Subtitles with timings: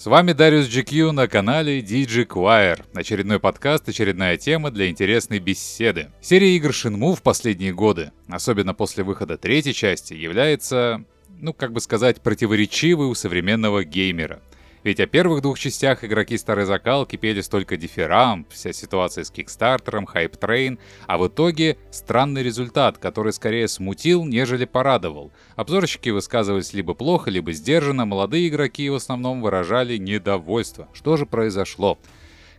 [0.00, 2.82] С вами Дариус GQ на канале DJ Choir.
[2.94, 6.08] Очередной подкаст, очередная тема для интересной беседы.
[6.22, 11.04] Серия игр Shenmue в последние годы, особенно после выхода третьей части, является,
[11.38, 14.40] ну как бы сказать, противоречивой у современного геймера.
[14.82, 20.06] Ведь о первых двух частях игроки старой закалки пели столько дифирамб, вся ситуация с Кикстартером,
[20.06, 25.32] hype train, а в итоге странный результат, который скорее смутил, нежели порадовал.
[25.54, 30.88] Обзорщики высказывались либо плохо, либо сдержанно, молодые игроки в основном выражали недовольство.
[30.94, 31.98] Что же произошло?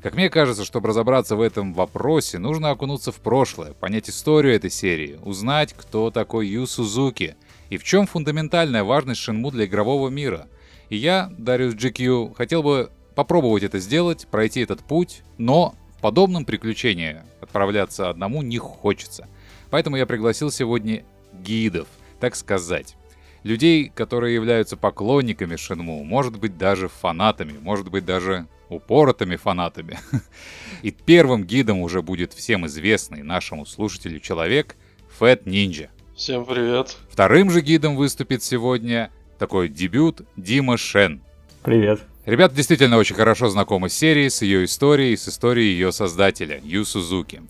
[0.04, 4.70] Как мне кажется, чтобы разобраться в этом вопросе, нужно окунуться в прошлое, понять историю этой
[4.70, 7.36] серии, узнать, кто такой Ю Сузуки
[7.72, 10.48] и в чем фундаментальная важность Шинму для игрового мира–
[10.92, 16.44] и я, Дариус GQ, хотел бы попробовать это сделать, пройти этот путь, но в подобном
[16.44, 19.30] приключении отправляться одному не хочется.
[19.70, 21.88] Поэтому я пригласил сегодня гидов,
[22.20, 22.98] так сказать.
[23.44, 29.98] Людей, которые являются поклонниками Шинму, может быть даже фанатами, может быть даже упоротыми фанатами.
[30.82, 34.76] И первым гидом уже будет всем известный нашему слушателю человек
[35.18, 35.90] Фэт Нинджа.
[36.18, 36.98] Всем привет.
[37.10, 39.10] Вторым же гидом выступит сегодня
[39.42, 41.20] такой дебют Дима Шен.
[41.64, 42.02] Привет.
[42.28, 46.86] Ребята действительно очень хорошо знакомы с серией, с ее историей, с историей ее создателя, Ю
[46.86, 47.42] Сузуки.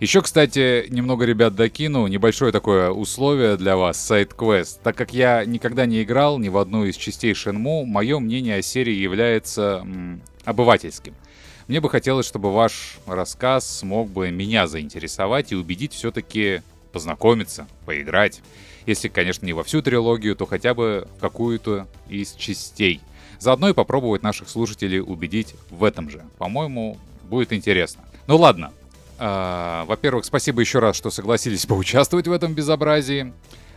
[0.00, 4.80] Еще, кстати, немного ребят докину, небольшое такое условие для вас, сайт-квест.
[4.82, 8.62] Так как я никогда не играл ни в одну из частей Шенму, мое мнение о
[8.62, 11.14] серии является м, обывательским.
[11.68, 18.40] Мне бы хотелось, чтобы ваш рассказ смог бы меня заинтересовать и убедить все-таки познакомиться, поиграть.
[18.86, 23.00] Если, конечно, не во всю трилогию, то хотя бы в какую-то из частей.
[23.38, 26.24] Заодно и попробовать наших слушателей убедить в этом же.
[26.38, 28.02] По-моему, будет интересно.
[28.26, 28.72] Ну ладно.
[29.18, 33.32] А, во-первых, спасибо еще раз, что согласились поучаствовать в этом безобразии.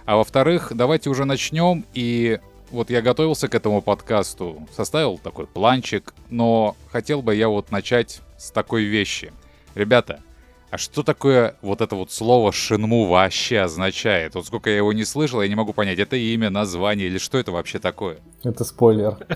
[0.05, 1.85] А во-вторых, давайте уже начнем.
[1.93, 2.39] И
[2.71, 8.21] вот я готовился к этому подкасту, составил такой планчик, но хотел бы я вот начать
[8.37, 9.33] с такой вещи.
[9.75, 10.21] Ребята,
[10.71, 14.35] а что такое вот это вот слово «шинму» вообще означает?
[14.35, 17.37] Вот сколько я его не слышал, я не могу понять, это имя, название или что
[17.37, 18.19] это вообще такое?
[18.43, 19.17] Это спойлер.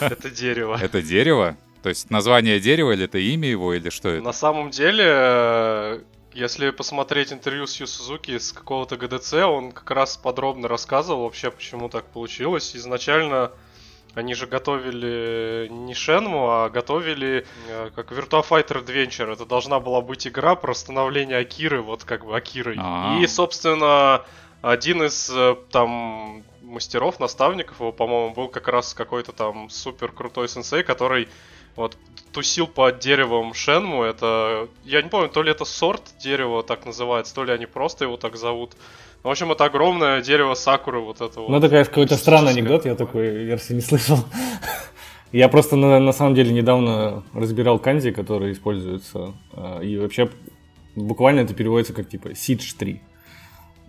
[0.00, 0.78] Это дерево.
[0.80, 1.56] Это дерево?
[1.82, 4.22] То есть название дерева или это имя его, или что это?
[4.22, 6.02] На самом деле,
[6.34, 11.50] если посмотреть интервью с Ю Сузуки с какого-то ГДЦ, он как раз подробно рассказывал вообще,
[11.50, 12.74] почему так получилось.
[12.74, 13.52] Изначально
[14.18, 19.32] они же готовили не Шенму, а готовили э, как Virtua Fighter Adventure.
[19.32, 22.76] Это должна была быть игра про становление Акиры, вот как бы Акирой.
[22.78, 23.20] А-а-а.
[23.20, 24.24] И, собственно,
[24.60, 30.48] один из э, там мастеров, наставников его, по-моему, был как раз какой-то там супер крутой
[30.48, 31.28] сенсей, который
[31.78, 31.96] вот
[32.32, 34.02] тусил под деревом Шенму.
[34.02, 38.04] Это, я не помню, то ли это сорт дерева так называется, то ли они просто
[38.04, 38.72] его так зовут.
[39.22, 41.48] В общем, это огромное дерево сакуры вот это вот.
[41.48, 44.18] Ну, такая какой-то странный анекдот, я такой версии не слышал.
[45.32, 49.34] Я просто на, на самом деле недавно разбирал канзи, которые используются.
[49.52, 50.30] А, и вообще
[50.96, 53.00] буквально это переводится как типа сидж 3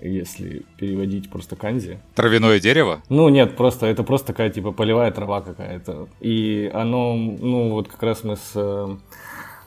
[0.01, 1.99] если переводить просто канзи.
[2.15, 3.01] Травяное дерево?
[3.09, 6.07] Ну, нет, просто это просто такая, типа, полевая трава какая-то.
[6.19, 8.97] И оно, ну, вот как раз мы с э,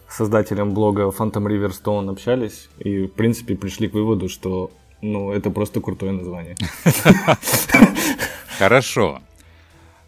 [0.09, 4.71] создателем блога Phantom Riverstone общались, и, в принципе, пришли к выводу, что
[5.01, 6.57] ну, это просто крутое название.
[8.59, 9.21] Хорошо.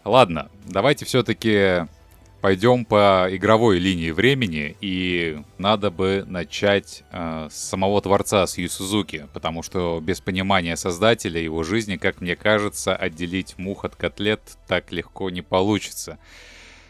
[0.04, 1.86] Ладно, давайте все-таки
[2.44, 8.69] пойдем по игровой линии времени, и надо бы начать э, с самого творца, с Ю
[8.69, 14.43] Сузуки, потому что без понимания создателя его жизни, как мне кажется, отделить мух от котлет
[14.69, 16.19] так легко не получится.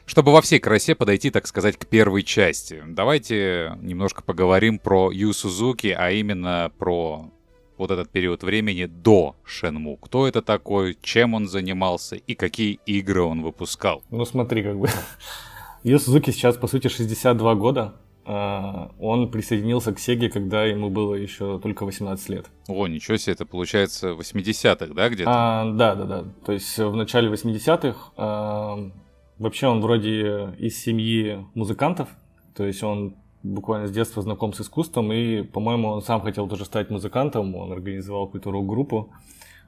[0.07, 5.33] Чтобы во всей красе подойти, так сказать, к первой части, давайте немножко поговорим про Ю
[5.33, 7.31] Сузуки, а именно про
[7.77, 9.97] вот этот период времени до Шенму.
[9.97, 14.03] Кто это такой, чем он занимался и какие игры он выпускал?
[14.11, 14.89] Ну смотри, как бы...
[15.83, 17.95] Ю Сузуки сейчас, по сути, 62 года.
[18.27, 22.47] А, он присоединился к Сеге, когда ему было еще только 18 лет.
[22.69, 25.31] О, ничего себе, это получается 80-х, да, где-то?
[25.31, 26.25] А, да, да, да.
[26.47, 28.91] То есть в начале 80-х а,
[29.39, 32.09] вообще он вроде из семьи музыкантов.
[32.57, 36.65] То есть он буквально с детства знаком с искусством, и, по-моему, он сам хотел тоже
[36.65, 39.13] стать музыкантом, он организовал какую-то рок-группу,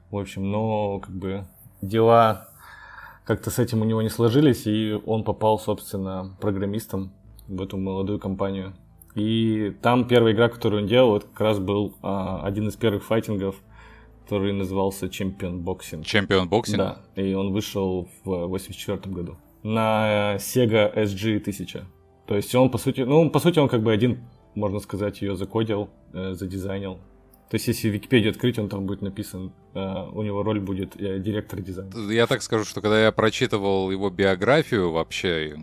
[0.09, 1.45] в общем, но как бы
[1.81, 2.49] дела
[3.23, 7.13] как-то с этим у него не сложились, и он попал, собственно, программистом
[7.47, 8.73] в эту молодую компанию.
[9.15, 13.03] И там первая игра, которую он делал, это как раз был а, один из первых
[13.03, 13.55] файтингов,
[14.23, 16.01] который назывался Champion Boxing.
[16.03, 16.77] Champion Boxing?
[16.77, 21.85] Да, и он вышел в 84 году на Sega SG 1000.
[22.27, 24.19] То есть он, по сути, ну, по сути, он как бы один,
[24.53, 26.99] можно сказать, ее закодил, э, задизайнил.
[27.49, 29.79] То есть, если Википедию открыть, он там будет написан, э,
[30.11, 31.91] у него роль будет э, директор дизайна.
[32.11, 35.55] Я так скажу, что когда я прочитывал его биографию вообще,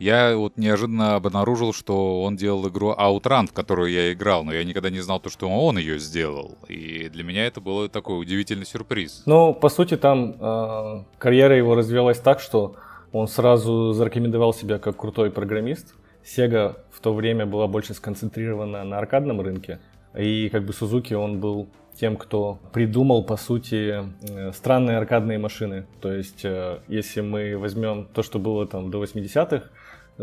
[0.00, 4.64] я вот неожиданно обнаружил, что он делал игру Outrun, в которую я играл, но я
[4.64, 6.58] никогда не знал то, что он ее сделал.
[6.68, 9.22] И для меня это был такой удивительный сюрприз.
[9.26, 12.74] Ну, по сути, там э, карьера его развивалась так, что
[13.12, 15.94] он сразу зарекомендовал себя как крутой программист.
[16.28, 19.78] Sega в то время была больше сконцентрирована на аркадном рынке.
[20.16, 25.86] И как бы Сузуки, он был тем, кто придумал, по сути, э, странные аркадные машины.
[26.00, 29.64] То есть, э, если мы возьмем то, что было там до 80-х,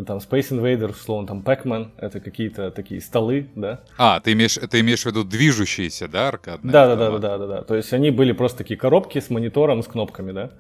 [0.06, 3.82] там Space Invader, условно, там Pac-Man, это какие-то такие столы, да.
[3.98, 6.72] А, ты имеешь, ты имеешь в виду движущиеся, да, аркадные?
[6.72, 7.62] Да, да, да, да, да, да, да.
[7.62, 10.52] То есть они были просто такие коробки с монитором, с кнопками, да.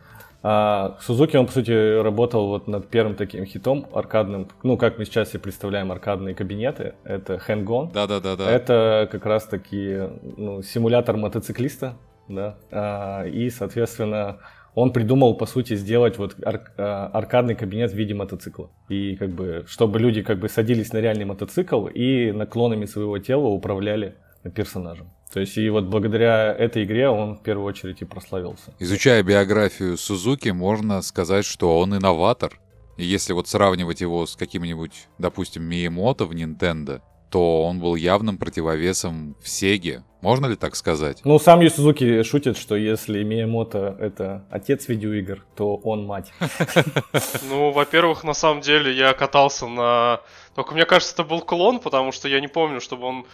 [0.47, 5.05] А Сузуки, он, по сути, работал вот над первым таким хитом аркадным, ну, как мы
[5.05, 7.91] сейчас себе представляем аркадные кабинеты, это Hang-On.
[7.91, 8.47] Да-да-да.
[8.47, 10.01] Это как раз-таки
[10.37, 11.97] ну, симулятор мотоциклиста,
[12.27, 14.37] да, а, и, соответственно,
[14.75, 18.69] он придумал, по сути, сделать вот ар- а, аркадный кабинет в виде мотоцикла.
[18.87, 23.47] И как бы, чтобы люди как бы садились на реальный мотоцикл и наклонами своего тела
[23.47, 24.17] управляли
[24.49, 25.11] персонажем.
[25.31, 28.73] То есть и вот благодаря этой игре он в первую очередь и прославился.
[28.79, 32.59] Изучая биографию Сузуки, можно сказать, что он инноватор.
[32.97, 38.37] И если вот сравнивать его с каким-нибудь, допустим, Миемото в Nintendo, то он был явным
[38.37, 40.03] противовесом в Сеге.
[40.21, 41.21] Можно ли так сказать?
[41.23, 46.33] Ну, сам Ю Сузуки шутит, что если Миямото— это отец видеоигр, то он мать.
[47.47, 50.21] Ну, во-первых, на самом деле я катался на...
[50.55, 53.25] Только мне кажется, это был клон, потому что я не помню, чтобы он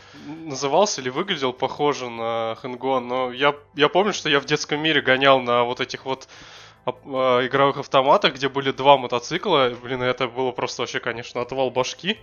[0.43, 5.01] назывался или выглядел похоже на Хэнгон, но я, я помню, что я в детском мире
[5.01, 6.27] гонял на вот этих вот
[6.85, 9.71] а, игровых автоматах, где были два мотоцикла.
[9.81, 12.17] Блин, это было просто вообще, конечно, отвал башки.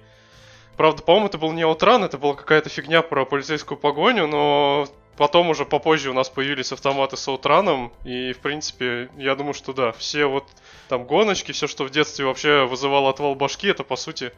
[0.79, 4.87] Правда, по-моему, это был не Outrun, это была какая-то фигня про полицейскую погоню, но
[5.17, 9.73] потом уже попозже у нас появились автоматы с Outраном, и, в принципе, я думаю, что
[9.73, 10.45] да, все вот
[10.89, 14.31] там гоночки, все, что в детстве вообще вызывало отвал башки, это, по сути,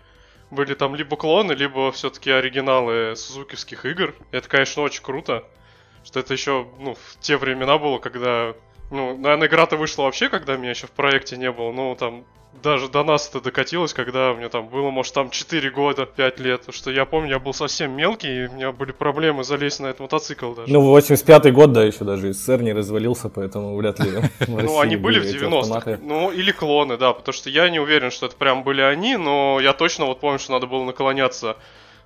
[0.50, 4.14] были там либо клоны, либо все-таки оригиналы сузукивских игр.
[4.30, 5.44] Это, конечно, очень круто,
[6.04, 8.54] что это еще, ну, в те времена было, когда
[8.90, 11.72] ну, наверное, игра-то вышла вообще, когда меня еще в проекте не было.
[11.72, 12.24] Ну, там,
[12.62, 16.64] даже до нас это докатилось, когда мне там было, может, там 4 года, 5 лет.
[16.70, 20.00] Что я помню, я был совсем мелкий, и у меня были проблемы залезть на этот
[20.00, 20.72] мотоцикл даже.
[20.72, 24.10] Ну, 85-й год, да, еще даже СССР не развалился, поэтому вряд ли
[24.48, 25.98] Ну, они были в 90-х.
[26.02, 29.58] Ну, или клоны, да, потому что я не уверен, что это прям были они, но
[29.60, 31.56] я точно вот помню, что надо было наклоняться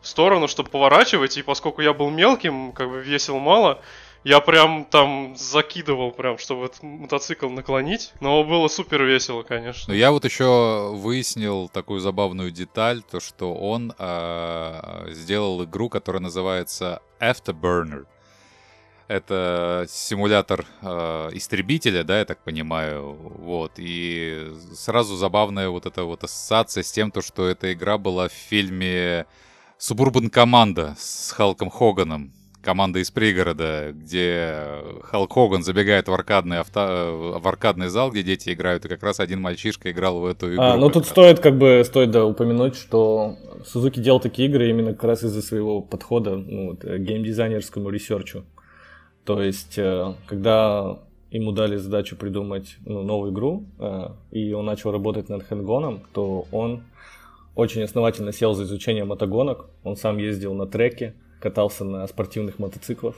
[0.02, 3.80] в сторону, чтобы поворачивать, и поскольку я был мелким, как бы весил мало,
[4.24, 8.12] я прям там закидывал, прям, чтобы этот мотоцикл наклонить.
[8.20, 9.92] Но было супер весело, конечно.
[9.92, 16.22] Но я вот еще выяснил такую забавную деталь, то что он э, сделал игру, которая
[16.22, 18.06] называется Afterburner.
[19.06, 23.72] Это симулятор э, истребителя, да, я так понимаю, вот.
[23.76, 28.32] И сразу забавная вот эта вот ассоциация с тем, то, что эта игра была в
[28.32, 29.26] фильме
[29.76, 32.32] Субурбан Команда с Халком Хоганом
[32.64, 34.64] команда из пригорода, где
[35.02, 37.38] Халк Хоган забегает в аркадный, авто...
[37.40, 40.62] в аркадный зал, где дети играют, и как раз один мальчишка играл в эту игру.
[40.62, 44.92] А, ну тут стоит как бы стоит да, упомянуть, что Сузуки делал такие игры именно
[44.92, 48.44] как раз из-за своего подхода ну, вот, э, геймдизайнерскому ресерчу.
[49.24, 50.98] То есть, э, когда
[51.30, 56.02] ему дали задачу придумать ну, новую игру, э, и он начал работать над Hang-On ом,
[56.12, 56.82] то он
[57.54, 59.66] очень основательно сел за изучение мотогонок.
[59.82, 63.14] Он сам ездил на треке, катался на спортивных мотоциклах.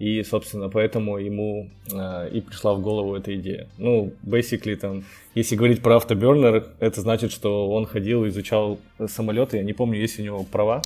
[0.00, 3.68] И, собственно, поэтому ему э, и пришла в голову эта идея.
[3.78, 9.58] Ну, basically, там, если говорить про автобернер, это значит, что он ходил, изучал самолеты.
[9.58, 10.82] Я не помню, есть у него права.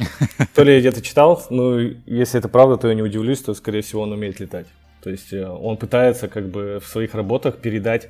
[0.54, 3.82] То ли я где-то читал, но если это правда, то я не удивлюсь, то, скорее
[3.82, 4.66] всего, он умеет летать.
[5.00, 8.08] То есть э, он пытается как бы в своих работах передать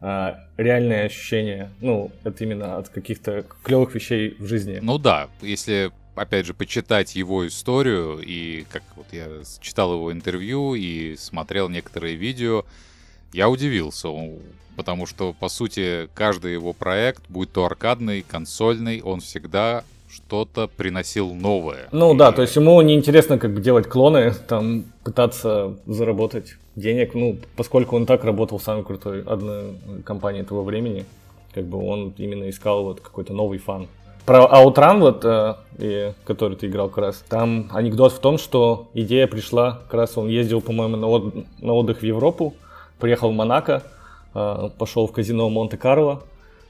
[0.00, 4.80] э, реальные ощущения, ну, это именно от каких-то клевых вещей в жизни.
[4.82, 9.26] Ну да, если опять же, почитать его историю, и как вот я
[9.60, 12.64] читал его интервью и смотрел некоторые видео,
[13.32, 14.08] я удивился,
[14.76, 21.32] потому что, по сути, каждый его проект, будь то аркадный, консольный, он всегда что-то приносил
[21.32, 21.88] новое.
[21.90, 22.18] Ну и...
[22.18, 27.38] да, то есть ему не интересно как бы делать клоны, там пытаться заработать денег, ну,
[27.56, 29.74] поскольку он так работал в самой крутой одной
[30.04, 31.06] компании этого времени,
[31.54, 33.88] как бы он именно искал вот какой-то новый фан.
[34.30, 34.46] Про
[35.00, 39.94] вот, э, который ты играл как раз, там анекдот в том, что идея пришла, как
[39.94, 42.54] раз он ездил, по-моему, на, от, на отдых в Европу,
[43.00, 43.82] приехал в Монако,
[44.32, 46.22] э, пошел в казино Монте-Карло,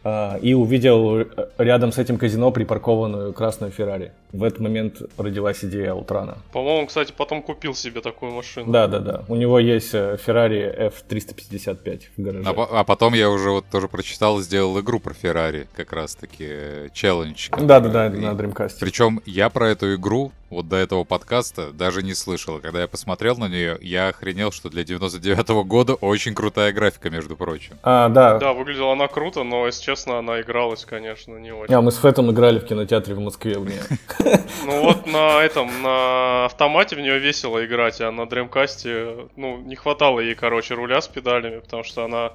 [0.04, 1.26] и увидел
[1.59, 4.12] рядом с этим казино припаркованную красную Феррари.
[4.33, 6.38] В этот момент родилась идея Аутрана.
[6.52, 8.73] По-моему, кстати, потом купил себе такую машину.
[8.73, 9.25] Да, да, да.
[9.28, 12.49] У него есть Ferrari F355 в гараже.
[12.49, 17.50] А, а потом я уже вот тоже прочитал, сделал игру про Феррари, как раз-таки челлендж.
[17.50, 18.76] Да, да, да, на Dreamcast.
[18.80, 22.59] Причем я про эту игру вот до этого подкаста даже не слышал.
[22.59, 27.37] Когда я посмотрел на нее, я охренел, что для 99-го года очень крутая графика, между
[27.37, 27.78] прочим.
[27.83, 28.38] А, да.
[28.38, 31.73] Да, выглядела она круто, но, если честно, она игралась, конечно, не очень.
[31.73, 33.83] А, мы с Фэтом играли в кинотеатре в Москве в нее.
[34.66, 39.75] Ну вот на этом, на автомате в нее весело играть, а на дремкасте, ну, не
[39.75, 42.33] хватало ей, короче, руля с педалями, потому что она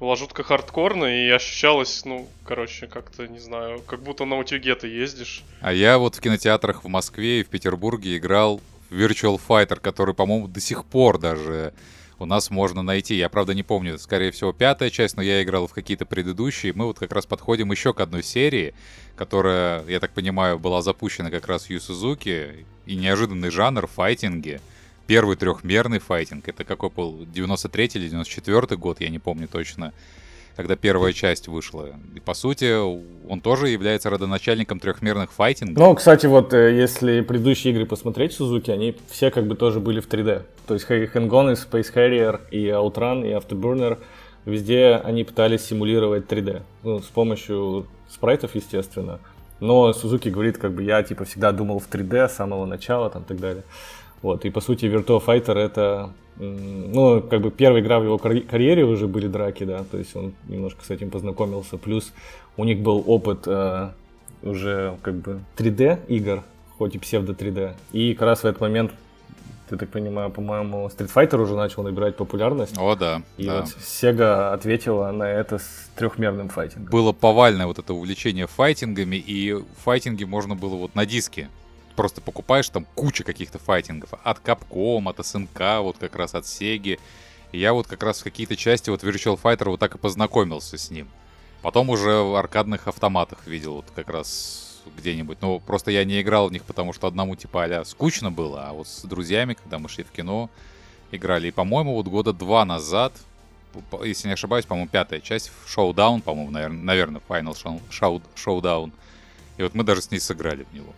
[0.00, 4.88] была жутко хардкорная и ощущалась, ну, короче, как-то, не знаю, как будто на утюге ты
[4.88, 5.42] ездишь.
[5.60, 10.14] А я вот в кинотеатрах в Москве и в Петербурге играл в Virtual Fighter, который,
[10.14, 11.74] по-моему, до сих пор даже
[12.18, 13.16] у нас можно найти.
[13.16, 16.72] Я, правда, не помню, скорее всего, пятая часть, но я играл в какие-то предыдущие.
[16.74, 18.74] Мы вот как раз подходим еще к одной серии,
[19.16, 24.60] которая, я так понимаю, была запущена как раз в Сузуки, и неожиданный жанр— файтинги—
[25.08, 26.46] первый трехмерный файтинг.
[26.48, 27.24] Это какой был?
[27.26, 29.92] 93 или 94 год, я не помню точно,
[30.54, 31.88] когда первая часть вышла.
[32.14, 32.76] И по сути,
[33.28, 35.78] он тоже является родоначальником трехмерных файтингов.
[35.78, 40.00] Ну, кстати, вот э, если предыдущие игры посмотреть Сузуки, они все как бы тоже были
[40.00, 40.42] в 3D.
[40.66, 43.98] То есть Hang-On, Space Harrier, и Outrun, и Afterburner,
[44.44, 46.62] везде они пытались симулировать 3D.
[46.82, 49.20] Ну, с помощью спрайтов, естественно.
[49.60, 53.22] Но Сузуки говорит, как бы я типа всегда думал в 3D с самого начала, там,
[53.22, 53.64] и так далее.
[54.22, 58.84] Вот, и по сути Virtua Fighter это, ну, как бы первая игра в его карьере
[58.84, 62.12] уже были драки, да, то есть он немножко с этим познакомился, плюс
[62.56, 63.90] у них был опыт э,
[64.42, 66.42] уже как бы 3D игр,
[66.78, 68.92] хоть и псевдо 3D, и как раз в этот момент
[69.68, 72.74] ты так понимаю, по-моему, Street Fighter уже начал набирать популярность.
[72.78, 73.22] О, да.
[73.36, 73.60] И да.
[73.60, 76.90] вот Sega ответила на это с трехмерным файтингом.
[76.90, 81.48] Было повальное вот это увлечение файтингами, и файтинги можно было вот на диске
[81.98, 84.10] просто покупаешь там куча каких-то файтингов.
[84.22, 86.96] От Capcom, от SNK, вот как раз от Sega.
[87.50, 90.92] Я вот как раз в какие-то части вот Virtual Fighter вот так и познакомился с
[90.92, 91.08] ним.
[91.60, 95.38] Потом уже в аркадных автоматах видел вот как раз где-нибудь.
[95.40, 98.74] Ну, просто я не играл в них, потому что одному типа а скучно было, а
[98.74, 100.50] вот с друзьями, когда мы шли в кино,
[101.10, 101.48] играли.
[101.48, 103.12] И, по-моему, вот года два назад,
[104.04, 107.56] если не ошибаюсь, по-моему, пятая часть, Showdown, по-моему, наверное, Final
[108.36, 108.92] Showdown.
[109.56, 110.94] И вот мы даже с ней сыграли в него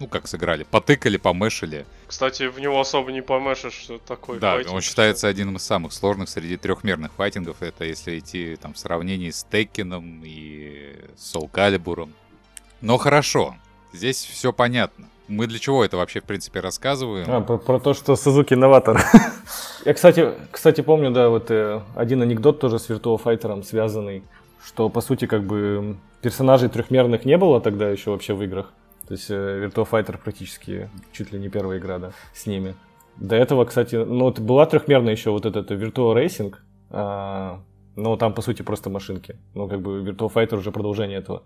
[0.00, 1.86] ну как сыграли, потыкали, помешали.
[2.06, 5.92] Кстати, в него особо не помешишь, что такой Да, файтинг, он считается одним из самых
[5.92, 7.62] сложных среди трехмерных файтингов.
[7.62, 12.08] Это если идти там в сравнении с Теккином и Soul Calibur.
[12.80, 13.56] Но хорошо,
[13.92, 15.08] здесь все понятно.
[15.26, 17.26] Мы для чего это вообще, в принципе, рассказываем?
[17.30, 19.02] А, про, про то, что Сузуки новатор.
[19.86, 24.22] Я, кстати, кстати, помню, да, вот э, один анекдот тоже с Virtua Fighter связанный,
[24.62, 28.72] что, по сути, как бы персонажей трехмерных не было тогда еще вообще в играх.
[29.06, 32.74] То есть э, Virtua Fighter практически чуть ли не первая игра, да, с ними.
[33.16, 36.54] До этого, кстати, ну вот была трехмерная еще вот этот Virtua Racing,
[36.90, 37.60] а,
[37.96, 39.36] но там по сути просто машинки.
[39.54, 41.42] Ну как бы Virtua Fighter уже продолжение этого.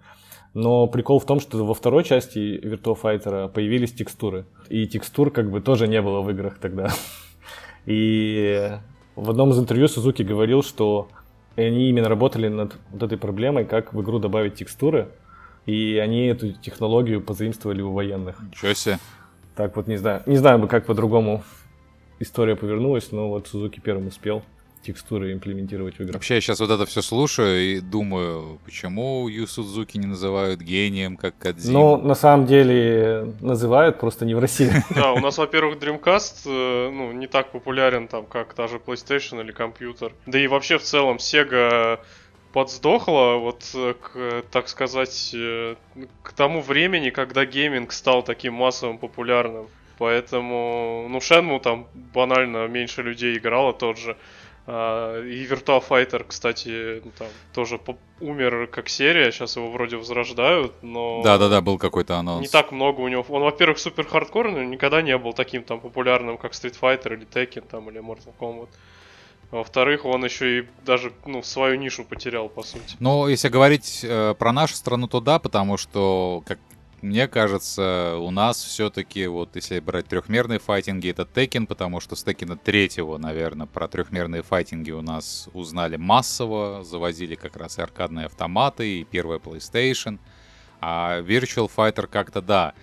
[0.55, 4.47] Но прикол в том, что во второй части Virtua Fighter появились текстуры.
[4.69, 6.91] И текстур как бы тоже не было в играх тогда.
[7.87, 8.71] И
[9.15, 11.09] в одном из интервью Сузуки говорил, что
[11.57, 15.09] они именно работали над вот этой проблемой, как в игру добавить текстуры,
[15.69, 18.41] и они эту технологию позаимствовали у военных.
[18.43, 18.99] Ничего себе.
[19.55, 21.45] Так вот, не знаю, не знаю бы, как по-другому
[22.21, 24.43] история повернулась, но вот Сузуки первым успел
[24.83, 26.15] текстуры имплементировать в игру.
[26.15, 31.19] Вообще, я сейчас вот это все слушаю и думаю, почему Ю Судзуки не называют гением,
[31.19, 31.75] как Кадзим?
[31.75, 34.73] Ну, на самом деле, называют, просто не в России.
[34.95, 39.43] Да, у нас, во-первых, Dreamcast э, ну, не так популярен, там, как та же PlayStation
[39.43, 40.13] или компьютер.
[40.25, 42.01] Да и вообще, в целом, Sega
[42.53, 45.77] подсдохла, вот, э, к, так сказать, э,
[46.23, 49.69] к тому времени, когда гейминг стал таким массовым, популярным.
[49.99, 54.17] Поэтому, ну, Шенму там банально меньше людей играло тот же.
[54.71, 57.81] А, и Virtua Fighter, кстати, ну, там тоже
[58.21, 61.23] умер как серия, сейчас его вроде возрождают, но...
[61.25, 62.43] Да-да-да, был какой-то анонс.
[62.43, 63.25] Не так много у него.
[63.31, 67.67] Он, во-первых, супер хардкорный, никогда не был таким там популярным, как Street Fighter или Tekken
[67.67, 68.69] там, или Mortal Kombat.
[69.51, 72.97] Во-вторых, он еще и даже ну, свою нишу потерял, по сути.
[73.01, 76.59] Ну, если говорить э, про нашу страну, то да, потому что, как
[77.01, 82.25] мне кажется, у нас все-таки, вот если брать трехмерные файтинги, это Tekken, потому что с
[82.25, 88.27] Tekken третьего, наверное, про трехмерные файтинги у нас узнали массово, завозили как раз и аркадные
[88.27, 90.19] автоматы, и первая PlayStation.
[90.81, 92.75] А Virtual Fighter как-то, да,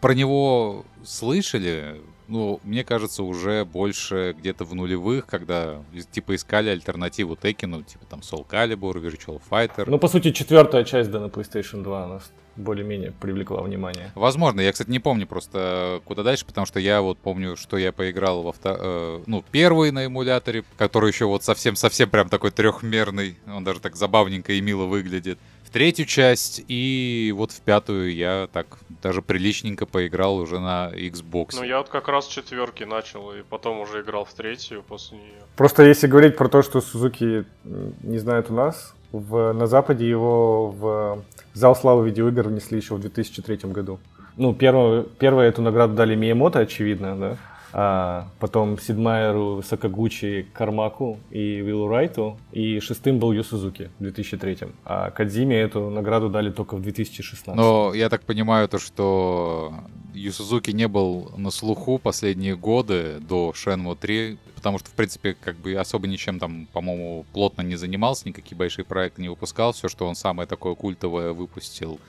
[0.00, 5.82] про него слышали, ну, мне кажется, уже больше где-то в нулевых, когда
[6.12, 9.84] типа искали альтернативу Текину, типа там Soul Calibur, Virtual Fighter.
[9.88, 14.10] Ну, по сути, четвертая часть, да, на PlayStation 2 нас более-менее привлекла внимание.
[14.14, 17.92] Возможно, я, кстати, не помню просто куда дальше, потому что я вот помню, что я
[17.92, 18.76] поиграл во втор...
[18.80, 23.96] э, ну, первый на эмуляторе, который еще вот совсем-совсем прям такой трехмерный, он даже так
[23.96, 29.84] забавненько и мило выглядит в третью часть, и вот в пятую я так даже приличненько
[29.84, 31.56] поиграл уже на Xbox.
[31.56, 35.42] Ну, я вот как раз четверки начал, и потом уже играл в третью после нее.
[35.56, 40.68] Просто если говорить про то, что Сузуки не знает у нас, в, на Западе его
[40.70, 41.22] в
[41.52, 44.00] зал славы видеоигр внесли еще в 2003 году.
[44.38, 47.38] Ну, первую, первую эту награду дали Миямото, очевидно, да
[47.72, 54.58] а потом Сидмайеру, Сакагучи, Кармаку и Виллу Райту, и шестым был Ю Сузуки в 2003.
[54.84, 57.54] А Кадзиме эту награду дали только в 2016.
[57.54, 59.74] Но я так понимаю, то, что
[60.14, 65.34] Ю Сузуки не был на слуху последние годы до Shenmue 3, потому что, в принципе,
[65.34, 69.72] как бы особо ничем там, по-моему, плотно не занимался, никакие большие проекты не выпускал.
[69.72, 72.00] Все, что он самое такое культовое выпустил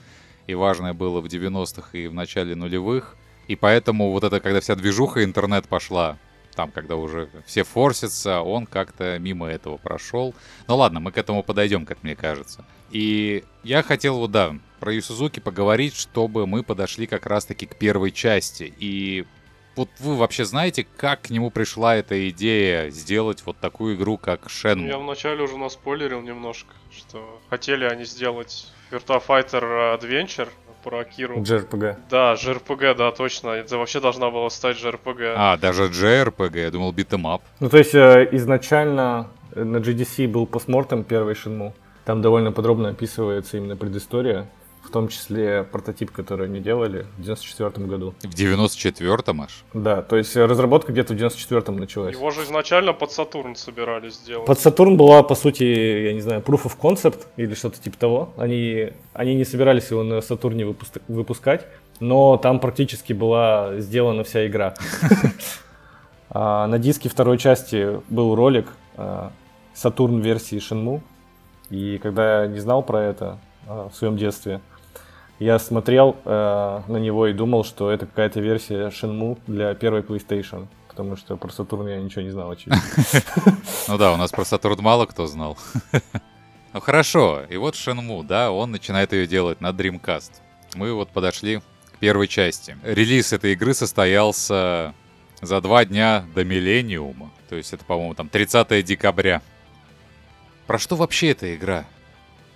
[0.46, 3.16] и важное было в 90-х и в начале нулевых—
[3.48, 6.18] и поэтому вот это, когда вся движуха интернет пошла,
[6.54, 10.34] там, когда уже все форсятся, он как-то мимо этого прошел.
[10.66, 12.64] Ну ладно, мы к этому подойдем, как мне кажется.
[12.90, 17.76] И я хотел вот, да, про Ю Сузуки поговорить, чтобы мы подошли как раз-таки к
[17.76, 18.72] первой части.
[18.78, 19.24] И
[19.76, 24.46] вот вы вообще знаете, как к нему пришла эта идея сделать вот такую игру, как
[24.46, 24.88] Shenmue?
[24.88, 30.50] Я вначале уже наспойлерил немножко, что хотели они сделать Virtua Fighter Adventure,
[30.82, 31.38] про Акиру.
[31.38, 31.96] JRPG.
[32.10, 33.50] Да, JRPG, да, точно.
[33.50, 35.34] Это вообще должна была стать JRPG.
[35.36, 37.42] А, даже JRPG, я думал beat 'em up.
[37.60, 41.74] Ну, то есть э, изначально на GDC был постмортем первый Шинму.
[42.04, 44.48] Там довольно подробно описывается именно предыстория
[44.90, 48.12] в том числе прототип, который они делали в 94 году.
[48.22, 49.62] В 94-м аж?
[49.72, 52.16] Да, то есть разработка где-то в 94-м началась.
[52.16, 54.46] Его же изначально под Сатурн собирались сделать.
[54.46, 58.32] Под Сатурн была, по сути, я не знаю, proof of concept или что-то типа того.
[58.36, 61.68] Они, они не собирались его на Сатурне выпуск- выпускать,
[62.00, 64.74] но там практически была сделана вся игра.
[66.32, 68.68] А, на диске второй части был ролик
[69.74, 71.00] Сатурн версии Shenmue.
[71.70, 74.60] И когда я не знал про это а, в своем детстве,
[75.40, 80.68] я смотрел э, на него и думал, что это какая-то версия Shenmue для первой PlayStation.
[80.86, 82.80] Потому что про Сатурн я ничего не знал, очевидно.
[83.88, 85.58] Ну да, у нас про Сатурн мало кто знал.
[86.72, 90.30] Ну хорошо, и вот Shenmue, да, он начинает ее делать на Dreamcast.
[90.76, 92.76] Мы вот подошли к первой части.
[92.84, 94.94] Релиз этой игры состоялся
[95.40, 97.32] за два дня до Миллениума.
[97.48, 99.42] То есть это, по-моему, там 30 декабря.
[100.68, 101.86] Про что вообще эта игра?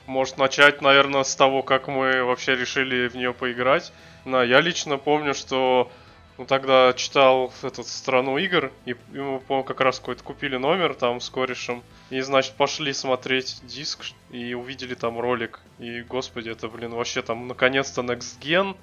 [0.06, 3.92] Может начать, наверное, с того, как мы вообще решили в нее поиграть.
[4.24, 5.90] Но я лично помню, что
[6.36, 10.94] ну, тогда читал этот страну игр, и, и мы, по как раз какой-то купили номер
[10.94, 11.82] там с корешем.
[12.10, 15.60] И, значит, пошли смотреть диск и увидели там ролик.
[15.78, 18.76] И, господи, это, блин, вообще там наконец-то Next Gen.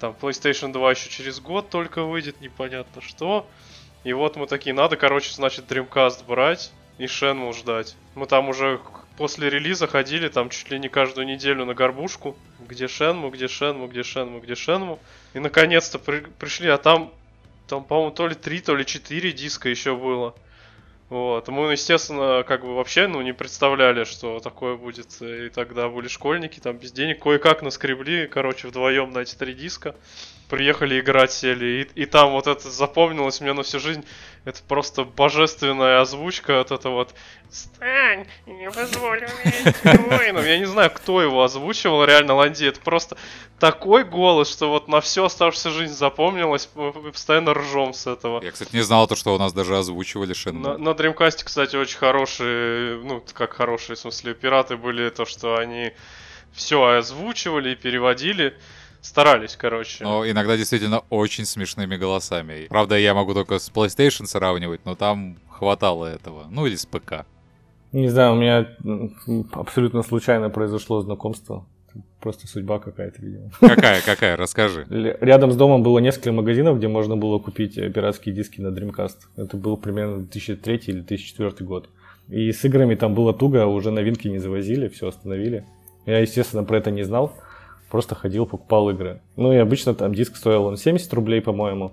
[0.00, 3.46] Там PlayStation 2 еще через год только выйдет, непонятно что.
[4.04, 7.96] И вот мы такие, надо, короче, значит, Dreamcast брать и Shenmue ждать.
[8.14, 8.80] Мы там уже
[9.18, 12.36] после релиза ходили там чуть ли не каждую неделю на горбушку.
[12.60, 15.00] Где Шенму, где Шенму, где Шенму, где Шенму.
[15.34, 17.12] И наконец-то при, пришли, а там,
[17.66, 20.34] там, по-моему, то ли три, то ли четыре диска еще было.
[21.10, 21.48] Вот.
[21.48, 25.20] Мы, естественно, как бы вообще, ну, не представляли, что такое будет.
[25.20, 27.20] И тогда были школьники, там, без денег.
[27.20, 29.96] Кое-как наскребли, короче, вдвоем на эти три диска.
[30.48, 31.88] Приехали играть, сели.
[31.94, 34.04] И, и там вот это запомнилось мне на всю жизнь.
[34.44, 37.14] Это просто божественная озвучка от этого вот
[37.50, 39.28] «Стань, не позволю
[39.84, 40.44] воинам».
[40.46, 42.64] Я не знаю, кто его озвучивал, реально, Ланди.
[42.64, 43.18] Это просто
[43.58, 46.70] такой голос, что вот на всю оставшуюся жизнь запомнилось.
[46.74, 48.42] Мы постоянно ржем с этого.
[48.42, 50.60] Я, кстати, не знал то, что у нас даже озвучивали Шенму.
[50.60, 55.56] На, на Dreamcast, кстати, очень хорошие, ну, как хорошие, в смысле, пираты были, то, что
[55.56, 55.92] они
[56.52, 58.56] все озвучивали и переводили.
[59.00, 60.04] Старались, короче.
[60.04, 62.66] Но иногда действительно очень смешными голосами.
[62.68, 66.46] Правда, я могу только с PlayStation сравнивать, но там хватало этого.
[66.50, 67.24] Ну или с ПК.
[67.92, 68.68] Не знаю, у меня
[69.52, 71.64] абсолютно случайно произошло знакомство.
[72.20, 73.50] Просто судьба какая-то, видимо.
[73.60, 74.36] Какая, какая?
[74.36, 74.86] Расскажи.
[75.20, 79.16] Рядом с домом было несколько магазинов, где можно было купить э, пиратские диски на Dreamcast.
[79.36, 81.88] Это был примерно 2003 или 2004 год.
[82.28, 85.64] И с играми там было туго, уже новинки не завозили, все остановили.
[86.06, 87.32] Я, естественно, про это не знал.
[87.90, 89.20] Просто ходил, покупал игры.
[89.36, 91.92] Ну и обычно там диск стоил он 70 рублей, по-моему.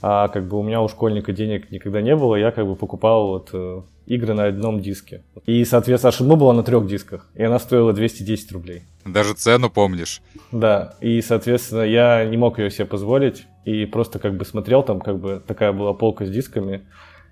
[0.00, 3.28] А как бы у меня у школьника денег никогда не было, я как бы покупал
[3.28, 5.24] вот э, игры на одном диске.
[5.44, 8.82] И, соответственно, Shenmue была на трех дисках, и она стоила 210 рублей.
[9.04, 10.22] Даже цену помнишь.
[10.52, 15.00] Да, и, соответственно, я не мог ее себе позволить, и просто как бы смотрел, там
[15.00, 16.86] как бы такая была полка с дисками,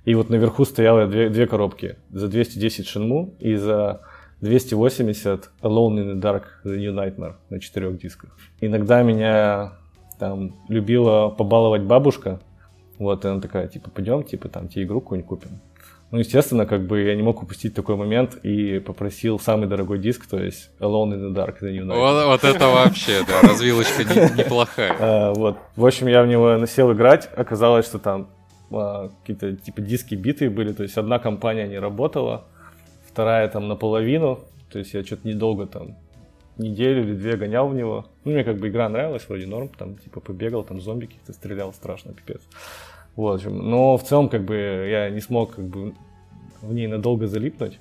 [0.04, 1.96] и вот наверху стояло две, две коробки.
[2.10, 4.00] За 210 Shenmue и за
[4.40, 8.36] 280 Alone in the Dark The New Nightmare на четырех дисках.
[8.60, 9.72] Иногда меня
[10.18, 12.40] там любила побаловать бабушка,
[12.98, 15.60] вот, и она такая, типа, пойдем, типа, там, тебе игру какую-нибудь купим.
[16.12, 20.26] Ну, естественно, как бы я не мог упустить такой момент и попросил самый дорогой диск,
[20.26, 21.98] то есть Alone in the Dark The New Nightmare.
[21.98, 24.96] Вот, вот это вообще, да, развилочка не, неплохая.
[25.00, 25.58] А, вот.
[25.74, 28.28] В общем, я в него насел играть, оказалось, что там
[28.70, 32.44] а, какие-то типа диски битые были, то есть одна компания не работала,
[33.16, 35.96] вторая там наполовину, то есть я что-то недолго там
[36.58, 38.04] неделю или две гонял в него.
[38.24, 41.72] Ну, мне как бы игра нравилась, вроде норм, там, типа, побегал, там, зомби каких-то стрелял,
[41.72, 42.42] страшно, пипец.
[43.14, 44.54] Вот, в общем, но в целом, как бы,
[44.90, 45.94] я не смог, как бы,
[46.60, 47.78] в ней надолго залипнуть,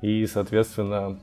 [0.00, 1.20] и, соответственно,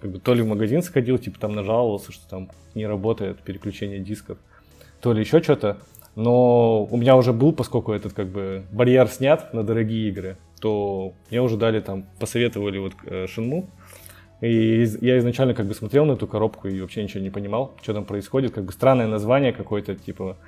[0.00, 3.98] как бы, то ли в магазин сходил, типа, там нажаловался, что там не работает переключение
[3.98, 4.38] дисков,
[5.02, 5.76] то ли еще что-то,
[6.16, 11.12] но у меня уже был, поскольку этот, как бы, барьер снят на дорогие игры, то
[11.28, 13.66] мне уже дали там, посоветовали вот э, Shenmue,
[14.40, 17.92] и я изначально как бы смотрел на эту коробку и вообще ничего не понимал, что
[17.92, 18.54] там происходит.
[18.54, 20.38] Как бы странное название какое-то, типа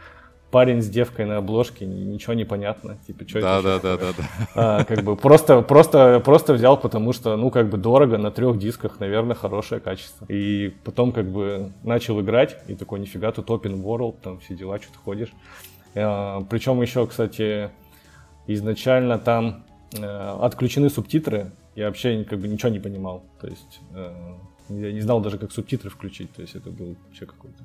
[0.51, 2.97] парень с девкой на обложке, ничего не понятно.
[3.07, 4.25] Типа, что да, это да, да, да, да.
[4.55, 8.59] А, как бы просто, просто, просто взял, потому что, ну, как бы дорого, на трех
[8.59, 10.25] дисках, наверное, хорошее качество.
[10.31, 14.79] И потом как бы начал играть, и такой, нифига, тут open world, там все дела,
[14.79, 15.33] что-то ходишь.
[15.95, 17.69] А, причем еще, кстати,
[18.47, 23.23] изначально там отключены субтитры, я вообще как бы ничего не понимал.
[23.41, 24.35] То есть э,
[24.69, 26.33] я не знал даже, как субтитры включить.
[26.33, 27.65] То есть это был вообще какой-то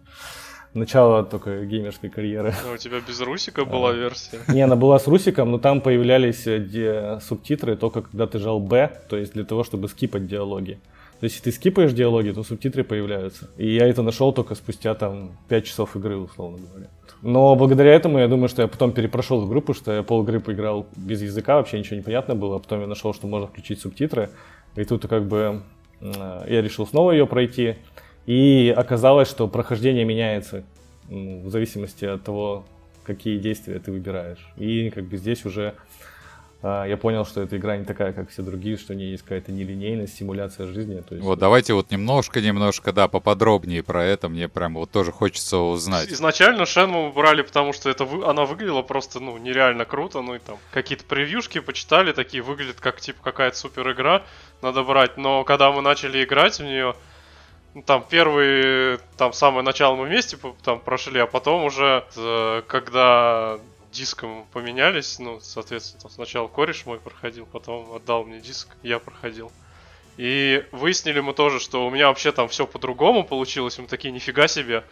[0.73, 2.53] начало только геймерской карьеры.
[2.65, 4.39] Ну, у тебя без русика была версия?
[4.47, 8.91] Не, она была с русиком, но там появлялись э, субтитры только когда ты жал B,
[9.09, 10.79] то есть для того, чтобы скипать диалоги.
[11.21, 13.49] Если ты скипаешь диалоги, то субтитры появляются.
[13.57, 16.89] И я это нашел только спустя там 5 часов игры, условно говоря.
[17.21, 21.21] Но благодаря этому я думаю, что я потом перепрошел группу, что я полгры поиграл без
[21.21, 22.55] языка, вообще ничего не понятно было.
[22.55, 24.31] А потом я нашел, что можно включить субтитры.
[24.75, 25.61] И тут как бы
[26.01, 27.75] я решил снова ее пройти.
[28.25, 30.63] И оказалось, что прохождение меняется
[31.07, 32.65] в зависимости от того,
[33.03, 34.47] какие действия ты выбираешь.
[34.57, 35.75] И как бы здесь уже
[36.63, 39.51] я понял, что эта игра не такая, как все другие, что у нее есть какая-то
[39.51, 41.01] нелинейность, симуляция жизни.
[41.01, 41.25] То есть...
[41.25, 46.09] Вот давайте вот немножко-немножко, да, поподробнее про это, мне прям вот тоже хочется узнать.
[46.11, 48.25] Изначально Шенму брали, потому что это вы...
[48.25, 53.01] она выглядела просто, ну, нереально круто, ну и там какие-то превьюшки почитали, такие выглядят как,
[53.01, 54.21] типа, какая-то супер игра,
[54.61, 56.95] надо брать, но когда мы начали играть в нее,
[57.73, 63.59] ну, там первые, там самое начало мы вместе там прошли, а потом уже, э, когда
[63.91, 65.19] диском поменялись.
[65.19, 69.51] Ну, соответственно, там сначала кореш мой проходил, потом отдал мне диск, я проходил.
[70.17, 73.77] И выяснили мы тоже, что у меня вообще там все по-другому получилось.
[73.77, 74.83] Мы такие, нифига себе.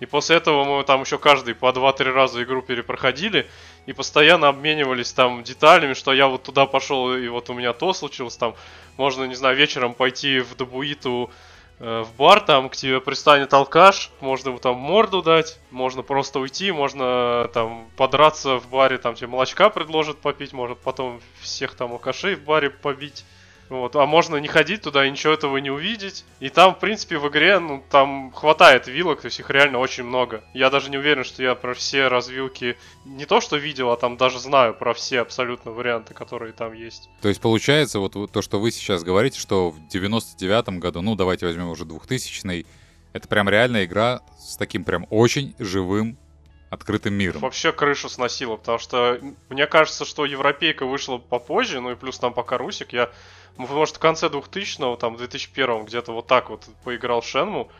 [0.00, 3.48] И после этого мы там еще каждый по 2-3 раза игру перепроходили
[3.86, 7.92] и постоянно обменивались там деталями, что я вот туда пошел и вот у меня то
[7.92, 8.56] случилось там.
[8.96, 11.30] Можно, не знаю, вечером пойти в Дабуиту
[11.78, 16.70] в бар, там к тебе пристанет алкаш, можно ему там морду дать, можно просто уйти,
[16.70, 22.36] можно там подраться в баре, там тебе молочка предложат попить, может потом всех там алкашей
[22.36, 23.24] в баре побить.
[23.72, 23.96] Вот.
[23.96, 26.26] А можно не ходить туда и ничего этого не увидеть.
[26.40, 30.04] И там, в принципе, в игре, ну, там хватает вилок, то есть их реально очень
[30.04, 30.44] много.
[30.52, 34.18] Я даже не уверен, что я про все развилки не то что видел, а там
[34.18, 37.08] даже знаю про все абсолютно варианты, которые там есть.
[37.22, 41.46] То есть получается, вот то, что вы сейчас говорите, что в 99-м году, ну, давайте
[41.46, 42.66] возьмем уже 2000-й,
[43.14, 46.18] это прям реальная игра с таким прям очень живым
[46.72, 47.42] открытым миром.
[47.42, 52.32] Вообще крышу сносило, потому что мне кажется, что Европейка вышла попозже, ну и плюс там
[52.32, 53.10] пока Русик, я
[53.58, 57.70] может, в конце 2000-го, там, в 2001 где-то вот так вот поиграл в Шенму.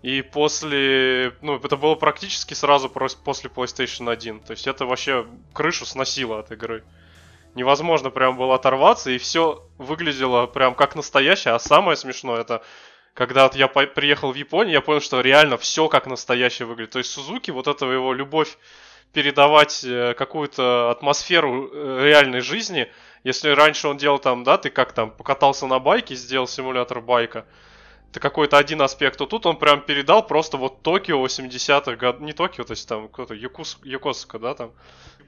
[0.00, 4.40] И после, ну, это было практически сразу после PlayStation 1.
[4.40, 6.82] То есть это вообще крышу сносило от игры.
[7.54, 11.52] Невозможно прям было оторваться, и все выглядело прям как настоящее.
[11.52, 12.62] А самое смешное, это
[13.14, 16.92] когда вот я приехал в Японию, я понял, что реально все как настоящее выглядит.
[16.92, 18.56] То есть Сузуки, вот эта его любовь
[19.12, 22.90] передавать э, какую-то атмосферу э, реальной жизни–
[23.24, 27.46] если раньше он делал там, да, ты как там, покатался на байке, сделал симулятор байка,
[28.12, 32.34] это какой-то один аспект, то тут он прям передал просто вот Токио 80-х годов, не
[32.34, 34.72] Токио, то есть там кто-то Якус, Якосука, да, там,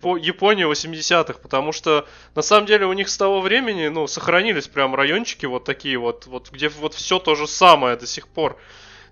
[0.03, 4.69] по Японию 80-х, потому что на самом деле у них с того времени, ну, сохранились
[4.69, 8.59] прям райончики вот такие вот, вот где вот все то же самое до сих пор.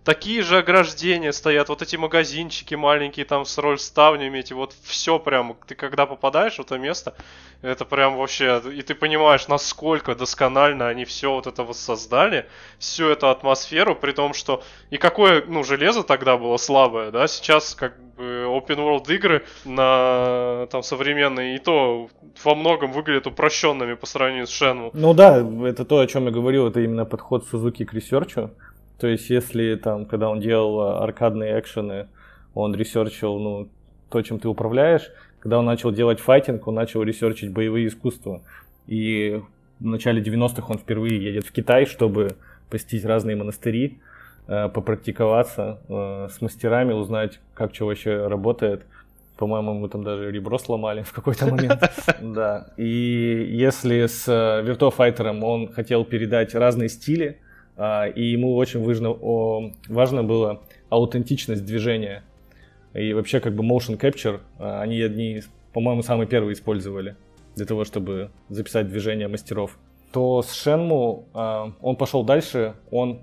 [0.04, 5.18] Такие же ограждения стоят, вот эти магазинчики маленькие там с роль ставнями, эти вот все
[5.18, 7.14] прям, ты когда попадаешь в это место,
[7.62, 12.46] это прям вообще, и ты понимаешь, насколько досконально они все вот это воссоздали,
[12.78, 17.74] всю эту атмосферу, при том, что и какое, ну, железо тогда было слабое, да, сейчас
[17.74, 22.08] как бы open world игры на там современные, и то
[22.42, 24.90] во многом выглядят упрощенными по сравнению с Shenmue.
[24.92, 28.50] Ну да, это то, о чем я говорил, это именно подход Сузуки к ресерчу.
[28.98, 32.08] То есть, если там, когда он делал а, аркадные экшены,
[32.54, 33.68] он ресерчил, ну,
[34.10, 35.10] то, чем ты управляешь.
[35.40, 38.42] Когда он начал делать файтинг, он начал ресерчить боевые искусства.
[38.86, 39.42] И
[39.80, 42.36] в начале 90-х он впервые едет в Китай, чтобы
[42.70, 43.98] посетить разные монастыри,
[44.46, 48.82] э, попрактиковаться э, с мастерами, узнать, как что вообще работает.
[49.36, 51.82] По-моему, мы там даже ребро сломали в какой-то момент.
[52.20, 52.68] Да.
[52.76, 57.40] И если с э, Virtua Fighter он хотел передать разные стили,
[57.76, 62.22] и ему очень важно, важно было аутентичность движения.
[62.94, 67.16] И вообще как бы motion capture, а, они одни, по-моему, самые первые использовали
[67.56, 69.78] для того, чтобы записать движения мастеров.
[70.12, 73.20] То с Shenmue а, он пошел дальше, он,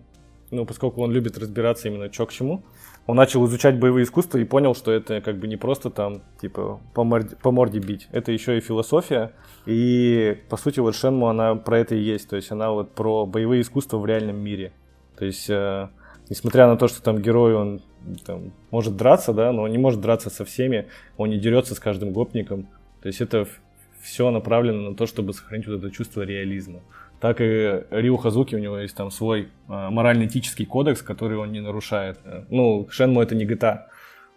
[0.49, 2.63] ну, поскольку он любит разбираться именно что к чему,
[3.09, 6.79] он начал изучать боевые искусства и понял, что это как бы не просто там, типа,
[6.93, 9.31] по морде, по морде бить, это еще и философия.
[9.65, 13.25] И, по сути, вот Шенму, она про это и есть, то есть она вот про
[13.25, 14.73] боевые искусства в реальном мире.
[15.17, 15.87] То есть, э,
[16.29, 17.81] несмотря на то, что там герой, он
[18.27, 20.85] там, может драться, да, но он не может драться со всеми,
[21.17, 22.67] он не дерется с каждым гопником.
[23.01, 23.47] То есть это
[24.03, 26.81] все направлено на то, чтобы сохранить вот это чувство реализма
[27.19, 31.59] так и Рио Хазуки, у него есть там свой э, морально-этический кодекс, который он не
[31.59, 32.17] нарушает.
[32.23, 33.87] Э, ну, Шенму это не GTA.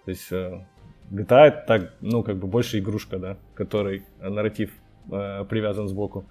[0.04, 0.64] То есть э,
[1.10, 4.70] GTA это так, ну, как бы больше игрушка, да, которой нарратив
[5.10, 6.26] э, привязан сбоку.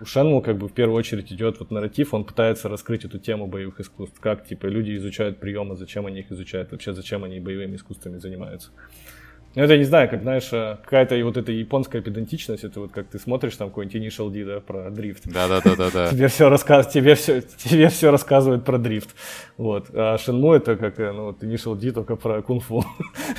[0.00, 3.46] У Шенму как бы в первую очередь идет вот нарратив, он пытается раскрыть эту тему
[3.46, 7.76] боевых искусств, как типа люди изучают приемы, зачем они их изучают, вообще зачем они боевыми
[7.76, 8.70] искусствами занимаются.
[9.56, 13.08] Ну, это, не знаю, как, знаешь, э, какая-то вот эта японская педантичность, это вот как
[13.08, 15.26] ты смотришь там какой-нибудь Initial D, да, про дрифт.
[15.26, 16.08] Да-да-да-да.
[16.10, 16.86] тебе все рассказ...
[16.86, 19.10] тебе все, тебе все рассказывают про дрифт.
[19.56, 19.88] Вот.
[19.92, 22.84] А Shenmue это как, э, ну, вот Initial D только про кунг-фу.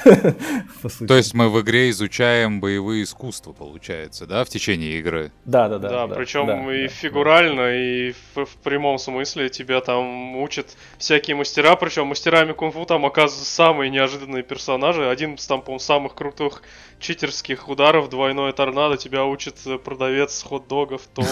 [1.08, 5.32] То есть мы в игре изучаем боевые искусства, получается, да, в течение игры?
[5.46, 6.08] Да-да-да.
[6.08, 7.76] Да, причем да, и да, фигурально, да.
[7.76, 13.50] и в, в прямом смысле тебя там учат всякие мастера, причем мастерами кунг-фу там оказываются
[13.50, 15.10] самые неожиданные персонажи.
[15.10, 16.64] Один там, по-моему, самых крутых
[17.00, 18.10] читерских ударов.
[18.10, 18.98] Двойное торнадо.
[18.98, 21.26] Тебя учит продавец хот-догов Том,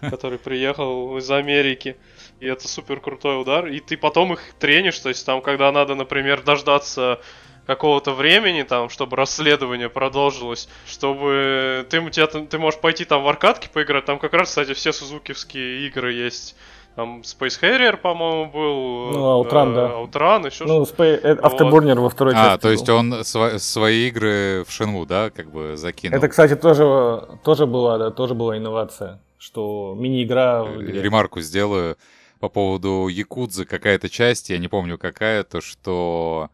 [0.10, 1.96] который приехал из Америки.
[2.40, 3.66] И это супер крутой удар.
[3.66, 7.20] И ты потом их тренишь, то есть там, когда надо, например, дождаться
[7.66, 13.68] какого-то времени, там, чтобы расследование продолжилось, чтобы ты, тебя, ты можешь пойти там в аркадки
[13.72, 16.56] поиграть, там как раз, кстати, все сузукивские игры есть
[16.98, 19.12] там Space Harrier, по-моему, был.
[19.12, 19.88] Ну, Outrun, э, да.
[19.92, 21.04] Outrun, еще ну, что-то.
[21.04, 22.02] Ну, Sp- Afterburner вот.
[22.02, 22.54] во второй а, части.
[22.54, 22.96] А, то есть был.
[22.96, 26.18] он св- свои игры в Шинву, да, как бы закинул?
[26.18, 30.64] Это, кстати, тоже, тоже была, да, тоже была инновация, что мини-игра...
[30.64, 31.00] В игре.
[31.00, 31.96] Ремарку сделаю
[32.40, 36.48] по поводу Якудзы, какая-то часть, я не помню какая, то что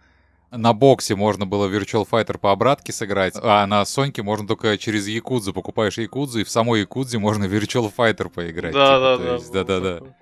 [0.51, 5.09] на боксе можно было Virtual Fighter по обратке сыграть, а на Соньке можно только через
[5.09, 5.55] Якудзу.
[5.55, 8.75] Покупаешь Якудзу, и в самой Якудзе можно Virtual Fighter поиграть.
[8.75, 9.65] Да, типа, да, да.
[9.65, 10.15] Да, да, да.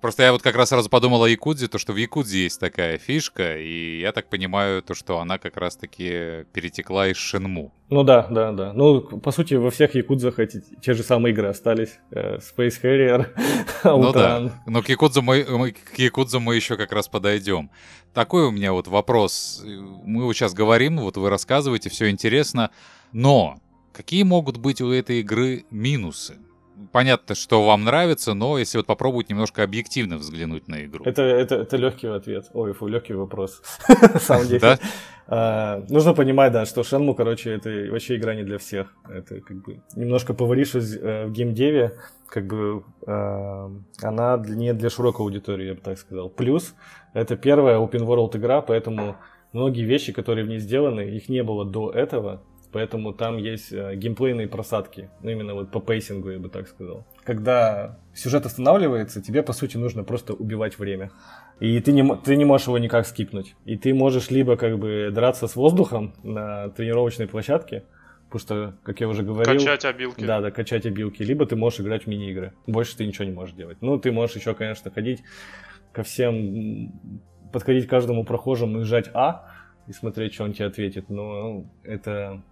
[0.00, 2.98] Просто я вот как раз сразу подумал о Якудзе, то, что в Якудзе есть такая
[2.98, 7.72] фишка, и я так понимаю, то, что она как раз-таки перетекла из Шинму.
[7.90, 8.72] Ну да, да, да.
[8.72, 11.98] Ну, по сути, во всех Якудзах эти те же самые игры остались.
[12.12, 13.26] Э, Space Harrier,
[13.84, 17.70] Ну да, но к Якудзу мы, мы, к Якудзу мы еще как раз подойдем.
[18.14, 19.64] Такой у меня вот вопрос.
[19.64, 22.70] Мы вот сейчас говорим, вот вы рассказываете, все интересно,
[23.12, 23.58] но
[23.92, 26.36] какие могут быть у этой игры минусы?
[26.92, 31.04] Понятно, что вам нравится, но если вот попробовать немножко объективно взглянуть на игру.
[31.04, 32.46] Это, это, это легкий ответ.
[32.52, 33.62] Ой, фу, легкий вопрос.
[33.88, 34.60] На самом деле.
[34.60, 34.78] Да?
[35.30, 38.94] А, нужно понимать, да, что Шенму, короче, это вообще игра не для всех.
[39.08, 43.70] Это как бы немножко поварившись э, в геймдеве, как бы э,
[44.02, 46.30] она не для широкой аудитории, я бы так сказал.
[46.30, 46.74] Плюс
[47.12, 49.16] это первая open world игра, поэтому
[49.52, 52.42] многие вещи, которые в ней сделаны, их не было до этого.
[52.72, 57.06] Поэтому там есть э, геймплейные просадки, ну именно вот по пейсингу, я бы так сказал.
[57.24, 61.10] Когда сюжет останавливается, тебе по сути нужно просто убивать время.
[61.60, 63.56] И ты не, ты не можешь его никак скипнуть.
[63.64, 67.84] И ты можешь либо как бы драться с воздухом на тренировочной площадке,
[68.30, 69.54] потому что, как я уже говорил...
[69.54, 70.24] Качать обилки.
[70.24, 71.22] Да, да, качать обилки.
[71.22, 72.52] Либо ты можешь играть в мини-игры.
[72.66, 73.78] Больше ты ничего не можешь делать.
[73.80, 75.22] Ну, ты можешь еще, конечно, ходить
[75.92, 76.92] ко всем,
[77.52, 79.46] подходить к каждому прохожему и жать А,
[79.88, 81.08] и смотреть, что он тебе ответит.
[81.08, 82.42] Но это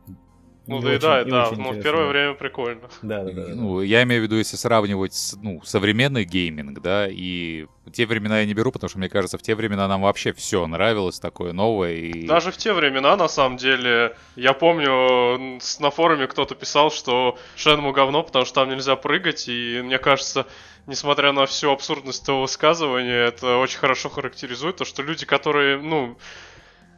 [0.67, 2.89] Ну да и да, да, очень ну в первое время прикольно.
[3.03, 3.55] Да, да, да.
[3.55, 8.41] Ну, я имею в виду, если сравнивать с, ну, современный гейминг, да, и те времена
[8.41, 11.53] я не беру, потому что, мне кажется, в те времена нам вообще все нравилось такое
[11.53, 11.93] новое.
[11.95, 12.27] И...
[12.27, 17.93] Даже в те времена, на самом деле, я помню, на форуме кто-то писал, что Шенму
[17.93, 20.47] говно, потому что там нельзя прыгать, и мне кажется,
[20.87, 26.17] несмотря на всю абсурдность этого высказывания, это очень хорошо характеризует то, что люди, которые, ну,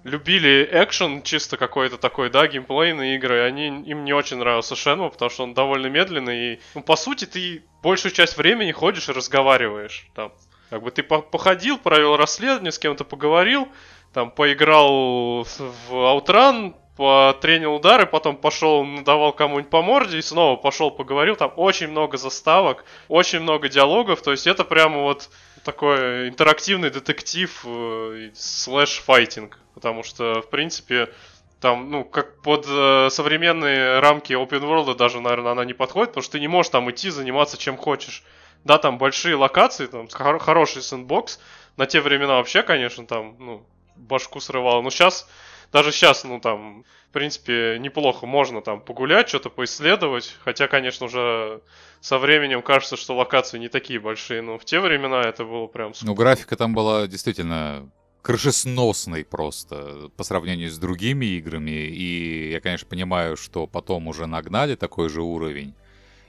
[0.04, 5.30] любили экшен чисто какой-то такой, да, геймплейные игры, они, им не очень нравился Шенму, потому
[5.30, 10.08] что он довольно медленный, и, ну, по сути, ты большую часть времени ходишь и разговариваешь,
[10.14, 10.32] там,
[10.70, 13.68] как бы ты по- походил, провел расследование, с кем-то поговорил,
[14.12, 20.90] там поиграл в Outrun, потренил удары, потом пошел, надавал кому-нибудь по морде и снова пошел
[20.90, 21.37] поговорил.
[21.37, 24.20] Там очень много заставок, очень много диалогов.
[24.20, 25.30] То есть это прямо вот
[25.64, 29.58] такой интерактивный детектив э, слэш-файтинг.
[29.78, 31.08] Потому что, в принципе,
[31.60, 36.24] там, ну, как под э, современные рамки open world даже, наверное, она не подходит, потому
[36.24, 38.24] что ты не можешь там идти заниматься чем хочешь.
[38.64, 41.38] Да, там большие локации, там хор- хороший sandbox.
[41.76, 44.82] На те времена вообще, конечно, там, ну, башку срывало.
[44.82, 45.28] Но сейчас,
[45.72, 48.26] даже сейчас, ну, там, в принципе, неплохо.
[48.26, 50.34] Можно там погулять, что-то поисследовать.
[50.44, 51.62] Хотя, конечно, уже
[52.00, 54.42] со временем кажется, что локации не такие большие.
[54.42, 55.92] Но в те времена это было прям.
[56.02, 57.88] Ну, графика там была действительно
[58.28, 61.70] крышесносной просто по сравнению с другими играми.
[61.70, 65.72] И я, конечно, понимаю, что потом уже нагнали такой же уровень.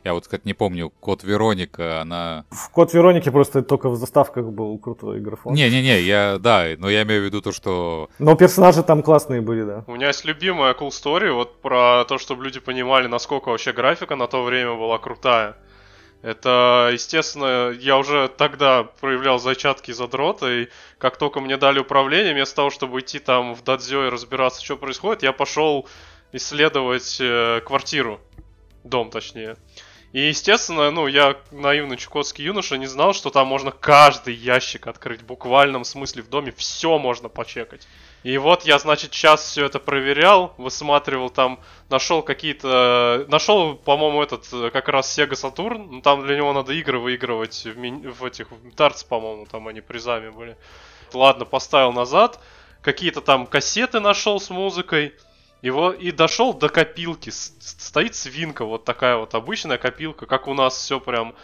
[0.05, 2.45] Я вот, как не помню, Код Вероника, она...
[2.51, 5.53] В Код Вероники просто только в заставках был крутой графон.
[5.53, 8.09] Не-не-не, я, да, но я имею в виду то, что...
[8.17, 9.83] Но персонажи там классные были, да.
[9.87, 14.15] У меня есть любимая cool story вот про то, чтобы люди понимали, насколько вообще графика
[14.15, 15.57] на то время была крутая.
[16.21, 22.57] Это, естественно, я уже тогда проявлял зачатки задрота, и как только мне дали управление, вместо
[22.57, 25.87] того, чтобы идти там в дадзё и разбираться, что происходит, я пошел
[26.33, 28.19] исследовать э, квартиру,
[28.83, 29.55] дом точнее.
[30.11, 35.21] И, естественно, ну, я наивный чукотский юноша не знал, что там можно каждый ящик открыть,
[35.21, 37.87] в буквальном смысле в доме, все можно почекать.
[38.23, 43.25] И вот я, значит, сейчас все это проверял, высматривал там, нашел какие-то...
[43.29, 45.87] Нашел, по-моему, этот э, как раз Sega Saturn.
[45.89, 48.51] Ну, там для него надо игры выигрывать в, мини- в этих...
[48.51, 50.57] В дартс, по-моему, там они призами были.
[51.13, 52.39] Ладно, поставил назад.
[52.81, 55.13] Какие-то там кассеты нашел с музыкой.
[55.61, 57.29] Его и дошел до копилки.
[57.29, 61.35] Стоит свинка, вот такая вот обычная копилка, как у нас все прям.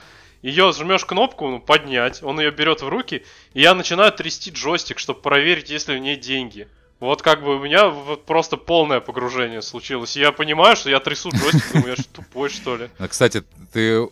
[0.45, 3.23] Ее жмешь кнопку, ну, поднять, он ее берет в руки,
[3.55, 6.67] и я начинаю трясти джойстик, чтобы проверить, есть ли в ней деньги.
[6.99, 10.15] Вот как бы у меня вот просто полное погружение случилось.
[10.15, 12.89] Я понимаю, что я трясу джойстик, думаю, я что, тупой, что ли?
[12.99, 14.07] А, Кстати, ты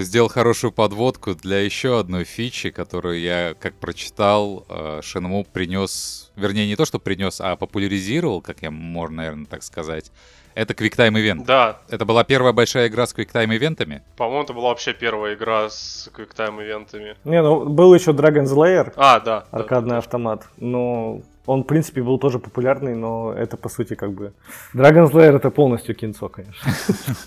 [0.00, 6.66] сделал хорошую подводку для еще одной фичи, которую я, как прочитал, э, Shenmue принес, вернее,
[6.66, 10.12] не то, что принес, а популяризировал, как я можно, наверное, так сказать.
[10.58, 11.44] Это QuickTime Event.
[11.44, 14.02] Да, Это была первая большая игра с QuickTime ивентами.
[14.16, 17.14] по-моему, это была вообще первая игра с QuickTime ивентами.
[17.24, 19.44] Не, ну был еще Dragon's Lair, А, да.
[19.52, 19.98] аркадный да.
[19.98, 20.48] автомат.
[20.56, 24.32] Но он, в принципе, был тоже популярный, но это, по сути, как бы...
[24.74, 26.72] Dragon's Lair это полностью кинцо, конечно.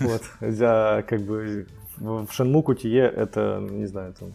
[0.00, 0.22] Вот.
[0.40, 1.66] За, как бы,
[1.96, 4.34] в Shenmue QTE это, не знаю, там,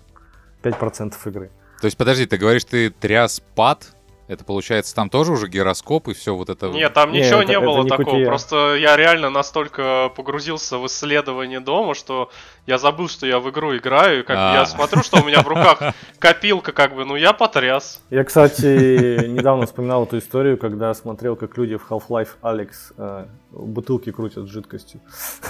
[0.64, 1.52] 5% игры.
[1.82, 3.94] То есть, подожди, ты говоришь, ты тряс пад?
[4.28, 6.68] Это получается, там тоже уже гироскоп и все вот это...
[6.68, 8.18] Нет, там ничего это- не это было не такого.
[8.18, 8.26] QTE.
[8.26, 12.30] Просто я реально настолько погрузился в исследование дома, что
[12.66, 14.20] я забыл, что я в игру играю.
[14.20, 14.54] И как бы А.
[14.56, 15.80] я смотрю, что у меня в руках
[16.20, 18.02] копилка, как бы, ну я потряс.
[18.10, 24.12] Я, кстати, недавно вспоминал эту историю, когда смотрел, как люди в Half-Life Alex э, бутылки
[24.12, 25.00] крутят с жидкостью.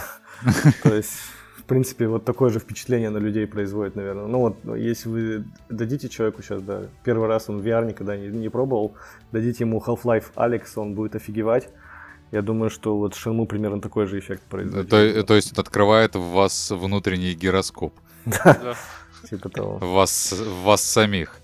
[0.83, 1.13] То есть,
[1.67, 4.27] принципе, вот такое же впечатление на людей производит, наверное.
[4.27, 8.49] Ну вот, если вы дадите человеку сейчас, да, первый раз он VR никогда не, не
[8.49, 8.95] пробовал,
[9.31, 11.69] дадите ему Half-Life Alex, он будет офигевать.
[12.31, 14.89] Я думаю, что вот Shenmue примерно такой же эффект производит.
[14.89, 17.93] То, то есть, это открывает в вас внутренний гироскоп.
[18.25, 18.75] Да.
[19.29, 19.77] Типа того.
[19.77, 21.39] в вас, в вас самих.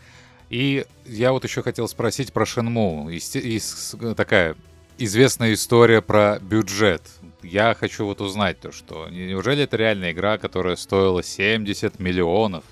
[0.49, 4.55] И я вот еще хотел спросить про ис- такая
[4.97, 7.01] известная история про бюджет.
[7.43, 12.63] Я хочу вот узнать то, что неужели это реальная игра, которая стоила 70 миллионов?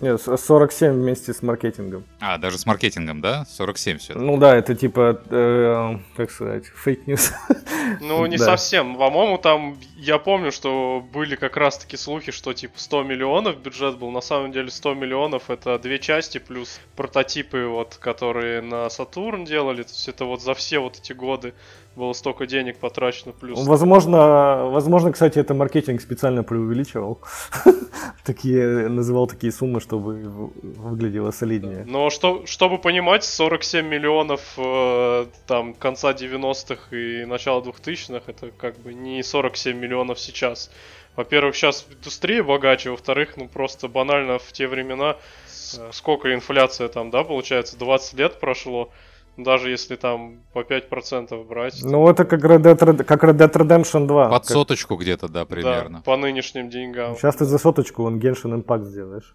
[0.00, 2.04] Нет, с- 47 вместе с маркетингом.
[2.20, 3.44] А, даже с маркетингом, да?
[3.46, 4.14] 47 все.
[4.14, 7.32] Ну да, это типа, э, как сказать, fake news.
[8.02, 8.44] Ну, не Да.
[8.44, 8.96] совсем.
[8.98, 14.10] По-моему, там, я помню, что были как раз-таки слухи, что типа 100 миллионов бюджет был.
[14.10, 19.82] На самом деле 100 миллионов это две части плюс прототипы, вот, которые на Сатурн делали.
[19.84, 21.54] То есть это вот за все вот эти годы
[21.98, 23.66] было столько денег потрачено плюс.
[23.66, 27.20] Возможно, возможно, кстати, это маркетинг специально преувеличивал.
[28.24, 31.84] такие, называл такие суммы, чтобы выглядело солиднее.
[31.86, 38.78] Но что, чтобы понимать, 47 миллионов э, там конца 90-х и начала 2000-х, это как
[38.78, 40.70] бы не 47 миллионов сейчас.
[41.16, 45.16] Во-первых, сейчас индустрия богаче, во-вторых, ну просто банально в те времена,
[45.76, 48.90] э, сколько инфляция там, да, получается, 20 лет прошло,
[49.38, 51.80] даже если там по 5% брать.
[51.82, 54.28] Ну, это как Red, Dead, как Red Dead Redemption 2.
[54.28, 54.50] Под как...
[54.50, 55.98] соточку где-то, да, примерно.
[55.98, 57.16] Да, по нынешним деньгам.
[57.16, 59.34] Сейчас ты за соточку вон Genshin Impact сделаешь.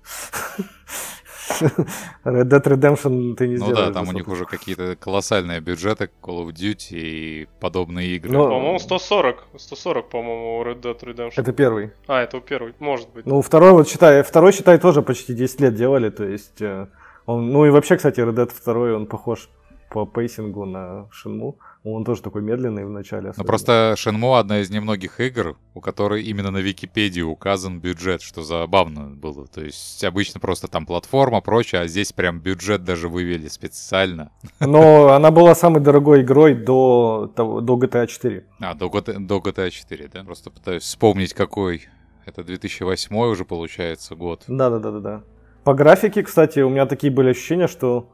[2.25, 3.87] Red Dead Redemption ты не ну сделаешь.
[3.87, 8.31] Ну да, там у них уже какие-то колоссальные бюджеты Call of Duty и подобные игры.
[8.31, 9.47] Ну, по-моему, 140.
[9.57, 11.33] 140, по-моему, Red Dead Redemption.
[11.37, 11.91] Это первый.
[12.07, 13.25] А, это первый, может быть.
[13.25, 16.61] Ну, второй, вот считай, второй, считай, тоже почти 10 лет делали, то есть...
[16.61, 16.87] Э,
[17.25, 19.49] он, ну и вообще, кстати, Red Dead 2, он похож
[19.93, 21.59] по пейсингу на Шинму.
[21.83, 23.31] Он тоже такой медленный в начале.
[23.37, 28.41] Ну просто Shenmue одна из немногих игр, у которой именно на Википедии указан бюджет, что
[28.41, 29.45] забавно было.
[29.45, 34.31] То есть обычно просто там платформа, прочее, а здесь прям бюджет даже вывели специально.
[34.59, 38.45] Но она была самой дорогой игрой до, до GTA 4.
[38.61, 40.23] А, до, до GTA 4, да?
[40.23, 41.83] Просто пытаюсь вспомнить, какой.
[42.25, 44.43] Это 2008 уже получается год.
[44.47, 45.23] Да-да-да-да.
[45.63, 48.09] По графике, кстати, у меня такие были ощущения, что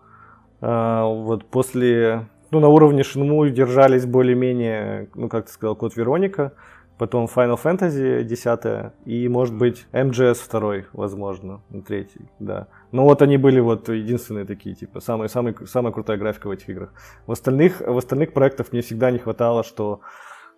[0.61, 6.53] вот после ну, на уровне Шинму держались более-менее, ну, как ты сказал, Код Вероника,
[6.97, 12.67] потом Final Fantasy 10 и, может быть, MGS 2, возможно, третий, да.
[12.91, 16.69] Но вот они были вот единственные такие, типа, самые, самые, самая крутая графика в этих
[16.69, 16.93] играх.
[17.25, 20.01] В остальных, в остальных проектах мне всегда не хватало, что,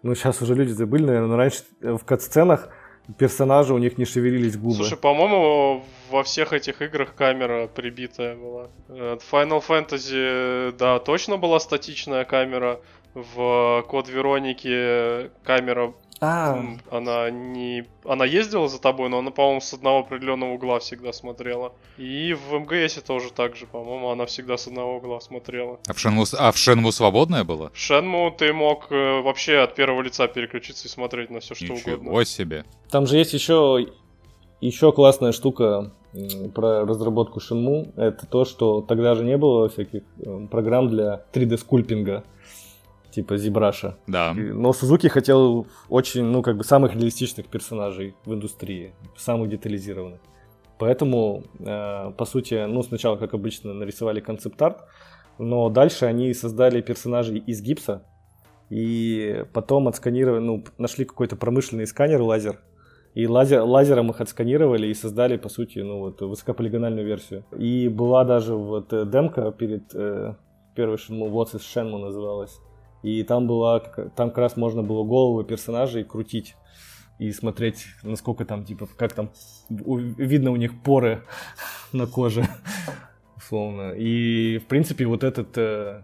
[0.02, 2.70] ну, сейчас уже люди забыли, наверное, но раньше в кат-сценах
[3.18, 4.76] персонажи, у них не шевелились губы.
[4.76, 8.70] Слушай, по-моему, во всех этих играх камера прибитая была.
[8.89, 12.80] Э, Final Fantasy, да, точно была статичная камера.
[13.14, 16.64] В Код Вероники камера а.
[16.92, 17.86] Она не...
[18.06, 21.74] Она ездила за тобой, но она, по-моему, с одного определенного угла всегда смотрела.
[21.98, 25.80] И в МГС тоже так же, по-моему, она всегда с одного угла смотрела.
[25.88, 27.72] А в Шенму, а в Шенму свободная была?
[27.74, 31.66] В Шенму ты мог э, вообще от первого лица переключиться и смотреть на все, что
[31.66, 32.10] Ничего угодно.
[32.10, 32.66] Ничего себе.
[32.92, 33.88] Там же есть еще,
[34.62, 35.92] еще классная штука
[36.54, 37.94] про разработку Shenmue.
[37.96, 42.24] Это то, что тогда же не было всяких э, программ для 3D-скульпинга
[43.12, 43.97] типа Зибраша.
[44.07, 44.34] Да.
[44.34, 50.20] Но Сузуки хотел очень, ну, как бы самых реалистичных персонажей в индустрии, самых детализированных.
[50.80, 54.78] Поэтому, э, по сути, ну, сначала, как обычно, нарисовали концепт-арт,
[55.38, 58.03] но дальше они создали персонажей из гипса,
[58.72, 62.62] и потом отсканировали, ну, нашли какой-то промышленный сканер, лазер,
[63.14, 67.43] и лазер, лазером их отсканировали и создали, по сути, ну, вот, высокополигональную версию.
[67.57, 70.36] И была даже вот э, демка перед э,
[70.76, 72.59] первой Shenmue, What's is Shenmue называлась.
[73.04, 76.56] И там была, там как раз можно было головы персонажей крутить
[77.20, 79.32] и смотреть, насколько там, типа, как там
[79.70, 81.24] видно у них поры
[81.93, 82.45] на коже,
[83.38, 83.91] условно.
[83.91, 86.04] И, в принципе, вот этот, э,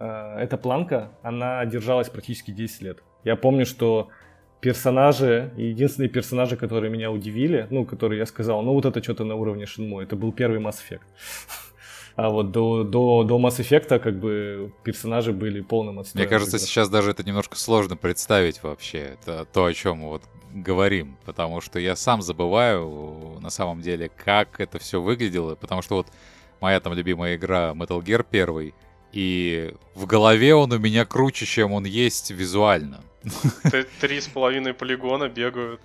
[0.00, 3.02] э, эта планка, она держалась практически 10 лет.
[3.24, 4.08] Я помню, что
[4.60, 9.36] персонажи, единственные персонажи, которые меня удивили, ну, которые я сказал, ну, вот это что-то на
[9.36, 11.02] уровне Шинмо, это был первый Mass Effect.
[12.18, 16.24] А вот до, до, до Mass Effect как бы персонажи были полным отстоем.
[16.24, 19.16] Мне кажется, сейчас даже это немножко сложно представить вообще.
[19.22, 21.16] Это то, о чем мы вот говорим.
[21.24, 25.54] Потому что я сам забываю на самом деле, как это все выглядело.
[25.54, 26.08] Потому что вот
[26.60, 28.72] моя там любимая игра Metal Gear 1,
[29.12, 33.00] и в голове он у меня круче, чем он есть визуально.
[34.00, 35.82] Три с половиной полигона бегают.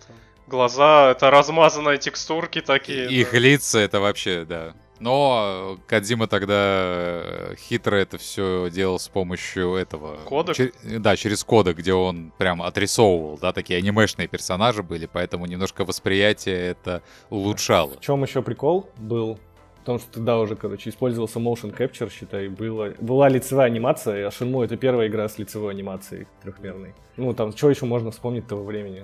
[0.48, 3.08] Глаза— это размазанные текстурки такие.
[3.12, 4.74] Их лица— это вообще, да.
[5.04, 10.16] Но Кадзима тогда э, хитро это все делал с помощью этого...
[10.24, 10.56] Кодек?
[10.56, 10.72] Чер...
[10.99, 16.56] Да, через кодек, где он прям отрисовывал, да, такие анимешные персонажи были, поэтому немножко восприятие
[16.56, 17.97] это улучшало.
[17.97, 19.39] В чем еще прикол был?
[19.82, 24.30] В том, что тогда уже, короче, использовался motion capture, считай, было, была лицевая анимация, а
[24.30, 26.93] Shenmue это первая игра с лицевой анимацией трехмерной.
[27.18, 29.04] Ну, там, что еще можно вспомнить того времени?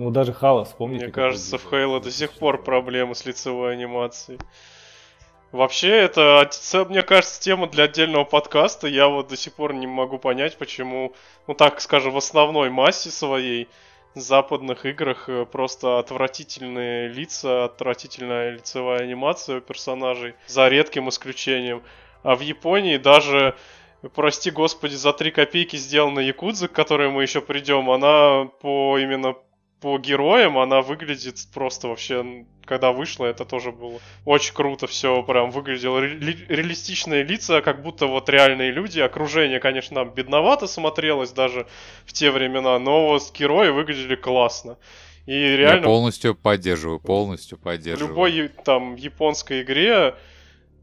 [0.00, 1.04] Ну, даже Хала, вспомните.
[1.04, 4.38] Мне кажется, в Хейла до сих пор проблемы с лицевой анимацией.
[5.52, 6.48] Вообще, это,
[6.88, 8.86] мне кажется, тема для отдельного подкаста.
[8.86, 11.12] Я вот до сих пор не могу понять, почему,
[11.46, 13.68] ну так скажем, в основной массе своей
[14.14, 21.82] западных играх э, просто отвратительные лица, отвратительная лицевая анимация у персонажей, за редким исключением.
[22.22, 23.54] А в Японии даже,
[24.14, 29.36] прости господи, за 3 копейки сделана Якудза, к которой мы еще придем, она по именно
[29.80, 35.50] по героям она выглядит просто вообще, когда вышла, это тоже было очень круто все, прям
[35.50, 36.18] выглядело ре-
[36.48, 41.66] реалистичные лица, как будто вот реальные люди, окружение, конечно, бедновато смотрелось даже
[42.04, 44.76] в те времена, но вот герои выглядели классно.
[45.26, 45.80] И реально...
[45.80, 48.08] Я полностью поддерживаю, полностью поддерживаю.
[48.08, 50.14] В любой там японской игре,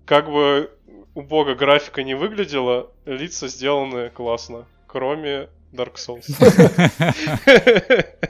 [0.05, 0.71] как бы
[1.13, 6.27] у бога графика не выглядела, лица сделаны классно, кроме Dark Souls.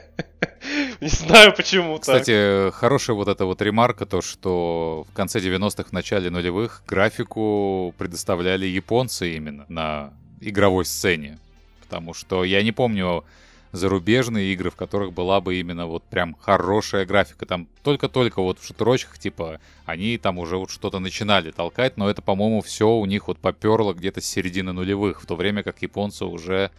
[1.00, 5.92] Не знаю, почему Кстати, хорошая вот эта вот ремарка, то, что в конце 90-х, в
[5.92, 11.38] начале нулевых графику предоставляли японцы именно на игровой сцене.
[11.80, 13.24] Потому что я не помню
[13.72, 17.46] зарубежные игры, в которых была бы именно вот прям хорошая графика.
[17.46, 22.22] Там только-только вот в шутерочках, типа, они там уже вот что-то начинали толкать, но это,
[22.22, 26.24] по-моему, все у них вот поперло где-то с середины нулевых, в то время как японцы
[26.24, 26.70] уже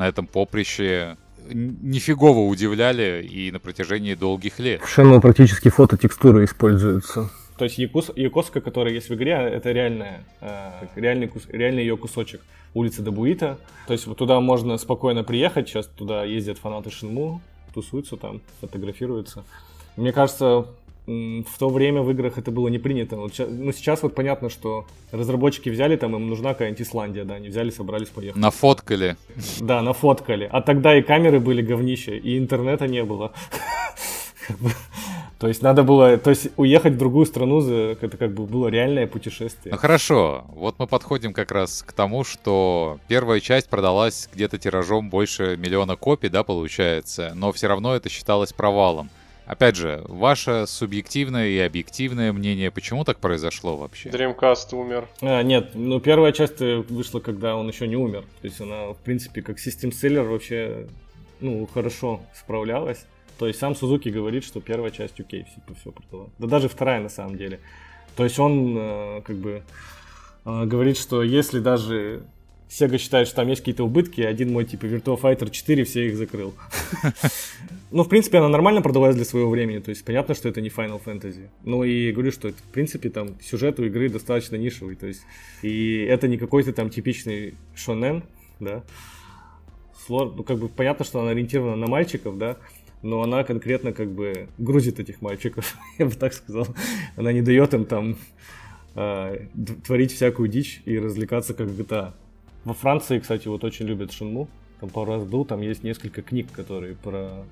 [0.00, 1.16] на этом поприще
[1.52, 4.80] нифигово удивляли и на протяжении долгих лет.
[4.80, 7.28] В Шену практически фототекстуры используются.
[7.58, 12.40] То есть якус, якоска, которая есть в игре, это реальная, э, реальный, реальный ее кусочек
[12.72, 13.58] улицы Дабуита.
[13.86, 17.42] То есть вот туда можно спокойно приехать, сейчас туда ездят фанаты Шинму,
[17.74, 19.44] тусуются там, фотографируются.
[19.96, 20.64] Мне кажется,
[21.06, 23.16] в то время в играх это было не принято.
[23.16, 27.70] Ну, сейчас вот понятно, что разработчики взяли, там им нужна какая-нибудь Исландия, да, они взяли,
[27.70, 28.40] собрались, поехали.
[28.40, 29.16] Нафоткали.
[29.60, 30.48] Да, нафоткали.
[30.50, 33.32] А тогда и камеры были говнище, и интернета не было.
[35.38, 39.06] То есть надо было, то есть уехать в другую страну, это как бы было реальное
[39.06, 39.72] путешествие.
[39.72, 45.08] Ну хорошо, вот мы подходим как раз к тому, что первая часть продалась где-то тиражом
[45.08, 49.08] больше миллиона копий, да, получается, но все равно это считалось провалом.
[49.50, 54.08] Опять же, ваше субъективное и объективное мнение, почему так произошло вообще?
[54.08, 55.08] Dreamcast умер.
[55.22, 58.22] А, нет, ну первая часть вышла, когда он еще не умер.
[58.42, 60.86] То есть она, в принципе, как систем-селлер вообще,
[61.40, 63.04] ну, хорошо справлялась.
[63.40, 66.28] То есть сам Сузуки говорит, что первая часть UK типа, все продала.
[66.38, 67.58] Да даже вторая на самом деле.
[68.14, 69.64] То есть он э, как бы
[70.44, 72.22] э, говорит, что если даже
[72.68, 76.16] Sega считает, что там есть какие-то убытки, один мой типа Virtua Fighter 4 все их
[76.16, 76.54] закрыл.
[77.92, 80.68] Ну, в принципе, она нормально продавалась для своего времени, то есть понятно, что это не
[80.68, 81.48] Final Fantasy.
[81.64, 85.22] Ну и говорю, что это, в принципе, там сюжет у игры достаточно нишевый, то есть
[85.62, 88.22] и это не какой-то там типичный шонен,
[88.60, 88.84] да.
[90.08, 92.58] Ну, как бы понятно, что она ориентирована на мальчиков, да,
[93.02, 96.66] но она конкретно как бы грузит этих мальчиков, я бы так сказал.
[97.16, 98.16] Она не дает им там
[98.94, 99.46] э,
[99.84, 102.12] творить всякую дичь и развлекаться как GTA.
[102.64, 104.48] Во Франции, кстати, вот очень любят Шинму.
[104.80, 107.44] Там пару раз был, там есть несколько книг, которые про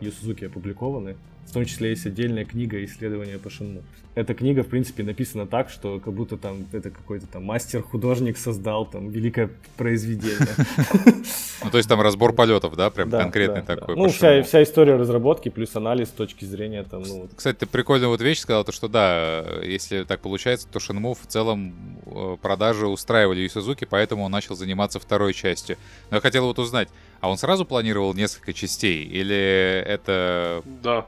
[0.00, 1.16] Юсузуки опубликованы.
[1.46, 3.82] В том числе есть отдельная книга исследования по Шинму.
[4.16, 8.86] Эта книга, в принципе, написана так, что как будто там это какой-то там мастер-художник создал
[8.86, 10.48] там великое произведение.
[11.64, 13.96] Ну, то есть там разбор полетов, да, прям конкретный такой.
[13.96, 17.28] Ну, вся, история разработки плюс анализ с точки зрения там, ну...
[17.34, 21.26] Кстати, ты прикольную вот вещь сказал, то что да, если так получается, то Шинму в
[21.26, 21.74] целом
[22.04, 25.76] э, продажи устраивали и Сузуки, поэтому он начал заниматься второй частью.
[26.10, 26.88] Но я хотел вот узнать,
[27.26, 30.62] а он сразу планировал несколько частей или это...
[30.82, 31.06] Да.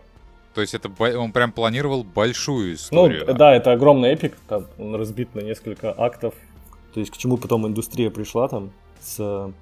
[0.52, 3.24] То есть это он прям планировал большую историю.
[3.24, 6.34] Ну, да, это огромный эпик, там он разбит на несколько актов.
[6.92, 9.52] То есть к чему потом индустрия пришла там с,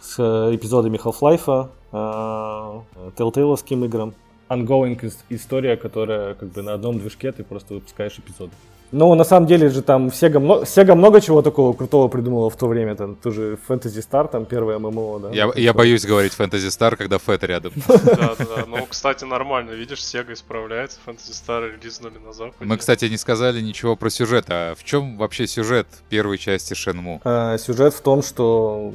[0.00, 4.14] с эпизодами Half-Life, э, Telltale играм.
[4.48, 8.52] Ongoing история, которая как бы на одном движке ты просто выпускаешь эпизоды.
[8.96, 12.56] Ну, на самом деле же там Sega много, Sega много чего такого крутого придумала в
[12.56, 12.94] то время.
[12.94, 15.30] Там тоже Fantasy Star, там первое ММО, да.
[15.30, 17.72] Я, я боюсь говорить Fantasy Star, когда Фэт рядом.
[18.04, 22.54] Да, да, ну, кстати, нормально, видишь, Sega исправляется, Fantasy Star релизнули на Западе.
[22.60, 27.20] Мы, кстати, не сказали ничего про сюжет, а в чем вообще сюжет первой части Shenmue?
[27.24, 28.94] А, сюжет в том, что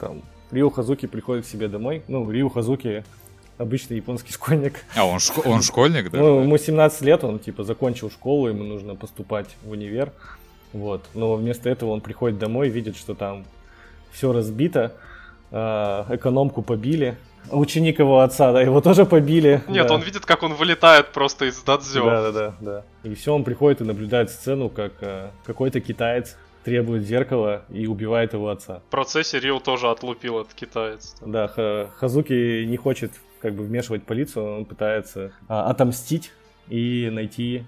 [0.00, 2.02] там Рио Хазуки приходит к себе домой.
[2.08, 3.04] Ну, Рио Хазуки
[3.58, 4.84] обычный японский школьник.
[4.94, 6.18] А, он, шко- он школьник, да?
[6.18, 10.12] Ну, ему 17 лет, он типа закончил школу, ему нужно поступать в универ.
[10.72, 11.04] Вот.
[11.14, 13.44] Но вместо этого он приходит домой, видит, что там
[14.12, 14.94] все разбито,
[15.50, 17.16] а, экономку побили,
[17.50, 19.62] ученик его отца, да, его тоже побили.
[19.68, 19.94] Нет, да.
[19.94, 22.04] он видит, как он вылетает просто из дадзё.
[22.04, 22.84] Да, да, да, да.
[23.04, 28.32] И все, он приходит и наблюдает сцену, как а, какой-то китаец требует зеркала и убивает
[28.32, 28.80] его отца.
[28.88, 31.14] В процессе Рил тоже отлупил этот китаец.
[31.24, 31.46] Да,
[31.96, 33.12] Хазуки не хочет
[33.46, 36.32] как бы вмешивать полицию, он пытается а, отомстить
[36.68, 37.64] и найти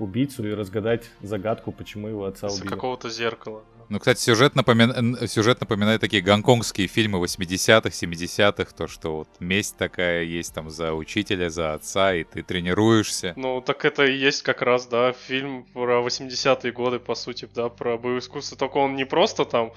[0.00, 2.66] убийцу и разгадать загадку, почему его отца убили.
[2.66, 3.62] какого-то зеркала.
[3.88, 5.28] Ну, кстати, сюжет, напомина...
[5.28, 10.94] сюжет напоминает такие гонконгские фильмы 80-х, 70-х, то, что вот месть такая есть там за
[10.94, 13.34] учителя, за отца, и ты тренируешься.
[13.36, 17.68] Ну, так это и есть как раз, да, фильм про 80-е годы, по сути, да,
[17.68, 19.72] про боевое искусство, только он не просто там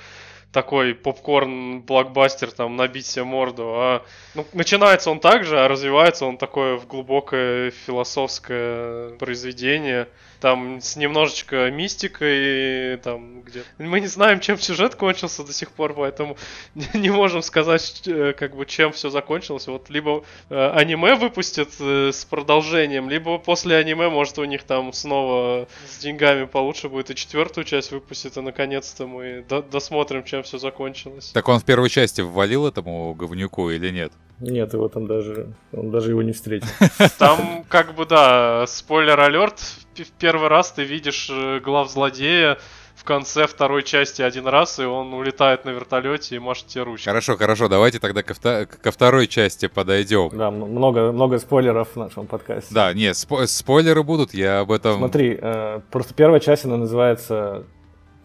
[0.54, 6.38] такой попкорн-блокбастер, там, набить себе морду, а ну, начинается он так же, а развивается он
[6.38, 10.08] такое в глубокое философское произведение,
[10.44, 15.94] там с немножечко мистикой, там где мы не знаем, чем сюжет кончился до сих пор,
[15.94, 16.36] поэтому
[16.94, 19.68] не, можем сказать, э, как бы чем все закончилось.
[19.68, 24.92] Вот либо э, аниме выпустят э, с продолжением, либо после аниме, может, у них там
[24.92, 30.44] снова с деньгами получше будет и четвертую часть выпустят, и наконец-то мы до досмотрим, чем
[30.44, 31.32] все закончилось.
[31.34, 34.12] Так он в первой части ввалил этому говнюку или нет?
[34.44, 36.68] Нет, его там даже, он даже его не встретил.
[37.18, 39.60] Там, как бы, да, спойлер-алерт,
[39.96, 42.58] в первый раз ты видишь э, глав злодея
[42.96, 47.06] в конце второй части один раз, и он улетает на вертолете и машет тебе ручкой.
[47.06, 50.30] Хорошо, хорошо, давайте тогда ко, вто- ко второй части подойдем.
[50.38, 52.74] Да, много, много спойлеров в нашем подкасте.
[52.74, 54.98] Да, нет, спо- спойлеры будут, я об этом...
[54.98, 57.64] Смотри, э, просто первая часть, она называется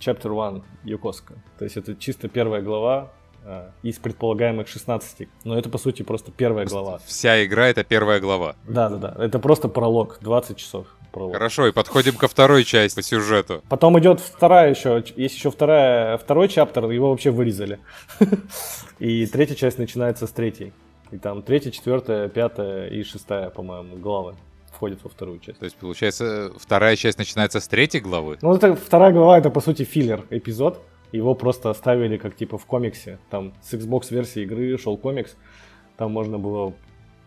[0.00, 1.34] Chapter One Юкоска.
[1.58, 3.12] То есть это чисто первая глава,
[3.82, 5.28] из предполагаемых 16.
[5.44, 7.00] Но это, по сути, просто первая глава.
[7.06, 8.56] Вся игра— это первая глава.
[8.66, 11.34] Да-да-да, это просто пролог, 20 часов пролог.
[11.34, 13.62] Хорошо, и подходим ко второй части по сюжету.
[13.68, 17.80] Потом идет вторая еще, есть еще вторая, второй чаптер, его вообще вырезали.
[18.98, 20.72] И третья часть начинается с третьей.
[21.10, 24.34] И там третья, четвертая, пятая и шестая, по-моему, главы
[24.70, 25.58] входят во вторую часть.
[25.58, 28.38] То есть, получается, вторая часть начинается с третьей главы?
[28.42, 30.80] Ну, это вторая глава, это, по сути, филлер эпизод.
[31.12, 33.18] Его просто оставили как типа в комиксе.
[33.30, 35.36] Там с Xbox версии игры шел комикс.
[35.96, 36.74] Там можно было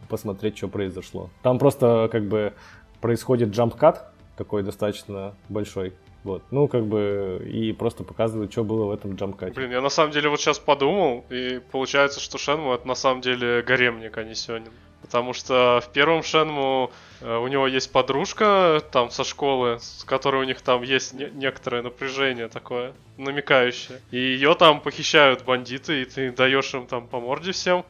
[0.08, 1.30] посмотреть, что произошло.
[1.42, 2.54] Там просто как бы
[3.02, 5.94] происходит джампкат, такой достаточно большой.
[6.24, 6.44] Вот.
[6.52, 9.54] Ну, как бы, и просто показывают, что было в этом джампкате.
[9.54, 13.22] Блин, я на самом деле вот сейчас подумал, и получается, что Шенму это на самом
[13.22, 14.72] деле гаремник, а не Сёнин.
[15.02, 16.92] Потому что в первом Шенму
[17.22, 21.30] э, у него есть подружка там со школы, с которой у них там есть не-
[21.34, 24.00] некоторое напряжение такое, намекающее.
[24.12, 27.84] И ее там похищают бандиты, и ты даешь им там по морде всем,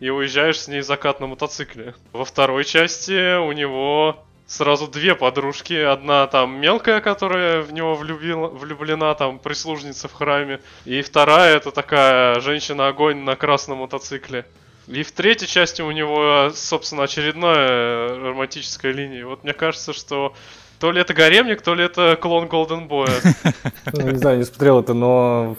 [0.00, 1.94] и уезжаешь с ней закат на мотоцикле.
[2.12, 5.74] Во второй части у него сразу две подружки.
[5.74, 10.60] Одна там мелкая, которая в него влюбила, влюблена, там прислужница в храме.
[10.84, 14.44] И вторая это такая женщина-огонь на красном мотоцикле.
[14.88, 19.26] И в третьей части у него, собственно, очередная романтическая линия.
[19.26, 20.34] Вот мне кажется, что
[20.80, 23.20] то ли это гаремник, то ли это клон Голден Боя.
[23.92, 25.56] Ну, не знаю, не смотрел это, но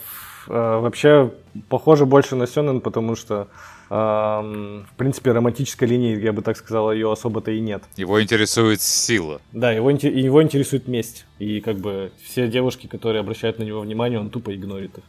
[0.48, 1.32] э, вообще
[1.70, 3.48] похоже больше на Сёнэн, потому что
[3.94, 7.84] в принципе романтической линии, я бы так сказал, ее особо-то и нет.
[7.96, 9.40] Его интересует сила.
[9.52, 11.28] Да, его, его интересует месть.
[11.38, 15.04] И как бы все девушки, которые обращают на него внимание, он тупо игнорит их.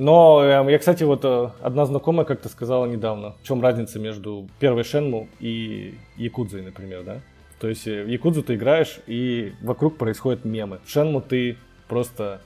[0.00, 4.48] Но э, я, кстати, вот э, одна знакомая как-то сказала недавно, в чем разница между
[4.58, 7.20] первой Шенму и Якудзой, например, да?
[7.60, 10.80] То есть э, в Якудзу ты играешь, и вокруг происходят мемы.
[10.86, 12.40] В Шенму ты просто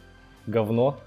[0.48, 0.98] говно,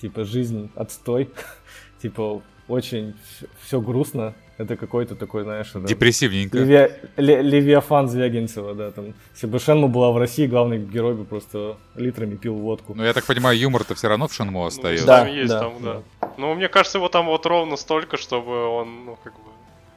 [0.00, 1.30] типа жизнь отстой,
[2.02, 3.14] типа очень
[3.60, 4.34] все грустно.
[4.58, 6.58] Это какой-то такой, знаешь, да, Депрессивненько.
[6.58, 9.14] Левия- Ле- Левиафан Звягинцева, да, там.
[9.32, 12.94] Если бы Шенму была в России, главный герой бы просто литрами пил водку.
[12.94, 15.06] Но я так понимаю, юмор-то все равно в Шенму Ну, остается.
[15.06, 16.02] Да, там есть, да, там, да.
[16.36, 19.40] Ну, мне кажется, его там вот ровно столько, чтобы он, ну, как бы,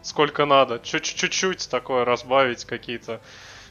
[0.01, 0.79] сколько надо.
[0.81, 3.19] Чуть- Чуть-чуть такое разбавить какие-то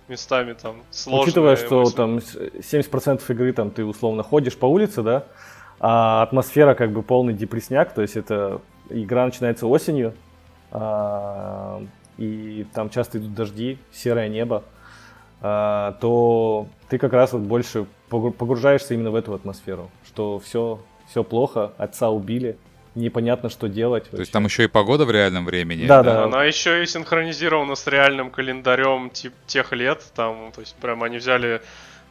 [0.08, 1.96] местами там сложные Учитывая, что мысли.
[1.96, 5.24] там с- 70% игры там ты условно ходишь по улице, да,
[5.80, 8.60] а атмосфера как бы полный депресняк, то есть это
[8.90, 10.12] игра начинается осенью,
[12.18, 14.64] и там часто идут дожди, серое небо,
[15.40, 20.80] а, то ты как раз вот больше погру- погружаешься именно в эту атмосферу, что все,
[21.08, 22.56] все плохо, отца убили,
[22.94, 24.08] непонятно, что делать.
[24.10, 25.86] То есть там еще и погода в реальном времени.
[25.86, 26.24] Да, да.
[26.24, 30.02] Она еще и синхронизирована с реальным календарем тип, тех лет.
[30.14, 31.60] Там, то есть, прям они взяли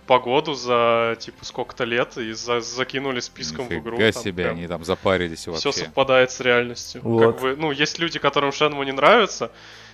[0.05, 3.97] погоду за типа сколько-то лет и за- закинули списком в игру.
[3.97, 5.71] Нифига Там себе, прям они там запарились вообще.
[5.71, 7.01] все совпадает с реальностью.
[7.03, 7.33] Вот.
[7.33, 9.51] Как бы, ну, есть люди, которым Шенму не нравится,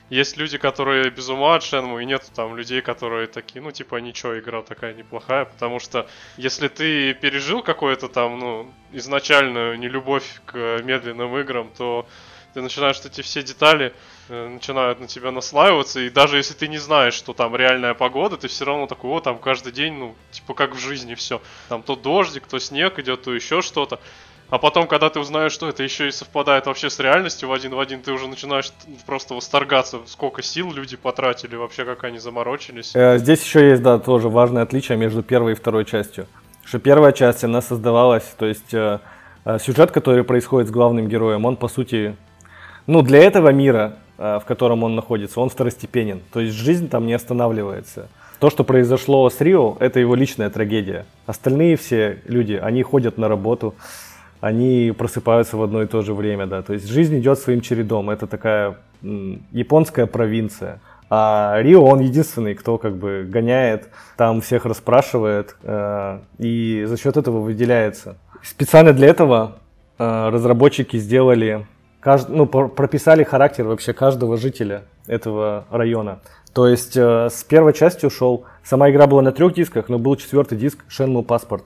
[0.10, 3.98] есть люди, которые без ума от Шенму, и нет там людей, которые такие, ну, типа,
[3.98, 10.82] ничего, игра такая неплохая, потому что если ты пережил какое-то там, ну, изначальную нелюбовь к
[10.84, 12.08] медленным играм, то
[12.56, 13.94] ты начинаешь эти все детали
[14.30, 18.48] начинают на тебя наслаиваться, и даже если ты не знаешь, что там реальная погода, ты
[18.48, 21.42] все равно такой, о, там каждый день, ну, типа как в жизни все.
[21.68, 24.00] Там то дождик, то снег идет, то еще что-то.
[24.50, 27.76] А потом, когда ты узнаешь, что это еще и совпадает вообще с реальностью в один
[27.76, 28.72] в один, ты уже начинаешь
[29.06, 32.96] просто восторгаться, сколько сил люди потратили, вообще как они заморочились.
[32.96, 36.26] Э, Здесь еще есть, да, тоже важное отличие между первой и второй частью.
[36.66, 39.00] Что первая часть, она создавалась, то есть э,
[39.46, 42.16] э, сюжет, который происходит с главным героем, он по сути,
[42.88, 46.20] ну для этого мира, э, в котором он находится, он второстепенен.
[46.34, 48.10] То есть жизнь там не останавливается.
[48.40, 51.06] То, что произошло с Рио, это его личная трагедия.
[51.26, 53.76] Остальные все люди, они ходят на работу,
[54.42, 56.62] они просыпаются в одно и то же время, да.
[56.62, 58.10] То есть жизнь идет своим чередом.
[58.10, 60.80] Это такая японская провинция.
[61.10, 67.18] А Рио, он единственный, кто как бы гоняет, там всех расспрашивает э, и за счет
[67.18, 68.18] этого выделяется.
[68.44, 69.58] Специально для этого
[69.98, 71.66] э, разработчики сделали,
[72.00, 72.30] кажд...
[72.30, 76.20] ну, прописали характер вообще каждого жителя этого района.
[76.54, 80.16] То есть э, с первой части ушел, сама игра была на трех дисках, но был
[80.16, 81.64] четвертый диск Shenmue Passport.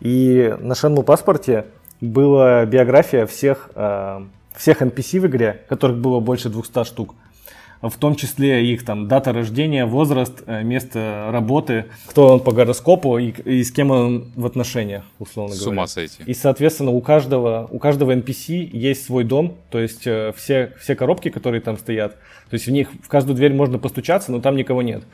[0.00, 1.66] И на Shenmue паспорте
[2.00, 4.20] была биография всех, э,
[4.56, 7.14] всех NPC в игре, которых было больше 200 штук
[7.80, 13.18] в том числе их там дата рождения, возраст, э, место работы, кто он по гороскопу
[13.18, 15.64] и, и с кем он в отношениях, условно говоря.
[15.64, 16.22] С ума сойти.
[16.26, 20.96] И, соответственно, у каждого, у каждого NPC есть свой дом, то есть э, все, все
[20.96, 22.14] коробки, которые там стоят,
[22.50, 25.04] то есть в них, в каждую дверь можно постучаться, но там никого нет.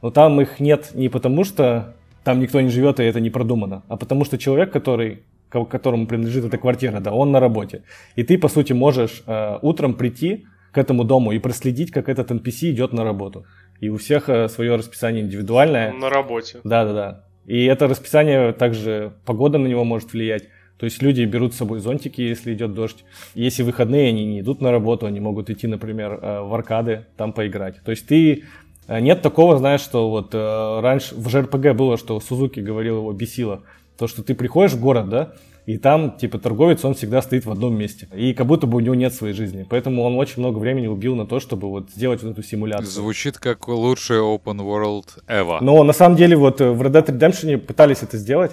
[0.00, 3.82] Но там их нет не потому, что там никто не живет и это не продумано,
[3.88, 5.22] а потому что человек, который
[5.68, 7.82] которому принадлежит эта квартира, да, он на работе.
[8.16, 12.30] И ты, по сути, можешь э, утром прийти, к этому дому и проследить, как этот
[12.30, 13.46] NPC идет на работу.
[13.80, 15.92] И у всех э, свое расписание индивидуальное.
[15.92, 16.60] На работе.
[16.64, 17.24] Да, да, да.
[17.46, 20.48] И это расписание также погода на него может влиять.
[20.78, 23.04] То есть люди берут с собой зонтики, если идет дождь.
[23.34, 27.32] Если выходные, они не идут на работу, они могут идти, например, э, в аркады, там
[27.32, 27.82] поиграть.
[27.84, 28.44] То есть ты
[28.88, 33.62] э, нет такого, знаешь, что вот раньше в JRPG было, что Сузуки говорил, его бесило.
[33.98, 35.34] То, что ты приходишь в город, да,
[35.64, 38.08] и там, типа, торговец, он всегда стоит в одном месте.
[38.14, 39.64] И как будто бы у него нет своей жизни.
[39.68, 42.88] Поэтому он очень много времени убил на то, чтобы вот сделать вот эту симуляцию.
[42.88, 45.58] Звучит как лучший open world ever.
[45.60, 48.52] Но на самом деле вот в Red Dead Redemption пытались это сделать.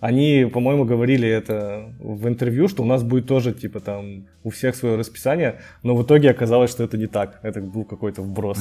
[0.00, 4.76] Они, по-моему, говорили это в интервью, что у нас будет тоже, типа, там, у всех
[4.76, 7.40] свое расписание, но в итоге оказалось, что это не так.
[7.42, 8.58] Это был какой-то вброс.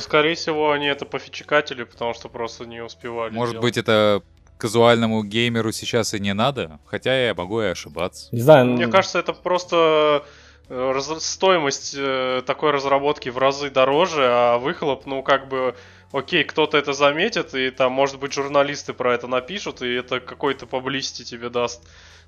[0.00, 3.34] Скорее всего, они это пофичекатили, потому что просто не успевали.
[3.34, 4.22] Может быть, это
[4.58, 8.28] казуальному геймеру сейчас и не надо, хотя я могу и ошибаться.
[8.32, 8.66] Не знаю.
[8.66, 10.24] Мне кажется, это просто
[10.68, 11.24] э, раз...
[11.24, 15.74] стоимость э, такой разработки в разы дороже, а выхлоп, ну, как бы,
[16.12, 20.66] окей, кто-то это заметит, и там, может быть, журналисты про это напишут, и это какой-то
[20.66, 21.82] публисти тебе даст.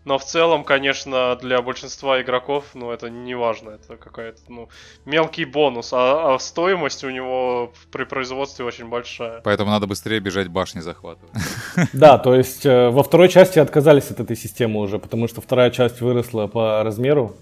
[0.06, 3.70] Но в целом, конечно, для большинства игроков, ну, это не важно.
[3.70, 4.68] Это какая-то, ну,
[5.04, 5.92] мелкий бонус.
[5.92, 9.42] А, а стоимость у него при производстве очень большая.
[9.42, 11.34] Поэтому надо быстрее бежать башни захватывать.
[11.92, 15.70] Да, то есть э, во второй части отказались от этой системы уже, потому что вторая
[15.70, 17.36] часть выросла по размеру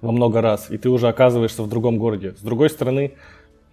[0.00, 2.34] во много раз, и ты уже оказываешься в другом городе.
[2.38, 3.14] С другой стороны,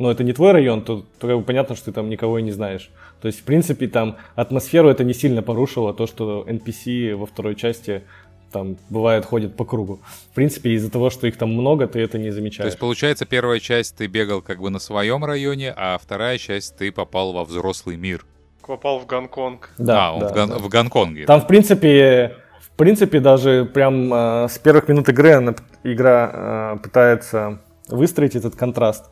[0.01, 2.41] но это не твой район, то, то как бы понятно, что ты там никого и
[2.41, 2.89] не знаешь.
[3.21, 7.55] То есть, в принципе, там атмосферу это не сильно порушило, то, что NPC во второй
[7.55, 8.03] части
[8.51, 9.99] там бывает ходят по кругу.
[10.31, 12.65] В принципе, из-за того, что их там много, ты это не замечаешь.
[12.65, 16.75] То есть, получается, первая часть ты бегал как бы на своем районе, а вторая часть
[16.77, 18.25] ты попал во взрослый мир.
[18.65, 19.69] Попал в Гонконг.
[19.77, 20.57] Да, а, он да, в, Гон- да.
[20.57, 21.25] в Гонконге.
[21.25, 27.59] Там, в принципе, в принципе, даже прям э, с первых минут игры игра э, пытается
[27.89, 29.10] выстроить этот контраст.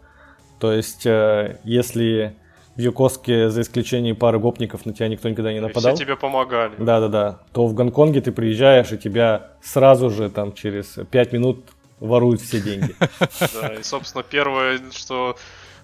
[0.60, 2.36] То есть, э, если
[2.76, 5.92] в Юкоске, за исключением пары гопников, на тебя никто никогда не нападал.
[5.92, 6.76] И все тебе помогали.
[6.78, 7.42] Да-да-да.
[7.52, 11.66] То в Гонконге ты приезжаешь, и тебя сразу же там через 5 минут
[12.00, 12.96] воруют все деньги.
[13.54, 15.36] Да, и, собственно, первое, что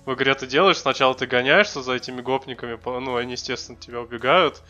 [0.06, 4.62] в игре ты делаешь, сначала ты гоняешься за этими гопниками, ну, они, естественно, тебя убегают,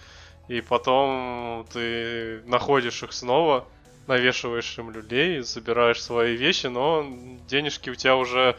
[0.48, 3.66] и потом ты находишь их снова,
[4.08, 7.06] навешиваешь им людей, забираешь свои вещи, но
[7.48, 8.56] денежки у тебя уже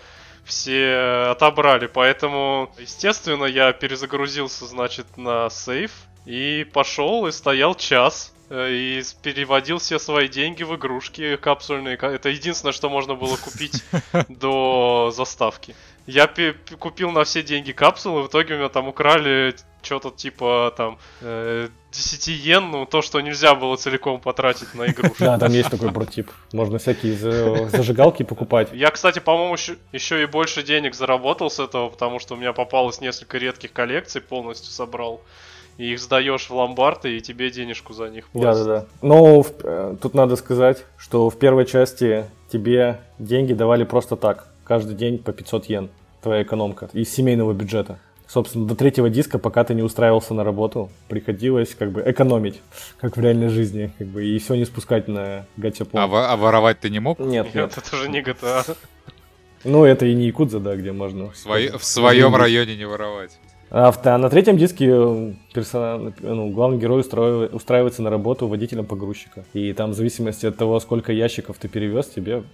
[0.46, 5.92] все отобрали, поэтому, естественно, я перезагрузился, значит, на сейф
[6.24, 8.32] и пошел и стоял час.
[8.32, 11.96] э, и переводил все свои деньги в игрушки капсульные.
[11.96, 13.82] Это единственное, что можно было купить
[14.28, 15.74] до заставки.
[16.06, 16.30] Я
[16.78, 21.68] купил на все деньги капсулы, в итоге у меня там украли что-то типа там э,
[21.90, 25.10] 10 йен, ну то, что нельзя было целиком потратить на игру.
[25.18, 26.30] Да, там есть такой протип.
[26.52, 27.14] Можно всякие
[27.68, 28.68] зажигалки покупать.
[28.72, 29.56] Я, кстати, по-моему,
[29.92, 34.20] еще и больше денег заработал с этого, потому что у меня попалось несколько редких коллекций,
[34.20, 35.22] полностью собрал.
[35.78, 38.64] И их сдаешь в ломбарды, и тебе денежку за них платят.
[38.64, 38.86] Да, да, да.
[39.02, 44.48] Но э, тут надо сказать, что в первой части тебе деньги давали просто так.
[44.64, 45.90] Каждый день по 500 йен.
[46.22, 50.90] Твоя экономка из семейного бюджета собственно, до третьего диска, пока ты не устраивался на работу,
[51.08, 52.60] приходилось как бы экономить,
[53.00, 56.00] как в реальной жизни, как бы, и все не спускать на гатяпон.
[56.00, 57.18] А, а воровать ты не мог?
[57.18, 57.54] Нет, нет.
[57.54, 58.76] Нет, это же не GTA.
[59.64, 61.30] Ну, это и не Якудза, да, где можно...
[61.30, 63.38] В, в своем районе не воровать.
[63.78, 68.86] А, в, на третьем диске э, персонаж, ну, главный герой устраивает, устраивается на работу водителем
[68.86, 69.44] погрузчика.
[69.52, 72.44] И там в зависимости от того, сколько ящиков ты перевез, тебе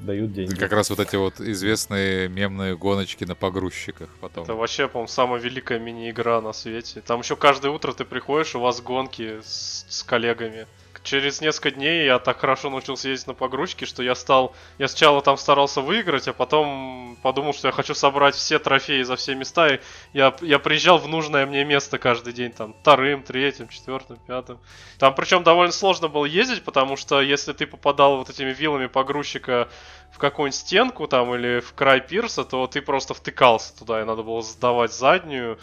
[0.00, 0.56] дают деньги.
[0.56, 4.42] Как раз вот эти вот известные мемные гоночки на погрузчиках потом.
[4.42, 7.00] Это вообще, по-моему, самая великая мини-игра на свете.
[7.00, 10.66] Там еще каждое утро ты приходишь, у вас гонки с, с коллегами.
[11.06, 14.54] Через несколько дней я так хорошо научился ездить на погрузчике, что я стал...
[14.78, 19.16] Я сначала там старался выиграть, а потом подумал, что я хочу собрать все трофеи за
[19.16, 19.68] все места.
[19.68, 19.80] И
[20.12, 24.58] я, я приезжал в нужное мне место каждый день, там, вторым, третьим, четвертым, пятым.
[24.98, 29.68] Там причем довольно сложно было ездить, потому что если ты попадал вот этими вилами погрузчика
[30.12, 34.22] в какую-нибудь стенку там или в край пирса, то ты просто втыкался туда, и надо
[34.22, 35.58] было сдавать заднюю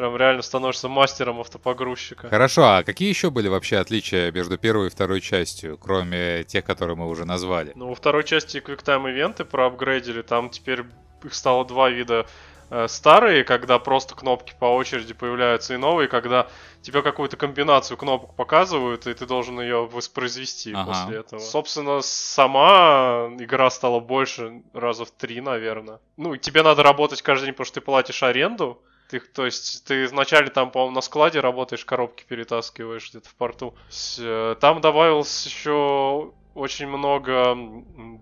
[0.00, 2.30] прям реально становишься мастером автопогрузчика.
[2.30, 6.96] Хорошо, а какие еще были вообще отличия между первой и второй частью, кроме тех, которые
[6.96, 7.72] мы уже назвали?
[7.74, 10.84] Ну, во второй части QuickTime ивенты проапгрейдили, там теперь
[11.22, 12.24] их стало два вида
[12.70, 16.48] э, старые, когда просто кнопки по очереди появляются, и новые, когда
[16.80, 20.86] тебе какую-то комбинацию кнопок показывают, и ты должен ее воспроизвести ага.
[20.86, 21.40] после этого.
[21.40, 26.00] Собственно, сама игра стала больше раза в три, наверное.
[26.16, 30.06] Ну, тебе надо работать каждый день, потому что ты платишь аренду, ты, то есть ты
[30.06, 33.74] вначале там, по-моему, на складе работаешь, коробки перетаскиваешь где-то в порту.
[34.18, 37.54] Э, там добавилось еще очень много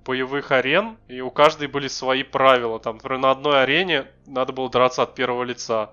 [0.05, 2.79] боевых арен, и у каждой были свои правила.
[2.79, 5.93] Там, например, на одной арене надо было драться от первого лица.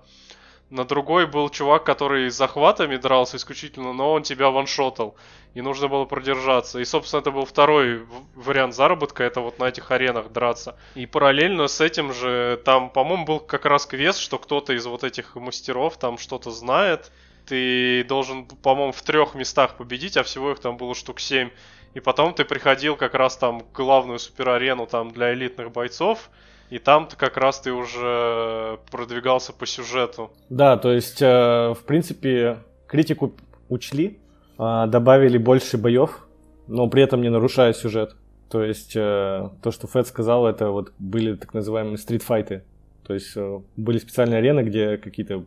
[0.68, 5.14] На другой был чувак, который захватами дрался исключительно, но он тебя ваншотал.
[5.54, 6.80] И нужно было продержаться.
[6.80, 8.04] И, собственно, это был второй
[8.34, 10.76] вариант заработка, это вот на этих аренах драться.
[10.96, 15.04] И параллельно с этим же, там, по-моему, был как раз квест, что кто-то из вот
[15.04, 17.12] этих мастеров там что-то знает.
[17.46, 21.50] Ты должен, по-моему, в трех местах победить, а всего их там было штук семь.
[21.94, 26.28] И потом ты приходил как раз там в главную суперарену там для элитных бойцов.
[26.70, 30.30] И там-то как раз ты уже продвигался по сюжету.
[30.48, 33.34] Да, то есть, э, в принципе, критику
[33.68, 34.18] учли,
[34.58, 36.26] э, добавили больше боев,
[36.66, 38.16] но при этом не нарушая сюжет.
[38.50, 42.64] То есть, э, то, что Фэд сказал, это вот были так называемые стритфайты.
[43.06, 43.36] То есть,
[43.76, 45.44] были специальные арены, где какие-то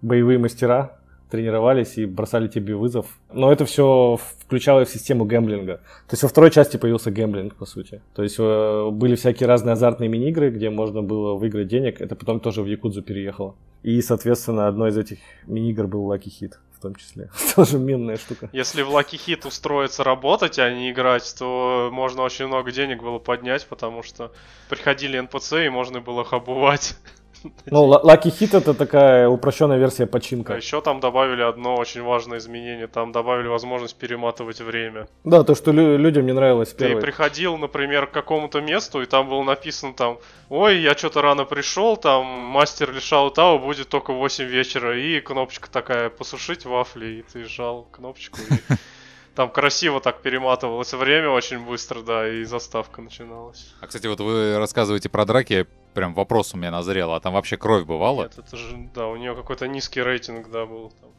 [0.00, 1.01] боевые мастера
[1.32, 3.06] тренировались и бросали тебе вызов.
[3.32, 5.76] Но это все включалось в систему гэмблинга.
[5.76, 8.02] То есть во второй части появился гэмблинг, по сути.
[8.14, 12.02] То есть э, были всякие разные азартные мини-игры, где можно было выиграть денег.
[12.02, 13.54] Это потом тоже в Якудзу переехало.
[13.82, 17.30] И, соответственно, одной из этих мини-игр был Lucky Hit в том числе.
[17.56, 18.50] Тоже минная штука.
[18.52, 23.18] Если в Lucky Hit устроиться работать, а не играть, то можно очень много денег было
[23.18, 24.32] поднять, потому что
[24.68, 26.96] приходили NPC и можно было их обувать.
[27.66, 30.54] Ну, Lucky Hit это такая упрощенная версия починка.
[30.54, 32.86] А еще там добавили одно очень важное изменение.
[32.86, 35.06] Там добавили возможность перематывать время.
[35.24, 39.28] Да, то, что лю- людям не нравилось Ты приходил, например, к какому-то месту, и там
[39.28, 40.18] было написано там,
[40.48, 45.20] ой, я что-то рано пришел, там мастер лишал Тау будет только в 8 вечера, и
[45.20, 48.74] кнопочка такая, посушить вафли, и ты жал кнопочку, и
[49.34, 53.72] там красиво так перематывалось время очень быстро, да, и заставка начиналась.
[53.80, 57.56] А, кстати, вот вы рассказываете про драки, прям вопрос у меня назрел, а там вообще
[57.56, 58.22] кровь бывала?
[58.22, 61.10] Нет, это же, да, у нее какой-то низкий рейтинг, да, был, там,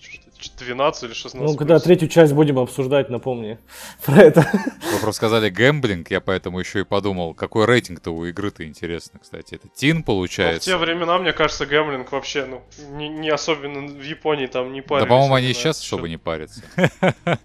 [0.60, 1.40] 12 или 16.
[1.40, 3.58] Ну, когда третью часть будем обсуждать, напомни
[4.06, 4.42] про это.
[4.52, 9.56] Вы просто сказали гэмблинг, я поэтому еще и подумал, какой рейтинг-то у игры-то интересно, кстати.
[9.56, 10.70] Это тин получается?
[10.70, 12.62] Ну, в те времена, мне кажется, гэмблинг вообще, ну,
[12.92, 15.10] не, не особенно в Японии там не парились.
[15.10, 16.62] Да, по-моему, они сейчас, чтобы не париться.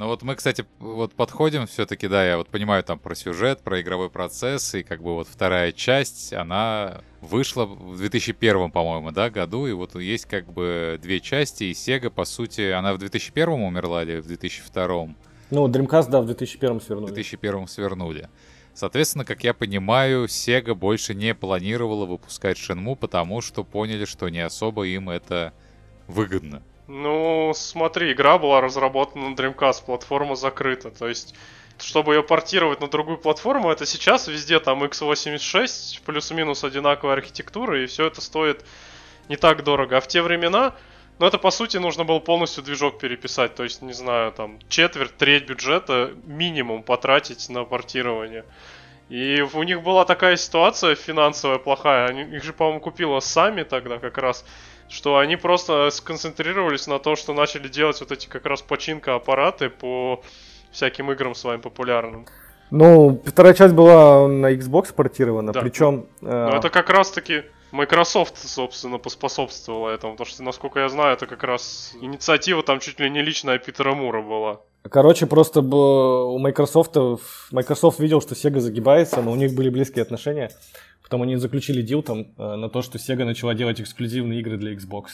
[0.00, 3.82] Ну вот мы, кстати, вот подходим все-таки, да, я вот понимаю там про сюжет, про
[3.82, 9.66] игровой процесс, и как бы вот вторая часть, она вышла в 2001, по-моему, да, году,
[9.66, 14.02] и вот есть как бы две части, и Sega, по сути, она в 2001 умерла
[14.02, 15.08] или в 2002?
[15.50, 17.10] Ну, Dreamcast, да, в 2001 свернули.
[17.10, 18.30] В 2001 свернули.
[18.72, 24.40] Соответственно, как я понимаю, Sega больше не планировала выпускать Shenmue, потому что поняли, что не
[24.40, 25.52] особо им это
[26.06, 26.62] выгодно.
[26.92, 30.90] Ну, смотри, игра была разработана на Dreamcast, платформа закрыта.
[30.90, 31.36] То есть,
[31.78, 37.86] чтобы ее портировать на другую платформу, это сейчас везде там x86, плюс-минус одинаковая архитектура, и
[37.86, 38.64] все это стоит
[39.28, 39.98] не так дорого.
[39.98, 40.74] А в те времена,
[41.20, 43.54] ну это по сути нужно было полностью движок переписать.
[43.54, 48.44] То есть, не знаю, там четверть, треть бюджета минимум потратить на портирование.
[49.08, 52.08] И у них была такая ситуация финансовая плохая.
[52.08, 54.44] Они, их же, по-моему, купила сами тогда как раз
[54.90, 59.70] что они просто сконцентрировались на том, что начали делать вот эти как раз починка аппараты
[59.70, 60.22] по
[60.72, 62.26] всяким играм своим популярным.
[62.70, 65.60] Ну, вторая часть была на Xbox портирована, да.
[65.60, 66.06] причем...
[66.22, 66.48] Э...
[66.50, 71.42] Ну, это как раз-таки Microsoft, собственно, поспособствовала этому, потому что, насколько я знаю, это как
[71.44, 74.60] раз инициатива там чуть ли не личная Питера Мура была.
[74.88, 76.96] Короче, просто у Microsoft,
[77.50, 80.50] Microsoft видел, что Sega загибается, но у них были близкие отношения.
[81.10, 84.72] Потом они заключили дил там э, на то, что Sega начала делать эксклюзивные игры для
[84.74, 85.06] Xbox.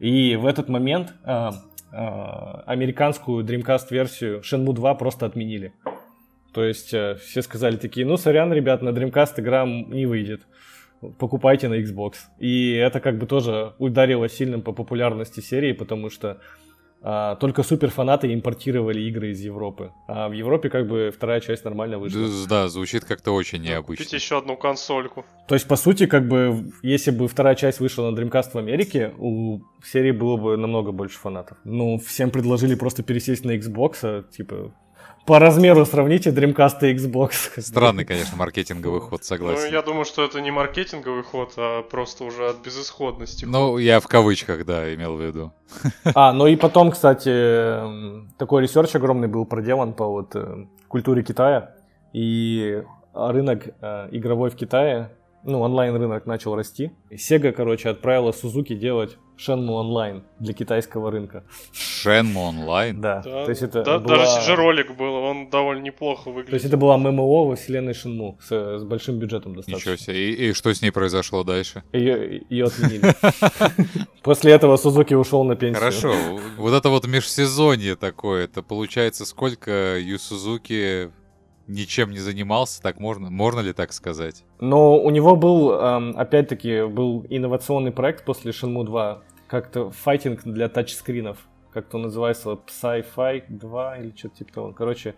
[0.00, 1.50] И в этот момент э,
[1.92, 1.96] э,
[2.66, 5.74] американскую Dreamcast-версию Shenmue 2 просто отменили.
[6.52, 10.42] То есть все сказали такие, ну, сорян, ребят, на Dreamcast игра не выйдет.
[11.18, 12.14] Покупайте на Xbox.
[12.40, 16.40] И это как бы тоже ударило сильно по популярности серии, потому что
[17.02, 19.92] только суперфанаты импортировали игры из Европы.
[20.06, 22.28] А в Европе как бы вторая часть нормально вышла.
[22.48, 24.04] Да, звучит как-то очень необычно.
[24.04, 25.24] Купить еще одну консольку.
[25.48, 29.12] То есть, по сути, как бы, если бы вторая часть вышла на Dreamcast в Америке,
[29.18, 31.58] у серии было бы намного больше фанатов.
[31.64, 34.72] Ну, всем предложили просто пересесть на Xbox, а, типа,
[35.26, 37.60] по размеру сравните Dreamcast и Xbox.
[37.60, 39.66] Странный, конечно, маркетинговый ход, согласен.
[39.66, 43.44] Ну, я думаю, что это не маркетинговый ход, а просто уже от безысходности.
[43.44, 45.52] Ну, я в кавычках, да, имел в виду.
[46.14, 47.80] А, ну и потом, кстати,
[48.38, 51.74] такой research огромный был проделан по вот э, культуре Китая.
[52.12, 52.82] И
[53.14, 55.10] рынок э, игровой в Китае
[55.44, 56.92] ну, онлайн-рынок начал расти.
[57.10, 61.44] Sega, короче, отправила Suzuki делать Shenmue Online для китайского рынка.
[61.72, 63.00] Shenmue Online?
[63.00, 63.22] Да.
[63.22, 64.16] Да, то есть это да, была...
[64.16, 66.50] даже CG-ролик был, он довольно неплохо выглядит.
[66.50, 69.90] То есть это была ММО во вселенной Shenmue с, с большим бюджетом достаточно.
[69.90, 70.30] Ничего себе.
[70.30, 71.82] И, и что с ней произошло дальше?
[71.92, 73.14] Ее, ее отменили.
[74.22, 75.80] После этого Сузуки ушел на пенсию.
[75.80, 76.14] Хорошо.
[76.56, 81.10] Вот это вот межсезонье такое, это получается сколько Ю Сузуки
[81.66, 84.44] ничем не занимался, так можно, можно ли так сказать?
[84.60, 89.22] Но у него был, эм, опять-таки, был инновационный проект после Shenmue 2,
[89.52, 91.36] как-то файтинг для тачскринов,
[91.74, 94.72] как-то называется Psy-Fi 2 или что-то типа того.
[94.72, 95.14] Короче,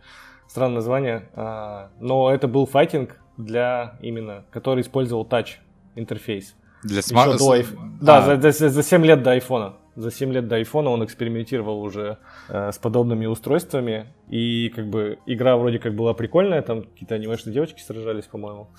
[0.49, 1.29] странное название.
[1.35, 5.61] А, но это был файтинг для именно, который использовал тач
[5.95, 6.57] интерфейс.
[6.83, 7.39] Для смарт...
[7.39, 7.63] До...
[8.01, 8.37] Да, а.
[8.37, 12.19] за, за, за 7 лет до айфона за 7 лет до айфона он экспериментировал уже
[12.49, 14.07] э, с подобными устройствами.
[14.29, 18.71] И как бы игра вроде как была прикольная, там какие-то анимешные девочки сражались, по-моему.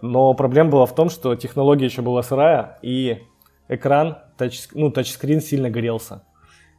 [0.00, 3.22] Но проблема была в том, что технология еще была сырая, и
[3.68, 6.22] экран, тач, ну, тачскрин сильно грелся.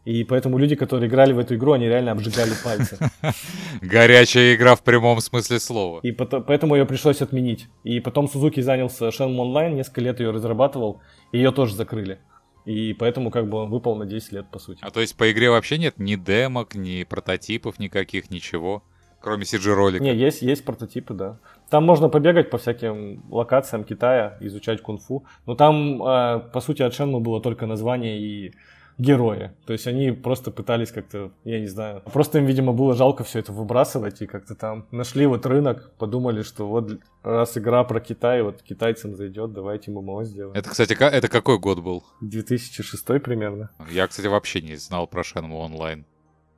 [0.07, 2.97] И поэтому люди, которые играли в эту игру, они реально обжигали пальцы.
[3.81, 5.99] Горячая игра в прямом смысле слова.
[6.01, 7.67] И потом, поэтому ее пришлось отменить.
[7.83, 11.01] И потом Сузуки занялся Shenmue Online, несколько лет ее разрабатывал,
[11.33, 12.19] и ее тоже закрыли.
[12.63, 14.79] И поэтому как бы он выпал на 10 лет, по сути.
[14.81, 18.83] А то есть по игре вообще нет ни демок, ни прототипов никаких, ничего?
[19.27, 20.01] Кроме CG-ролика?
[20.01, 21.37] Не, есть, есть прототипы, да.
[21.69, 25.25] Там можно побегать по всяким локациям Китая, изучать кунг-фу.
[25.45, 28.53] Но там, э, по сути, от Шенму было только название и
[28.97, 29.51] герои.
[29.65, 33.39] То есть они просто пытались как-то, я не знаю, просто им, видимо, было жалко все
[33.39, 38.41] это выбрасывать, и как-то там нашли вот рынок, подумали, что вот раз игра про Китай,
[38.41, 40.55] вот китайцам зайдет, давайте ММО сделаем.
[40.55, 42.05] Это, кстати, это какой год был?
[42.21, 43.71] 2006 примерно.
[43.91, 46.05] Я, кстати, вообще не знал про Shenmue онлайн.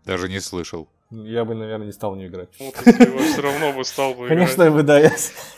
[0.05, 0.87] Даже не слышал.
[1.11, 2.49] Я бы, наверное, не стал в нее играть.
[2.59, 4.73] Вот бы все равно бы стал бы Конечно, играть.
[4.73, 4.99] бы, да.
[4.99, 5.11] Я,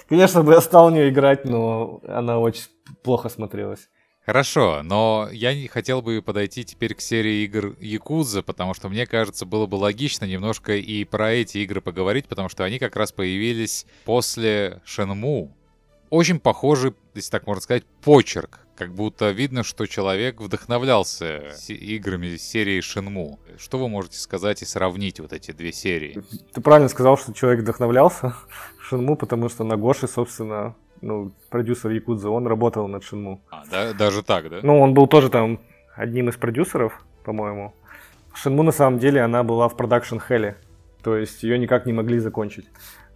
[0.08, 2.64] конечно, бы я стал в нее играть, но она очень
[3.04, 3.89] плохо смотрелась.
[4.26, 9.06] Хорошо, но я не хотел бы подойти теперь к серии игр Якуза, потому что мне
[9.08, 13.12] кажется, было бы логично немножко и про эти игры поговорить, потому что они как раз
[13.12, 15.58] появились после Шенму.
[16.12, 18.61] Очень похожий, если так можно сказать, почерк.
[18.76, 23.39] Как будто видно, что человек вдохновлялся играми серии Шенму.
[23.57, 26.24] Что вы можете сказать и сравнить вот эти две серии?
[26.53, 28.34] Ты правильно сказал, что человек вдохновлялся
[28.82, 33.41] Шенму, потому что на Гоше, собственно, ну, продюсер Якудза, он работал над Шинму.
[33.49, 34.59] А, да, даже так, да?
[34.63, 35.59] Ну, он был тоже там
[35.95, 37.74] одним из продюсеров, по-моему.
[38.34, 40.57] Шинму, на самом деле, она была в продакшн хеле,
[41.03, 42.65] то есть ее никак не могли закончить.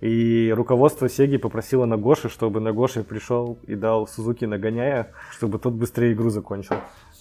[0.01, 6.13] И руководство Сеги попросило Нагоши, чтобы Нагоши пришел и дал Сузуки нагоняя, чтобы тот быстрее
[6.13, 6.75] игру закончил.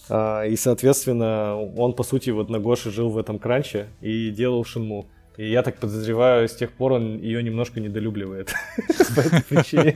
[0.09, 5.07] А, и, соответственно, он, по сути, вот Нагоши жил в этом кранче и делал Шинму.
[5.37, 8.53] И я так подозреваю, с тех пор он ее немножко недолюбливает
[9.15, 9.93] по этой причине.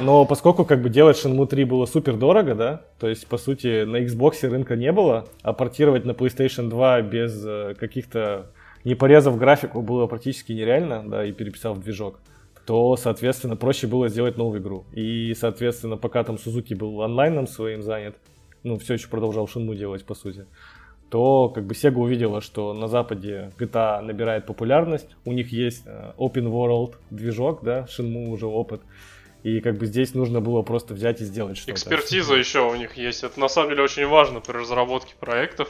[0.00, 3.84] Но поскольку как бы делать Shenmue 3 было супер дорого, да, то есть по сути
[3.84, 8.50] на Xbox рынка не было, а портировать на PlayStation 2 без э, каких-то
[8.84, 12.20] не порезав графику было практически нереально, да, и переписав движок
[12.66, 14.84] то, соответственно, проще было сделать новую игру.
[14.92, 18.16] И, соответственно, пока там Сузуки был онлайном своим занят,
[18.62, 20.46] ну, все еще продолжал Шинму делать, по сути,
[21.10, 26.12] то как бы Sega увидела, что на Западе GTA набирает популярность, у них есть э,
[26.16, 28.80] open world движок, да, Shenmue уже опыт,
[29.42, 31.72] и как бы здесь нужно было просто взять и сделать что-то.
[31.72, 35.68] Экспертиза еще у них есть, это на самом деле очень важно при разработке проектов,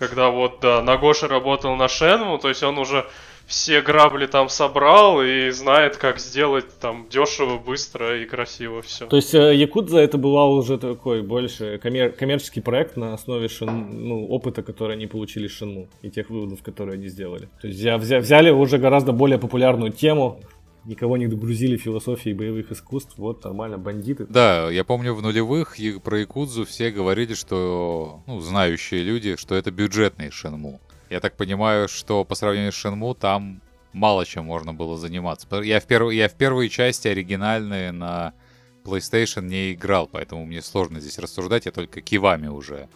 [0.00, 3.06] когда вот, да, Нагоша работал на Shenmue, то есть он уже
[3.46, 9.06] все грабли там собрал и знает, как сделать там дешево, быстро и красиво все.
[9.06, 14.08] То есть э, Якудза это была уже такой больше коммер- коммерческий проект на основе шин,
[14.08, 17.48] ну, опыта, который они получили Шинму и тех выводов, которые они сделали.
[17.60, 20.40] То есть взя- взяли уже гораздо более популярную тему,
[20.84, 24.26] никого не догрузили философией боевых искусств, вот нормально, бандиты.
[24.28, 29.70] Да, я помню в нулевых про Якудзу все говорили, что, ну, знающие люди, что это
[29.70, 30.80] бюджетный Шинму.
[31.10, 33.60] Я так понимаю, что по сравнению с Shenmue там
[33.92, 35.48] мало чем можно было заниматься.
[35.62, 36.10] Я в, перв...
[36.12, 38.32] я в первой части оригинальные на
[38.84, 42.88] PlayStation не играл, поэтому мне сложно здесь рассуждать, я только кивами уже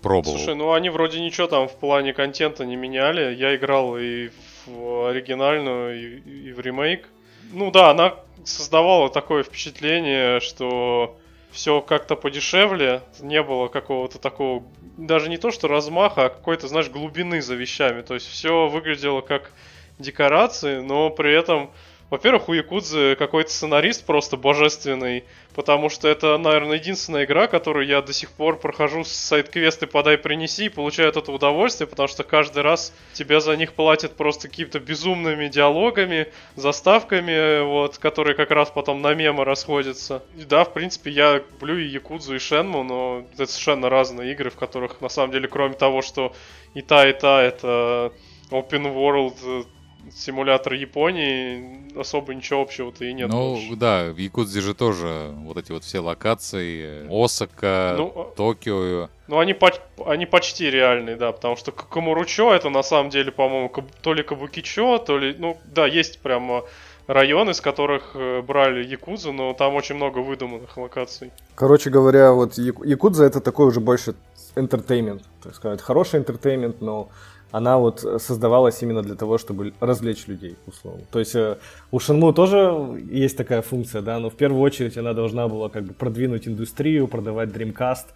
[0.00, 0.38] пробовал.
[0.38, 3.34] Слушай, ну они вроде ничего там в плане контента не меняли.
[3.34, 4.30] Я играл и
[4.66, 7.08] в оригинальную, и, и в ремейк.
[7.50, 11.18] Ну да, она создавала такое впечатление, что
[11.50, 14.62] все как-то подешевле, не было какого-то такого,
[14.96, 18.02] даже не то что размаха, а какой-то, знаешь, глубины за вещами.
[18.02, 19.52] То есть все выглядело как
[19.98, 21.70] декорации, но при этом
[22.10, 25.24] во-первых, у Якудзы какой-то сценарист просто божественный,
[25.58, 30.16] потому что это, наверное, единственная игра, которую я до сих пор прохожу с сайт-квесты «Подай,
[30.16, 34.46] принеси» и получаю от этого удовольствие, потому что каждый раз тебе за них платят просто
[34.46, 40.22] какими-то безумными диалогами, заставками, вот, которые как раз потом на мемы расходятся.
[40.36, 44.50] И да, в принципе, я люблю и Якудзу, и Шенму, но это совершенно разные игры,
[44.50, 46.32] в которых, на самом деле, кроме того, что
[46.74, 48.12] и та, и та это
[48.52, 49.66] open world
[50.14, 53.28] симулятор Японии особо ничего общего-то и нет.
[53.28, 53.76] Ну, больше.
[53.76, 59.08] да, в Якудзе же тоже вот эти вот все локации, Осака, ну, а Токио.
[59.26, 59.70] Ну, они, по
[60.06, 64.98] они почти реальные, да, потому что Камуручо это на самом деле, по-моему, то ли Кабукичо,
[64.98, 66.64] то ли, ну, да, есть прямо
[67.08, 71.32] районы, из которых э, брали Якудзу, но там очень много выдуманных локаций.
[71.54, 74.14] Короче говоря, вот Якудза это такой уже больше
[74.54, 77.08] entertainment, так сказать, хороший entertainment, но
[77.50, 81.02] она вот создавалась именно для того, чтобы развлечь людей, условно.
[81.10, 81.56] То есть э,
[81.90, 85.84] у Shenmue тоже есть такая функция, да, но в первую очередь она должна была как
[85.84, 88.06] бы продвинуть индустрию, продавать Dreamcast,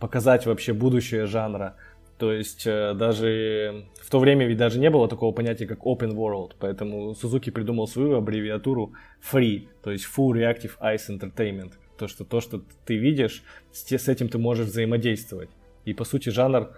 [0.00, 1.76] показать вообще будущее жанра.
[2.18, 6.14] То есть э, даже в то время ведь даже не было такого понятия, как Open
[6.14, 8.92] World, поэтому Сузуки придумал свою аббревиатуру
[9.32, 11.72] FREE, то есть Full Reactive Ice Entertainment.
[11.98, 15.50] То, что то, что ты видишь, с этим ты можешь взаимодействовать.
[15.84, 16.70] И по сути жанр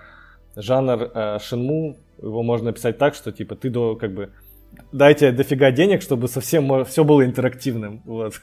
[0.56, 4.30] жанр э, шинму, его можно описать так, что типа ты до как бы
[4.92, 8.02] дайте дофига денег, чтобы совсем все было интерактивным.
[8.14, 8.34] Вот.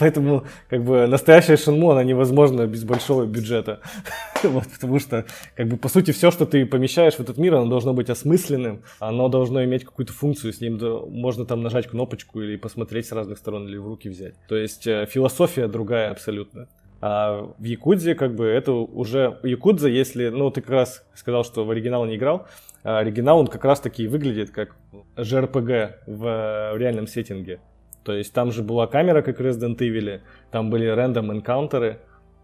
[0.00, 3.80] Поэтому как бы настоящая шинму, она невозможна без большого бюджета.
[4.42, 5.24] вот, потому что
[5.56, 8.82] как бы по сути все, что ты помещаешь в этот мир, оно должно быть осмысленным,
[8.98, 13.38] оно должно иметь какую-то функцию, с ним можно там нажать кнопочку или посмотреть с разных
[13.38, 14.34] сторон или в руки взять.
[14.48, 16.68] То есть э, философия другая абсолютно.
[17.06, 19.38] А в Якудзе как бы это уже...
[19.42, 20.30] Якудза, если...
[20.30, 22.46] Ну, ты как раз сказал, что в оригинал не играл.
[22.82, 24.74] А оригинал, он как раз таки выглядит как
[25.16, 27.60] JRPG в, в реальном сеттинге.
[28.04, 31.98] То есть там же была камера, как в Resident Evil, там были random encounter ы,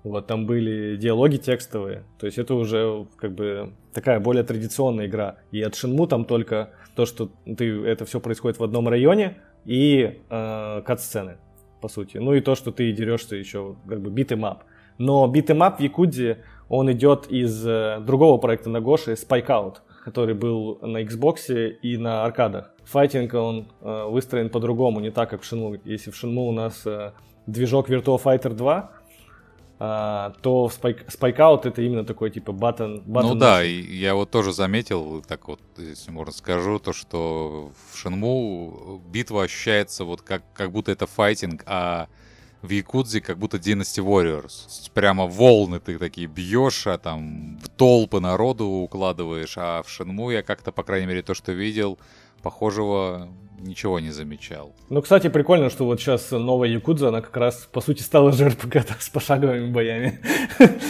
[0.04, 2.04] вот, там были диалоги текстовые.
[2.18, 5.36] То есть это уже как бы такая более традиционная игра.
[5.52, 10.20] И от Shenmue там только то, что ты, это все происходит в одном районе и
[10.28, 11.38] э, кат-сцены
[11.80, 12.18] по сути.
[12.18, 14.64] Ну и то, что ты дерешься еще как бы beat 'em up.
[14.98, 19.76] Но beat 'em up в Якудзе, он идет из э, другого проекта Нагоши, Spike Out,
[20.04, 21.52] который был на Xbox
[21.82, 22.70] и на аркадах.
[22.84, 25.80] Файтинг, он э, выстроен по-другому, не так, как в Shenmue.
[25.84, 27.12] Если в Shenmue у нас э,
[27.46, 28.90] движок Virtua Fighter 2,
[29.82, 34.30] а, то Spike, Spike Out это именно такой типа button Ну да, и я вот
[34.30, 40.42] тоже заметил, так вот, если можно скажу, то что в Shenmue битва ощущается вот как,
[40.52, 42.08] как будто это файтинг, а
[42.60, 44.90] в Якудзе как будто Dynasty Warriors.
[44.92, 50.42] Прямо волны ты такие бьешь, а там в толпы народу укладываешь, а в Shenmue я
[50.42, 51.98] как-то, по крайней мере, то, что видел,
[52.42, 53.28] похожего
[53.60, 54.74] ничего не замечал.
[54.88, 59.00] Ну, кстати, прикольно, что вот сейчас новая Якудза, она как раз, по сути, стала JRPG
[59.00, 60.20] с пошаговыми боями.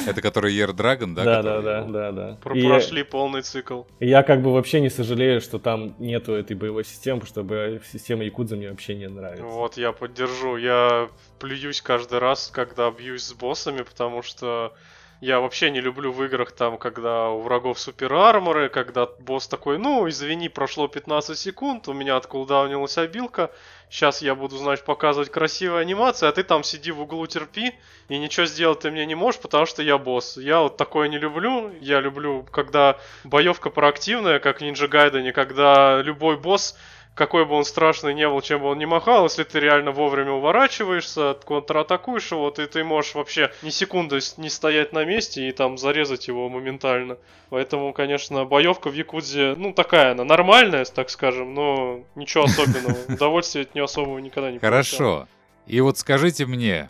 [0.07, 1.25] Это который Year Dragon, да?
[1.25, 2.39] Да, да, да, да, да.
[2.41, 3.83] Прошли полный цикл.
[3.99, 8.25] Я как бы вообще не сожалею, что там нету этой боевой системы, потому что система
[8.25, 9.45] Якудза мне вообще не нравится.
[9.45, 10.57] Вот, я поддержу.
[10.57, 14.73] Я плююсь каждый раз, когда бьюсь с боссами, потому что
[15.21, 19.79] я вообще не люблю в играх там, когда у врагов супер арморы, когда босс такой,
[19.79, 23.51] ну, извини, прошло 15 секунд, у меня откулдаунилась обилка,
[23.91, 27.75] сейчас я буду, значит, показывать красивые анимации, а ты там сиди в углу терпи,
[28.09, 30.39] и ничего сделать ты мне не можешь, потому что я босс.
[30.39, 36.39] Я вот такое не люблю, я люблю, когда боевка проактивная, как Ninja Gaiden, когда любой
[36.39, 36.79] босс
[37.15, 40.33] какой бы он страшный не был, чем бы он не махал, если ты реально вовремя
[40.33, 45.77] уворачиваешься, контратакуешь его, ты, ты можешь вообще ни секунды не стоять на месте и там
[45.77, 47.19] зарезать его моментально.
[47.51, 52.97] Поэтому, конечно, боевка в Якудзе, ну, такая она, нормальная, так скажем, но ничего особенного.
[53.09, 55.29] Удовольствия от нее особого никогда не Хорошо.
[55.67, 56.89] И вот скажите мне,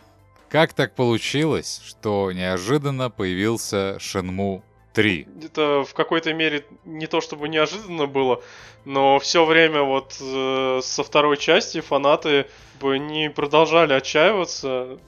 [0.48, 4.62] как так получилось, что неожиданно появился Шенму
[4.92, 5.28] 3.
[5.44, 8.42] Это в какой-то мере не то чтобы неожиданно было,
[8.84, 12.46] но все время вот э, со второй части фанаты
[12.80, 14.98] бы не продолжали отчаиваться.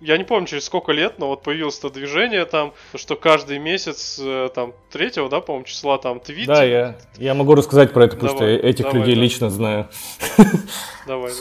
[0.00, 4.18] Я не помню, через сколько лет, но вот появилось это движение там, что каждый месяц,
[4.20, 6.46] э, там, третьего, да, по-моему, числа там твит.
[6.46, 9.20] Да, я, я могу рассказать про это, потому давай, что этих давай, людей да.
[9.20, 9.88] лично знаю.
[11.06, 11.32] Давай.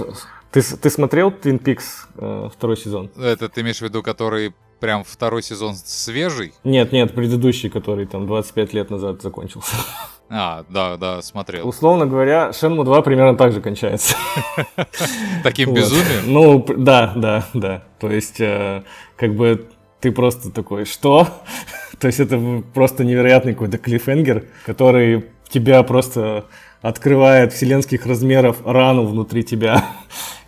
[0.51, 1.83] Ты, ты смотрел Twin Peaks
[2.15, 3.09] э, второй сезон?
[3.17, 4.53] Это ты имеешь в виду, который
[4.83, 6.51] прям второй сезон свежий?
[6.65, 9.77] Нет, нет, предыдущий, который там 25 лет назад закончился.
[10.29, 11.65] А, да, да, смотрел.
[11.65, 14.15] Условно говоря, Шенму 2 примерно так же кончается.
[15.43, 16.23] Таким безумием?
[16.25, 17.83] Ну, да, да, да.
[17.97, 18.83] То есть, э,
[19.15, 19.69] как бы
[20.01, 21.29] ты просто такой, что?
[21.99, 26.45] То есть это просто невероятный какой-то клиффенгер, который тебя просто
[26.81, 29.85] открывает вселенских размеров рану внутри тебя,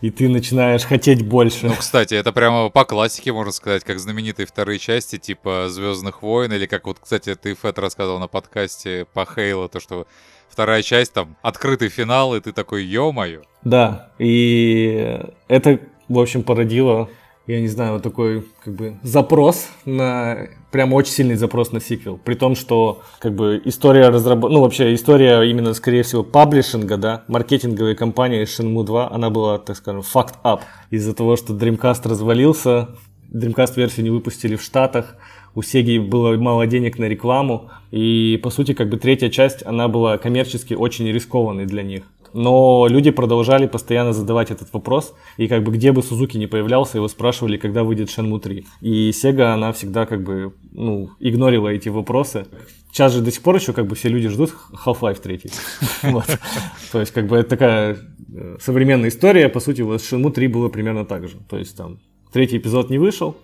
[0.01, 1.67] и ты начинаешь хотеть больше.
[1.67, 6.53] Ну, кстати, это прямо по классике, можно сказать, как знаменитые вторые части, типа Звездных войн,
[6.53, 10.07] или как вот, кстати, ты, Фэт, рассказывал на подкасте по Хейлу, то, что
[10.49, 13.41] вторая часть, там, открытый финал, и ты такой, ё-моё.
[13.63, 17.09] Да, и это, в общем, породило,
[17.47, 22.17] я не знаю, вот такой, как бы, запрос на, прям очень сильный запрос на сиквел.
[22.17, 27.23] При том, что, как бы, история разработки, ну, вообще, история именно, скорее всего, паблишинга, да,
[27.27, 30.61] маркетинговой компании Shenmue 2, она была, так скажем, fucked up.
[30.89, 32.89] Из-за того, что Dreamcast развалился,
[33.31, 35.15] Dreamcast-версию не выпустили в Штатах,
[35.53, 39.87] у Sega было мало денег на рекламу, и, по сути, как бы третья часть, она
[39.87, 42.03] была коммерчески очень рискованной для них.
[42.37, 46.97] Но люди продолжали постоянно задавать этот вопрос, и как бы где бы Сузуки не появлялся,
[46.97, 48.65] его спрашивали, когда выйдет Shenmue 3.
[48.81, 52.45] И Sega, она всегда как бы, ну, игнорила эти вопросы.
[52.91, 54.53] Сейчас же до сих пор еще как бы все люди ждут
[54.85, 55.41] Half-Life 3.
[56.11, 56.25] Вот.
[56.91, 57.97] То есть как бы это такая
[58.35, 61.37] э, современная история, по сути, вот с Shenmue 3 было примерно так же.
[61.49, 61.99] То есть там
[62.33, 63.37] третий эпизод не вышел,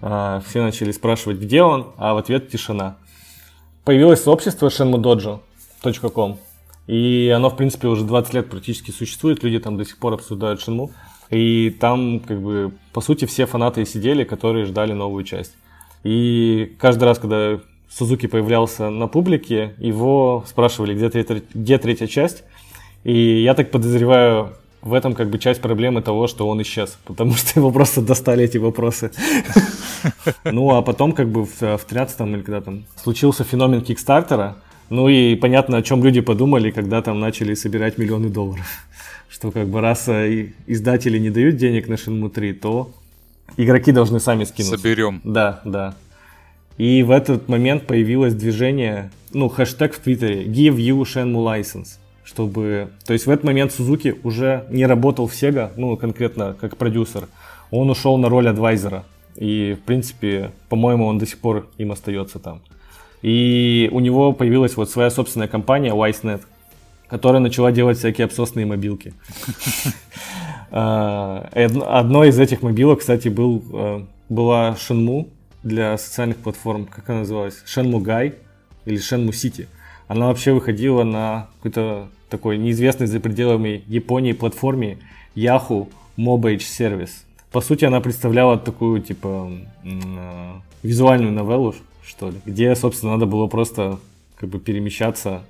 [0.00, 2.98] а, все начали спрашивать, где он, а в ответ тишина.
[3.84, 6.38] Появилось сообщество shenmudojo.com,
[6.88, 10.66] и оно, в принципе, уже 20 лет практически существует, люди там до сих пор обсуждают
[10.66, 10.90] Shenmue,
[11.28, 15.52] и там, как бы, по сути, все фанаты сидели, которые ждали новую часть.
[16.02, 17.60] И каждый раз, когда
[17.90, 22.42] Сузуки появлялся на публике, его спрашивали, где третья, где третья часть,
[23.04, 27.34] и я так подозреваю, в этом как бы часть проблемы того, что он исчез, потому
[27.34, 29.12] что его просто достали эти вопросы.
[30.44, 34.54] Ну, а потом как бы в 13-м или когда там случился феномен Кикстартера,
[34.90, 38.66] ну и понятно, о чем люди подумали, когда там начали собирать миллионы долларов.
[39.28, 42.90] Что как бы раз э, издатели не дают денег на Shenmue 3, то
[43.56, 44.78] игроки должны сами скинуться.
[44.78, 45.20] Соберем.
[45.24, 45.94] Да, да.
[46.78, 51.98] И в этот момент появилось движение, ну, хэштег в Твиттере Give you Shenmue license.
[52.24, 52.90] Чтобы...
[53.06, 57.28] То есть в этот момент Сузуки уже не работал в Sega, ну, конкретно как продюсер.
[57.70, 59.04] Он ушел на роль адвайзера.
[59.36, 62.60] И, в принципе, по-моему, он до сих пор им остается там.
[63.22, 66.42] И у него появилась вот своя собственная компания WiseNet,
[67.08, 69.14] которая начала делать всякие обсосные мобилки.
[70.70, 75.30] А, Одной из этих мобилок, кстати, был, э, была Shenmue
[75.62, 77.62] для социальных платформ, как она называлась?
[77.64, 78.34] Shenmue Guy
[78.84, 79.66] или Shenmue City.
[80.08, 84.98] Она вообще выходила на какой-то такой неизвестный за пределами Японии платформе
[85.34, 85.88] Yahoo
[86.18, 87.24] Mobile Service.
[87.50, 89.50] По сути, она представляла такую, типа,
[89.84, 89.88] э,
[90.82, 91.74] визуальную новеллу,
[92.08, 93.98] что ли, где, собственно, надо было просто
[94.36, 95.42] как бы перемещаться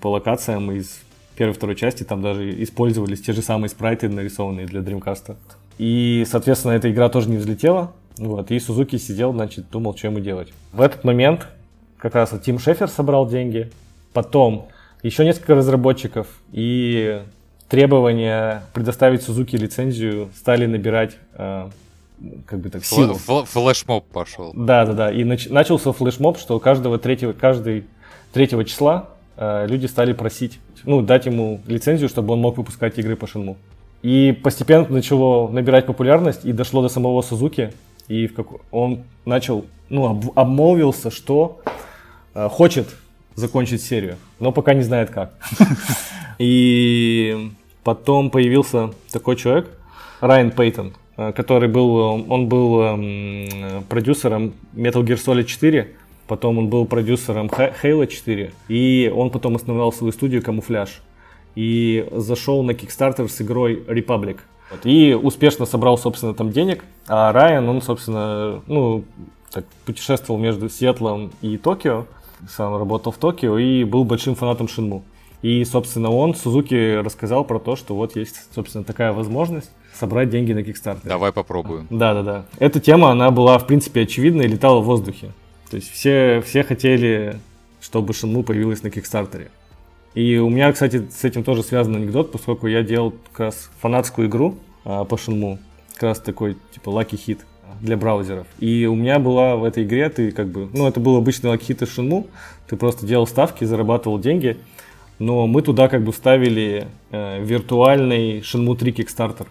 [0.00, 1.00] по локациям из
[1.36, 2.02] первой и второй части.
[2.02, 5.36] Там даже использовались те же самые спрайты, нарисованные для Dreamcast.
[5.78, 7.92] И, соответственно, эта игра тоже не взлетела.
[8.18, 10.52] Вот, и Сузуки сидел, значит, думал, что ему делать.
[10.72, 11.46] В этот момент
[11.98, 13.70] как раз вот Тим Шефер собрал деньги.
[14.12, 14.68] Потом
[15.02, 16.26] еще несколько разработчиков.
[16.52, 17.22] И
[17.68, 21.68] требования предоставить Сузуки лицензию стали набирать э,
[22.46, 23.14] как бы так силу.
[23.14, 24.52] Флэ- Флешмоб пошел.
[24.54, 25.12] Да, да, да.
[25.12, 27.84] И нач- начался флешмоб, что каждого третьего, каждый
[28.32, 33.16] третьего числа э, люди стали просить, ну, дать ему лицензию, чтобы он мог выпускать игры
[33.16, 33.56] по Шинму.
[34.02, 37.72] И постепенно начало набирать популярность и дошло до самого Сузуки.
[38.08, 38.46] И в как...
[38.70, 41.60] он начал, ну, об- обмолвился, что
[42.34, 42.88] э, хочет
[43.34, 45.34] закончить серию, но пока не знает как.
[46.38, 47.50] И
[47.84, 49.70] потом появился такой человек,
[50.20, 51.96] Райан Пейтон, который был,
[52.30, 55.96] он был эм, продюсером Metal Gear Solid 4,
[56.28, 61.02] потом он был продюсером Halo 4, и он потом основал свою студию Камуфляж.
[61.56, 64.38] И зашел на Kickstarter с игрой Republic.
[64.70, 66.84] Вот, И успешно собрал, собственно, там денег.
[67.08, 69.02] А Райан, он, собственно, ну,
[69.50, 72.06] так, путешествовал между Сиэтлом и Токио.
[72.48, 75.02] Сам работал в Токио и был большим фанатом Шинму.
[75.42, 80.52] И, собственно, он Сузуки рассказал про то, что вот есть, собственно, такая возможность собрать деньги
[80.52, 81.00] на Kickstarter.
[81.04, 81.86] Давай попробуем.
[81.90, 82.44] Да, да, да.
[82.58, 85.32] Эта тема, она была, в принципе, очевидна и летала в воздухе.
[85.70, 87.38] То есть все, все хотели,
[87.80, 89.50] чтобы Shenmue появилась на Kickstarter е.
[90.14, 94.28] И у меня, кстати, с этим тоже связан анекдот, поскольку я делал как раз фанатскую
[94.28, 95.58] игру а, по Shenmue.
[95.94, 97.40] Как раз такой, типа, lucky hit
[97.80, 98.46] для браузеров.
[98.58, 101.66] И у меня была в этой игре, ты как бы, ну, это был обычный lucky
[101.66, 102.26] hit из Shenmue,
[102.66, 104.56] ты просто делал ставки, зарабатывал деньги,
[105.18, 109.46] но мы туда как бы вставили э, виртуальный Shenmue 3 Kickstarter.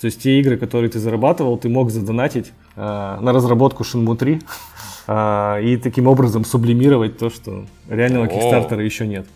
[0.00, 4.40] То есть те иены, которые ты зарабатывал, ты мог задонатить э, на разработку Shenmue 3
[5.06, 9.26] э, и таким образом сублимировать то, что реального кикстартера еще нет.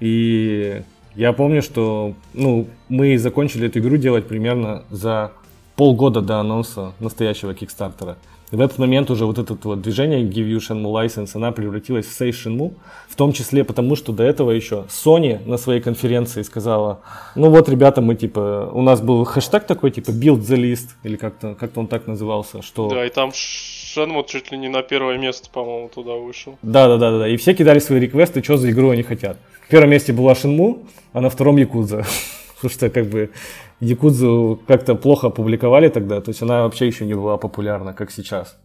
[0.00, 0.82] И
[1.14, 5.32] я помню, что ну, мы закончили эту игру делать примерно за
[5.76, 8.16] полгода до анонса настоящего кикстартера.
[8.52, 12.06] И в этот момент уже вот это вот движение Give You Shenmue License, она превратилась
[12.06, 12.72] в Say Shenmue,
[13.08, 17.00] в том числе потому, что до этого еще Sony на своей конференции сказала,
[17.36, 21.16] ну вот, ребята, мы типа, у нас был хэштег такой, типа Build the List, или
[21.16, 22.88] как-то как он так назывался, что...
[22.88, 26.58] Да, и там Shenmue чуть ли не на первое место, по-моему, туда вышел.
[26.62, 29.36] Да-да-да, и все кидали свои реквесты, что за игру они хотят.
[29.66, 32.04] В первом месте была Shenmue, а на втором Якудза.
[32.60, 33.30] Потому что как бы
[33.80, 38.58] Якудзу как-то плохо опубликовали тогда, то есть она вообще еще не была популярна, как сейчас.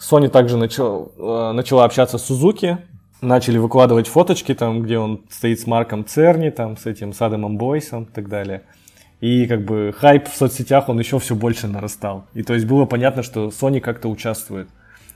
[0.00, 2.78] Sony также начал, э, начала общаться с Сузуки,
[3.20, 8.04] начали выкладывать фоточки, там, где он стоит с Марком Церни, там, с этим Садомом Бойсом
[8.04, 8.62] и так далее.
[9.20, 12.24] И как бы хайп в соцсетях, он еще все больше нарастал.
[12.32, 14.68] И то есть было понятно, что Sony как-то участвует.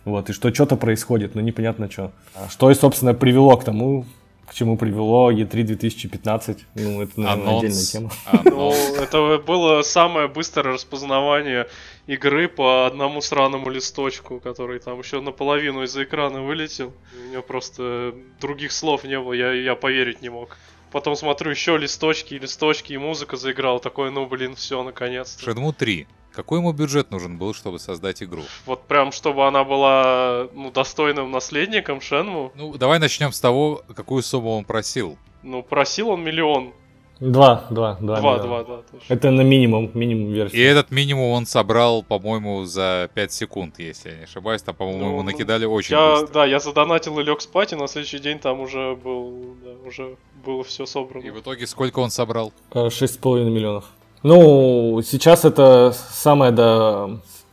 [0.04, 2.12] Вот, и что что-то происходит, но непонятно что.
[2.50, 4.04] Что и, собственно, привело к тому,
[4.48, 6.58] к чему привело E3 2015.
[6.74, 7.58] Ну, это, наверное, Анонс.
[7.58, 8.10] отдельная тема.
[8.50, 11.68] Ну, это было самое быстрое распознавание
[12.06, 16.92] игры по одному сраному листочку, который там еще наполовину из-за экрана вылетел.
[17.28, 20.56] У него просто других слов не было, я, я поверить не мог.
[20.90, 23.78] Потом смотрю еще листочки, листочки, и музыка заиграла.
[23.78, 25.44] Такой, ну блин, все, наконец-то.
[25.44, 26.06] Шедму 3.
[26.32, 28.42] Какой ему бюджет нужен был, чтобы создать игру?
[28.66, 32.52] Вот прям, чтобы она была ну, достойным наследником Шенму.
[32.54, 35.16] Ну, давай начнем с того, какую сумму он просил.
[35.42, 36.72] Ну, просил он миллион.
[37.20, 38.20] Два, два, два.
[38.20, 39.12] Два, два, да, точно.
[39.12, 40.56] Это на минимум, минимум версии.
[40.56, 44.62] И этот минимум он собрал, по-моему, за 5 секунд, если я не ошибаюсь.
[44.62, 46.34] Там, по-моему, ну, ему накидали очень я, быстро.
[46.34, 50.16] Да, я задонатил и лег спать, и на следующий день там уже был, да, уже
[50.46, 51.24] было все собрано.
[51.24, 52.52] И в итоге сколько он собрал?
[52.72, 53.86] Э, шесть с половиной миллионов.
[54.22, 57.10] Ну, сейчас это самое, да,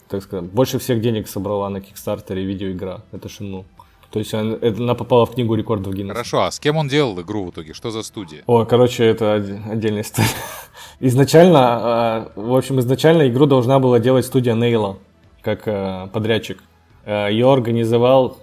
[0.10, 3.02] так сказать, больше всех денег собрала на Кикстартере видеоигра.
[3.12, 3.66] Это Шинну.
[4.12, 6.14] То есть она попала в книгу рекордов Гиннесса.
[6.14, 7.74] Хорошо, а с кем он делал игру в итоге?
[7.74, 8.44] Что за студия?
[8.48, 10.30] О, короче, это отдельная история.
[11.02, 15.00] Изначально, а, в общем, изначально игру должна была делать студия Нейла,
[15.42, 16.64] как а, подрядчик.
[17.06, 18.38] А, Ее организовал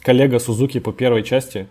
[0.00, 1.68] коллега Сузуки по первой части,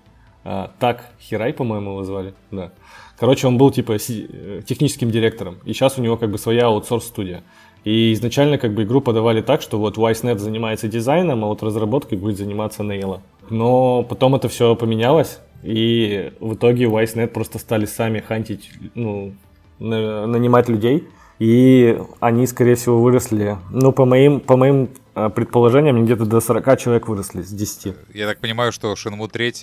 [0.80, 2.72] Так Хирай, по-моему, его звали, да.
[3.20, 7.44] Короче, он был типа э, техническим директором, и сейчас у него как бы своя аутсорс-студия.
[7.86, 12.18] И изначально как бы игру подавали так, что вот WiseNet занимается дизайном, а вот разработкой
[12.18, 13.22] будет заниматься Нейла.
[13.50, 19.34] Но потом это все поменялось, и в итоге WiseNet просто стали сами хантить, ну,
[19.80, 21.04] нанимать людей.
[21.40, 26.80] И они, скорее всего, выросли, ну, по моим, по моим э, предположениям, где-то до 40
[26.80, 27.94] человек выросли с 10.
[28.14, 29.53] Я так понимаю, что Shenmue 3,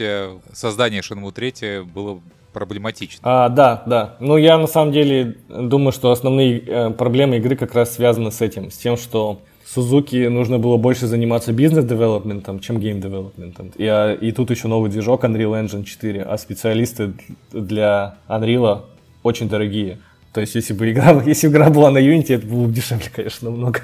[0.53, 2.21] создание Shenmue 3 было
[2.53, 3.21] проблематично.
[3.23, 4.17] А, да, да.
[4.21, 8.41] Ну, я на самом деле думаю, что основные э, проблемы игры как раз связаны с
[8.41, 13.73] этим, с тем, что Сузуки нужно было больше заниматься бизнес-девелопментом, чем гейм-девелопментом.
[13.77, 17.15] И, а, и тут еще новый движок Unreal Engine 4, а специалисты
[17.53, 18.83] для Unreal
[19.23, 19.99] очень дорогие.
[20.33, 23.51] То есть, если бы игра, если игра была на Unity, это было бы дешевле, конечно,
[23.51, 23.83] намного.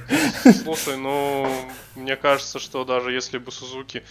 [0.65, 1.47] Слушай, ну,
[1.95, 4.03] мне кажется, что даже если бы Сузуки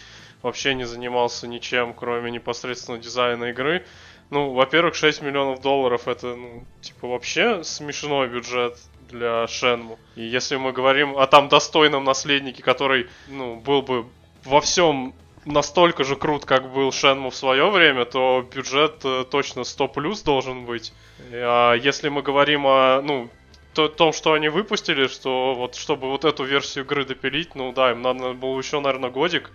[0.43, 3.85] вообще не занимался ничем, кроме непосредственно дизайна игры,
[4.29, 8.77] ну, во-первых, 6 миллионов долларов это, ну, типа, вообще смешной бюджет
[9.09, 9.97] для Шенму.
[10.15, 14.05] И если мы говорим о там достойном наследнике, который, ну, был бы
[14.43, 15.15] во всем
[15.47, 20.21] настолько же крут, как был Шенму в свое время, то бюджет э, точно 100 плюс
[20.21, 20.93] должен быть.
[21.31, 23.29] А если мы говорим о, ну,
[23.73, 27.91] то, том, что они выпустили, что вот чтобы вот эту версию игры допилить, ну да,
[27.91, 29.51] им надо было еще, наверное, годик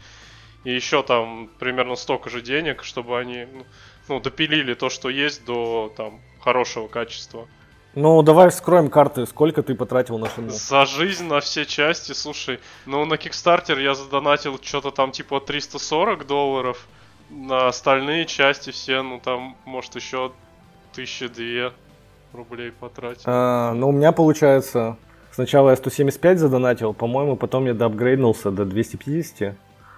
[0.64, 3.46] и еще там примерно столько же денег, чтобы они
[4.08, 7.48] ну, допилили то, что есть, до там хорошего качества.
[7.94, 9.26] Ну, давай вскроем карты.
[9.26, 10.48] Сколько ты потратил на шину?
[10.50, 12.58] За жизнь на все части, слушай.
[12.86, 16.86] Ну, на Kickstarter я задонатил что-то там типа 340 долларов.
[17.28, 20.32] На остальные части все, ну, там, может, еще
[20.94, 21.72] тысячи две
[22.32, 23.22] рублей потратил.
[23.26, 24.96] А, ну, у меня получается...
[25.34, 29.54] Сначала я 175 задонатил, по-моему, потом я доапгрейднулся до 250.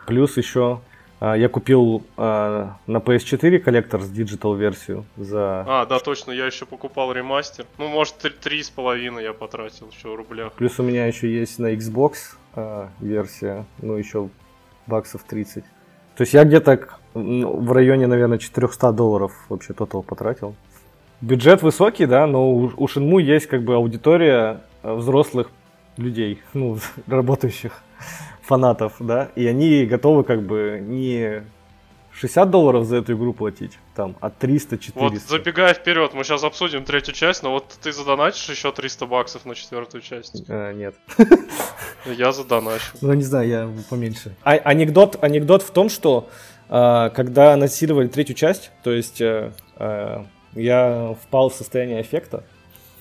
[0.06, 0.80] Плюс еще
[1.20, 5.64] я купил а, на PS4 collector's digital версию за...
[5.66, 7.66] А, да, точно, я еще покупал ремастер.
[7.78, 10.52] Ну, может, три с половиной я потратил еще в рублях.
[10.52, 14.28] Плюс у меня еще есть на Xbox а, версия, ну, еще
[14.86, 15.64] баксов 30.
[16.16, 20.54] То есть я где-то в районе, наверное, 400 долларов вообще тотал потратил.
[21.20, 25.50] Бюджет высокий, да, но у, у Shenmue есть как бы аудитория взрослых
[25.96, 27.82] людей, ну, работающих
[28.44, 31.42] фанатов, да, и они готовы как бы не
[32.12, 36.44] 60 долларов за эту игру платить, там, от 300 400 Вот забегая вперед, мы сейчас
[36.44, 40.44] обсудим третью часть, но вот ты задонатишь еще 300 баксов на четвертую часть.
[40.48, 40.94] А, нет.
[42.06, 42.84] Я задоначу.
[43.00, 44.36] Ну, не знаю, я поменьше.
[44.42, 46.28] А, анекдот, анекдот в том, что
[46.68, 52.44] а, когда анонсировали третью часть, то есть а, а, я впал в состояние эффекта.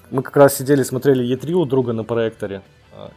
[0.10, 2.61] Мы как раз сидели, смотрели E3 у друга на проекторе.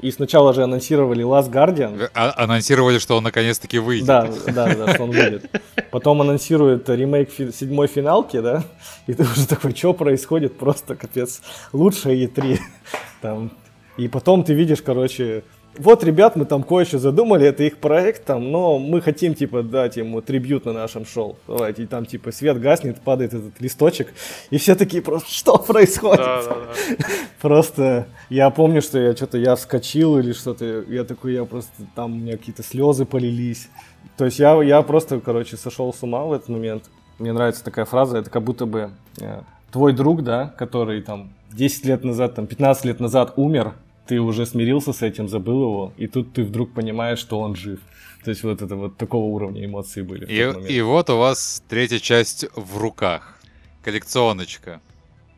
[0.00, 2.10] И сначала же анонсировали Last Guardian.
[2.14, 4.06] А- анонсировали, что он наконец-таки выйдет.
[4.06, 5.50] Да, да, да, что он выйдет.
[5.90, 8.64] Потом анонсируют ремейк фи- седьмой финалки, да,
[9.06, 11.40] и ты уже такой, что происходит, просто капец,
[11.72, 12.58] лучшая E3.
[13.20, 13.50] Там.
[13.96, 15.42] И потом ты видишь, короче,
[15.78, 19.96] вот, ребят, мы там кое-что задумали, это их проект, там, но мы хотим, типа, дать
[19.96, 21.36] ему трибют на нашем шоу.
[21.46, 24.12] Давайте, и там, типа, свет гаснет, падает этот листочек,
[24.50, 26.24] и все такие просто, что происходит?
[26.24, 27.04] Да, да, да.
[27.40, 32.12] Просто я помню, что я что-то, я вскочил или что-то, я такой, я просто, там
[32.12, 33.68] у меня какие-то слезы полились.
[34.16, 36.84] То есть я, я просто, короче, сошел с ума в этот момент.
[37.18, 38.90] Мне нравится такая фраза, это как будто бы
[39.20, 39.40] э,
[39.70, 43.74] твой друг, да, который там 10 лет назад, там 15 лет назад умер,
[44.06, 47.80] ты уже смирился с этим, забыл его, и тут ты вдруг понимаешь, что он жив.
[48.24, 50.26] То есть вот это вот такого уровня эмоции были.
[50.26, 53.38] И, и вот у вас третья часть в руках.
[53.82, 54.80] Коллекционочка.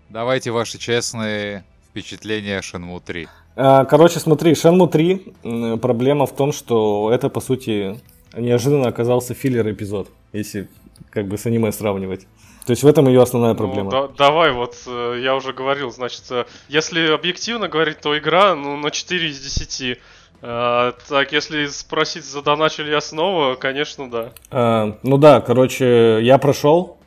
[0.09, 3.29] Давайте ваши честные впечатления Shenmue 3.
[3.57, 8.01] А, Короче, смотри, Shenmue 3, м, проблема в том, что это, по сути,
[8.35, 10.69] неожиданно оказался филлер-эпизод, если
[11.11, 12.27] как бы с аниме сравнивать.
[12.69, 13.85] То есть в этом ее основная проблема.
[13.85, 18.55] Ну, да- давай, вот э, я уже говорил, значит, э, если объективно говорить, то игра
[18.55, 19.99] ну, на 4 из 10.
[20.43, 24.33] А, так, если спросить, задоначу ли я снова, конечно, да.
[24.51, 26.99] А, ну да, короче, я прошел,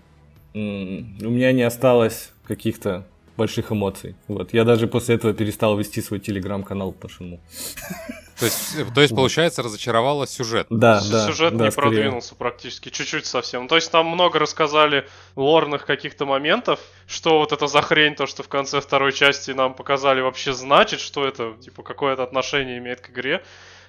[0.55, 3.05] у меня не осталось каких-то
[3.37, 4.15] больших эмоций.
[4.27, 7.39] Вот, я даже после этого перестал вести свой телеграм-канал по Shenmue.
[8.39, 10.65] То есть, э, то есть получается, разочаровало сюжет.
[10.71, 11.27] Да, С- да.
[11.27, 11.89] Сюжет да, не скорее.
[11.89, 13.67] продвинулся практически, чуть-чуть совсем.
[13.67, 18.41] То есть там много рассказали лорных каких-то моментов, что вот это за хрень, то, что
[18.41, 23.11] в конце второй части нам показали, вообще значит, что это, типа, какое-то отношение имеет к
[23.11, 23.43] игре.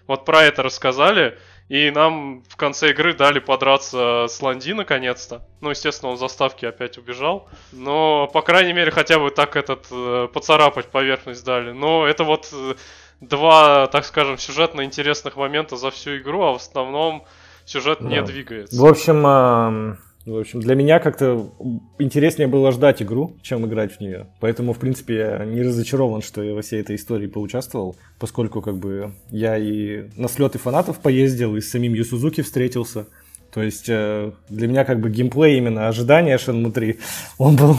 [0.06, 5.42] Вот про это рассказали, и нам в конце игры дали подраться с Ланди наконец-то.
[5.60, 7.48] Ну, естественно, он в заставке опять убежал.
[7.72, 11.72] Но, по крайней мере, хотя бы так этот э, поцарапать поверхность дали.
[11.72, 12.74] Но это вот э,
[13.20, 17.24] два, так скажем, сюжетно интересных момента за всю игру, а в основном
[17.64, 18.26] сюжет не Да.
[18.26, 18.76] двигается.
[18.80, 21.50] В общем, ам, в общем, для меня как-то
[21.98, 24.28] интереснее было ждать игру, чем играть в нее.
[24.40, 28.76] Поэтому, в принципе, я не разочарован, что я во всей этой истории поучаствовал, поскольку как
[28.76, 33.06] бы я и на слеты фанатов поездил, и с самим Ю Сузуки встретился.
[33.52, 36.98] То есть э, для меня как бы геймплей именно ожидания Shenmue 3,
[37.38, 37.76] он был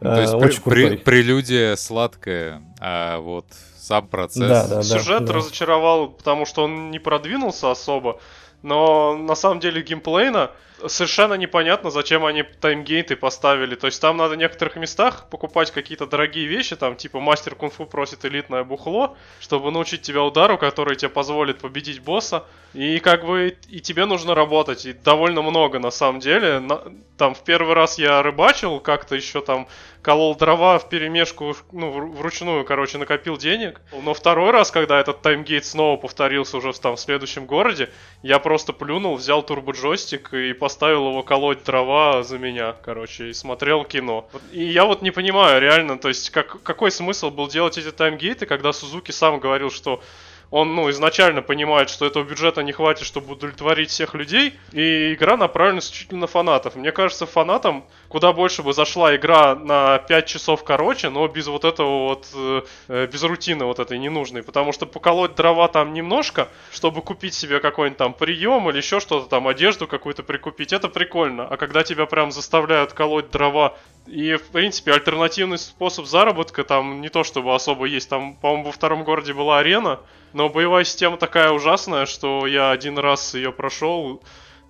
[0.00, 0.98] э, То есть при- очень при- крутой.
[0.98, 3.46] прелюдия сладкая, а вот
[3.78, 4.48] сам процесс...
[4.48, 4.82] Да, да.
[4.82, 5.34] Сюжет да.
[5.34, 8.18] разочаровал, потому что он не продвинулся особо.
[8.62, 10.50] Но на самом деле геймплейно
[10.88, 13.74] совершенно непонятно, зачем они таймгейты поставили.
[13.74, 17.86] То есть там надо в некоторых местах покупать какие-то дорогие вещи, там типа мастер кунг-фу
[17.86, 22.44] просит элитное бухло, чтобы научить тебя удару, который тебе позволит победить босса.
[22.72, 26.60] И как бы и тебе нужно работать, и довольно много на самом деле.
[26.60, 26.82] На-
[27.18, 29.66] там в первый раз я рыбачил, как-то еще там
[30.02, 33.80] колол дрова в перемешку, ну, вру- вручную, короче, накопил денег.
[34.02, 37.90] Но второй раз, когда этот таймгейт снова повторился уже там, в следующем городе,
[38.22, 43.84] я просто плюнул, взял турбоджойстик и поставил его колоть дрова за меня, короче, и смотрел
[43.84, 44.28] кино.
[44.52, 48.46] И я вот не понимаю, реально, то есть, как, какой смысл был делать эти таймгейты,
[48.46, 50.02] когда Сузуки сам говорил, что
[50.50, 55.36] он, ну, изначально понимает, что этого бюджета не хватит, чтобы удовлетворить всех людей, и игра
[55.36, 56.74] направлена исключительно на фанатов.
[56.74, 61.64] Мне кажется, фанатам куда больше бы зашла игра на 5 часов короче, но без вот
[61.64, 66.48] этого вот, э, э, без рутины вот этой ненужной, потому что поколоть дрова там немножко,
[66.72, 71.46] чтобы купить себе какой-нибудь там прием или еще что-то там, одежду какую-то прикупить, это прикольно.
[71.46, 73.76] А когда тебя прям заставляют колоть дрова
[74.08, 78.08] и, в принципе, альтернативный способ заработка там не то чтобы особо есть.
[78.08, 80.00] Там, по-моему, во втором городе была арена,
[80.32, 84.20] но боевая система такая ужасная, что я один раз ее прошел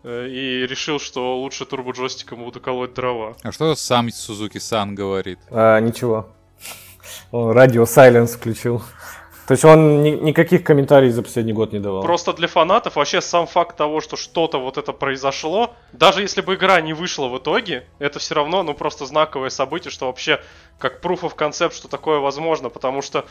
[0.04, 3.34] и решил, что лучше турбоджойстиком буду колоть дрова.
[3.42, 5.38] А что сам Сузуки-сан говорит?
[5.50, 6.28] А, ничего.
[7.30, 8.82] Он радио Silence включил.
[9.46, 12.02] То есть он ни- никаких комментариев за последний год не давал.
[12.02, 16.54] Просто для фанатов вообще сам факт того, что что-то вот это произошло, даже если бы
[16.54, 20.40] игра не вышла в итоге, это все равно, ну, просто знаковое событие, что вообще
[20.78, 23.24] как proof of concept, что такое возможно, потому что,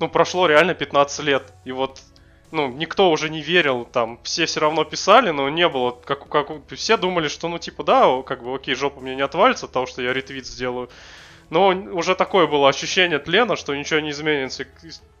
[0.00, 2.00] ну, прошло реально 15 лет, и вот
[2.52, 6.50] ну, никто уже не верил, там, все все равно писали, но не было, как, как
[6.74, 9.86] все думали, что, ну, типа, да, как бы, окей, жопа мне не отвалится от того,
[9.86, 10.90] что я ретвит сделаю.
[11.50, 14.66] Но уже такое было ощущение тлена, что ничего не изменится,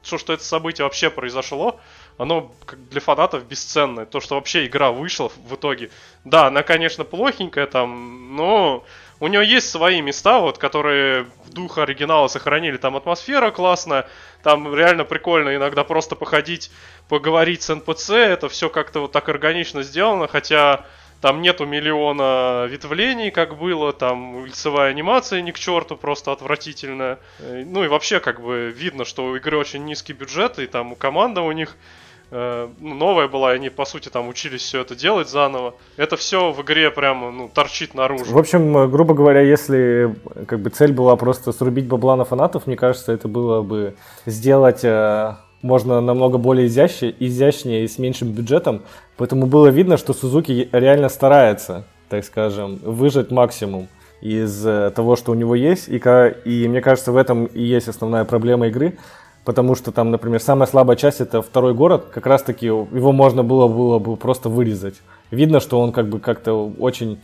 [0.02, 1.80] что, что это событие вообще произошло,
[2.18, 4.06] оно как для фанатов бесценное.
[4.06, 5.90] То, что вообще игра вышла в итоге.
[6.24, 8.84] Да, она, конечно, плохенькая там, но
[9.20, 12.78] у нее есть свои места, вот, которые в дух оригинала сохранили.
[12.78, 14.08] Там атмосфера классная,
[14.42, 16.70] там реально прикольно иногда просто походить,
[17.08, 18.10] поговорить с НПЦ.
[18.10, 20.86] Это все как-то вот так органично сделано, хотя
[21.20, 27.18] там нету миллиона ветвлений, как было, там лицевая анимация ни к черту, просто отвратительная.
[27.40, 30.94] Э, ну и вообще, как бы, видно, что у игры очень низкий бюджет, и там
[30.94, 35.28] у них э, ну, новая была, и они, по сути, там учились все это делать
[35.28, 35.74] заново.
[35.96, 38.32] Это все в игре прямо, ну, торчит наружу.
[38.32, 40.14] В общем, э, грубо говоря, если
[40.46, 43.94] как бы цель была просто срубить бабла на фанатов, мне кажется, это было бы
[44.26, 48.82] сделать э, можно намного более изящнее, изящнее и с меньшим бюджетом.
[49.16, 53.88] Поэтому было видно, что Сузуки реально старается, так скажем, выжать максимум
[54.20, 55.88] из э, того, что у него есть.
[55.88, 56.00] И,
[56.44, 58.98] и мне кажется, в этом и есть основная проблема игры.
[59.44, 62.06] Потому что там, например, самая слабая часть это второй город.
[62.12, 65.00] Как раз таки его можно было, было бы просто вырезать.
[65.30, 67.20] Видно, что он как бы как-то очень,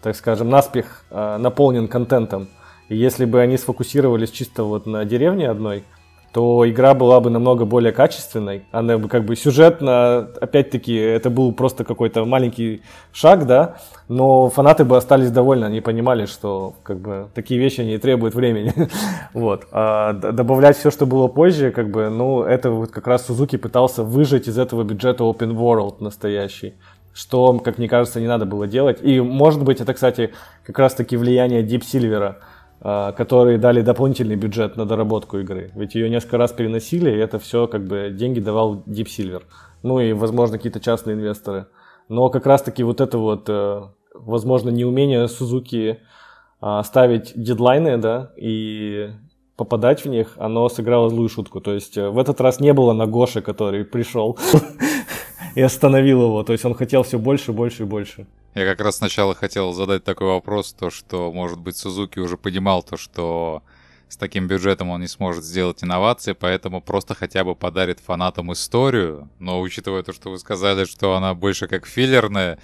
[0.00, 2.48] так скажем, наспех э, наполнен контентом.
[2.88, 5.84] И если бы они сфокусировались чисто вот на деревне одной,
[6.36, 8.66] то игра была бы намного более качественной.
[8.70, 13.76] Она бы как бы сюжетно, опять-таки, это был просто какой-то маленький шаг, да,
[14.08, 18.74] но фанаты бы остались довольны, они понимали, что как бы такие вещи не требуют времени.
[19.32, 19.66] вот.
[19.72, 24.02] А добавлять все, что было позже, как бы, ну, это вот как раз Сузуки пытался
[24.02, 26.74] выжать из этого бюджета open world настоящий
[27.14, 28.98] что, как мне кажется, не надо было делать.
[29.00, 30.34] И, может быть, это, кстати,
[30.66, 32.34] как раз-таки влияние Deep Silver,
[32.80, 35.70] которые дали дополнительный бюджет на доработку игры.
[35.74, 39.42] Ведь ее несколько раз переносили, и это все как бы деньги давал Deep Silver.
[39.82, 41.66] Ну и, возможно, какие-то частные инвесторы.
[42.08, 43.82] Но как раз-таки вот это вот, э,
[44.14, 46.00] возможно, неумение Сузуки
[46.60, 49.10] а, ставить дедлайны, да, и
[49.56, 51.60] попадать в них, оно сыграло злую шутку.
[51.60, 54.38] То есть э, в этот раз не было Нагоши, который пришел
[55.54, 56.42] и остановил его.
[56.44, 58.26] То есть он хотел все больше, больше и больше.
[58.56, 62.82] Я как раз сначала хотел задать такой вопрос, то что, может быть, Сузуки уже понимал
[62.82, 63.62] то, что
[64.08, 69.28] с таким бюджетом он не сможет сделать инновации, поэтому просто хотя бы подарит фанатам историю.
[69.40, 72.58] Но учитывая то, что вы сказали, что она больше как филлерная,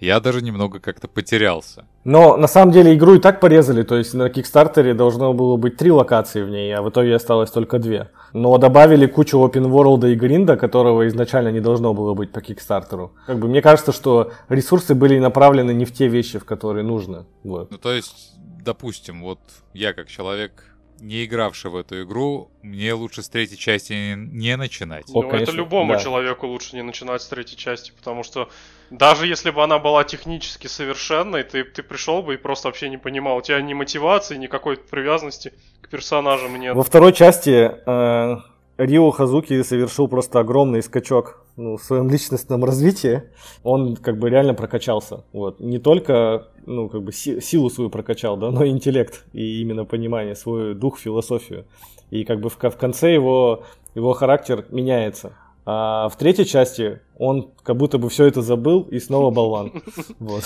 [0.00, 1.86] я даже немного как-то потерялся.
[2.04, 5.76] Но на самом деле игру и так порезали, то есть на Кикстартере должно было быть
[5.76, 8.10] три локации в ней, а в итоге осталось только две.
[8.32, 13.12] Но добавили кучу open world и гринда, которого изначально не должно было быть по Кикстартеру.
[13.26, 17.26] Как бы мне кажется, что ресурсы были направлены не в те вещи, в которые нужно.
[17.42, 17.70] Вот.
[17.70, 18.34] Ну то есть,
[18.64, 19.38] допустим, вот
[19.72, 25.04] я как человек не игравший в эту игру, мне лучше с третьей части не начинать.
[25.08, 25.98] Ну, О, конечно, это любому да.
[25.98, 28.48] человеку лучше не начинать с третьей части, потому что
[28.90, 32.98] даже если бы она была технически совершенной, ты, ты пришел бы и просто вообще не
[32.98, 33.38] понимал.
[33.38, 36.74] У тебя ни мотивации, ни какой-то привязанности к персонажам нет.
[36.74, 38.36] Во второй части э,
[38.78, 43.22] Рио Хазуки совершил просто огромный скачок ну, в своем личностном развитии.
[43.62, 45.24] Он как бы реально прокачался.
[45.32, 45.60] Вот.
[45.60, 49.84] Не только ну, как бы си- силу свою прокачал, да, но и интеллект и именно
[49.84, 51.64] понимание, свой дух, философию.
[52.10, 55.36] И как бы в, в конце его, его характер меняется.
[55.66, 59.72] А в третьей части он как будто бы все это забыл и снова болван.
[60.18, 60.44] Вот.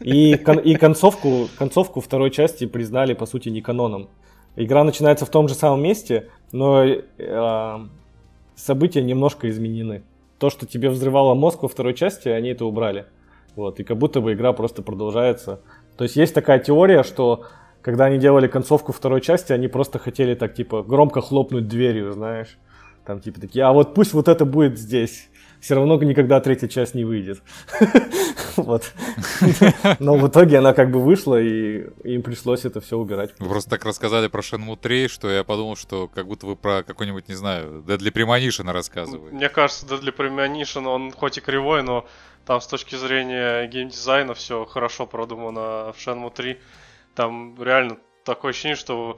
[0.00, 4.08] И, кон- и концовку, концовку второй части признали, по сути, не каноном.
[4.56, 7.78] Игра начинается в том же самом месте, но э,
[8.56, 10.02] события немножко изменены.
[10.38, 13.06] То, что тебе взрывало мозг во второй части, они это убрали.
[13.56, 15.60] Вот, и как будто бы игра просто продолжается.
[15.96, 17.44] То есть есть такая теория, что
[17.82, 22.58] когда они делали концовку второй части, они просто хотели так, типа, громко хлопнуть дверью, знаешь.
[23.10, 25.30] Там типа такие, а вот пусть вот это будет здесь.
[25.60, 27.42] Все равно никогда третья часть не выйдет.
[28.56, 28.92] Вот.
[30.00, 33.32] Но в итоге она как бы вышла, и им пришлось это все убирать.
[33.38, 36.82] Вы просто так рассказали про Shenmue 3, что я подумал, что как будто вы про
[36.82, 39.34] какой-нибудь, не знаю, Deadly Premonition рассказываете.
[39.34, 42.06] Мне кажется, Deadly Premonition, он хоть и кривой, но
[42.44, 46.58] там с точки зрения геймдизайна все хорошо продумано в Shenmue 3.
[47.14, 49.16] Там реально такое ощущение, что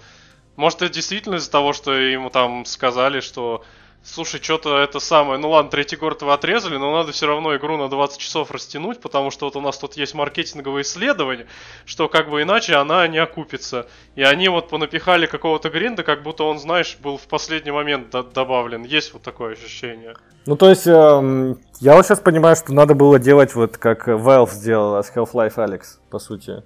[0.56, 3.64] может, это действительно из-за того, что ему там сказали, что
[4.04, 7.76] Слушай, что-то это самое, ну ладно, третий город вы отрезали, но надо все равно игру
[7.76, 11.46] на 20 часов растянуть, потому что вот у нас тут есть маркетинговые исследования,
[11.84, 13.86] что как бы иначе она не окупится.
[14.16, 18.82] И они вот понапихали какого-то гринда, как будто он, знаешь, был в последний момент добавлен.
[18.82, 20.14] Есть вот такое ощущение.
[20.46, 24.50] Ну, то есть, эм, я вот сейчас понимаю, что надо было делать вот как Valve
[24.50, 26.64] сделала с Half-Life Alex, по сути.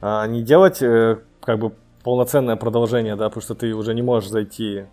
[0.00, 1.72] А не делать э, как бы
[2.02, 4.86] полноценное продолжение, да, потому что ты уже не можешь зайти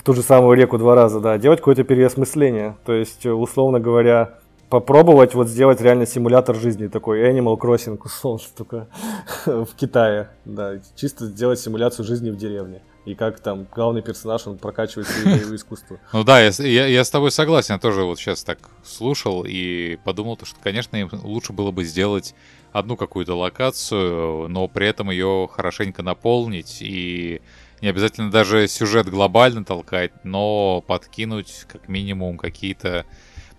[0.00, 2.78] в ту же самую реку два раза, да, делать какое-то переосмысление.
[2.86, 4.38] То есть, условно говоря,
[4.70, 8.88] попробовать вот сделать реально симулятор жизни такой, Animal Crossing, условно, только
[9.44, 12.80] в Китае, да, чисто сделать симуляцию жизни в деревне.
[13.04, 15.98] и как там главный персонаж, он прокачивает свои боевые искусства.
[16.14, 19.98] Ну да, я, я, я с тобой согласен, я тоже вот сейчас так слушал и
[20.02, 22.34] подумал, что, конечно, им лучше было бы сделать
[22.72, 27.42] одну какую-то локацию, но при этом ее хорошенько наполнить и
[27.80, 33.06] не обязательно даже сюжет глобально толкать, но подкинуть как минимум какие-то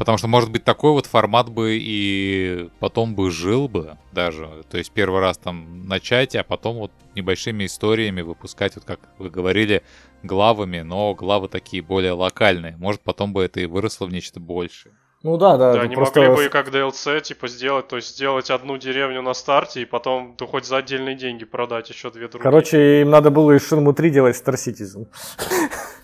[0.02, 4.64] Потому что, может быть, такой вот формат бы и потом бы жил бы даже.
[4.72, 9.30] То есть первый раз там начать, а потом вот небольшими историями выпускать, вот как вы
[9.30, 9.84] говорили,
[10.24, 12.78] главами, но главы такие более локальные.
[12.78, 14.96] Может, потом бы это и выросло в нечто большее.
[15.24, 15.74] Ну да, да.
[15.74, 16.22] Да, не просто...
[16.22, 19.86] могли бы и как DLC, типа, сделать, то есть сделать одну деревню на старте, и
[19.86, 22.44] потом ты хоть за отдельные деньги продать еще две другие.
[22.44, 25.08] Короче, им надо было из Ширму 3 делать Star Citizen.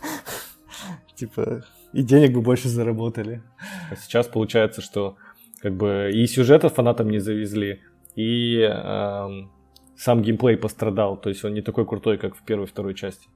[1.15, 1.63] Типа,
[1.93, 3.41] и денег бы больше заработали.
[3.89, 5.17] А сейчас получается, что
[5.61, 7.81] как бы и сюжета фанатам не завезли,
[8.15, 9.51] и эм,
[9.97, 13.27] сам геймплей пострадал, то есть он не такой крутой, как в первой и второй части.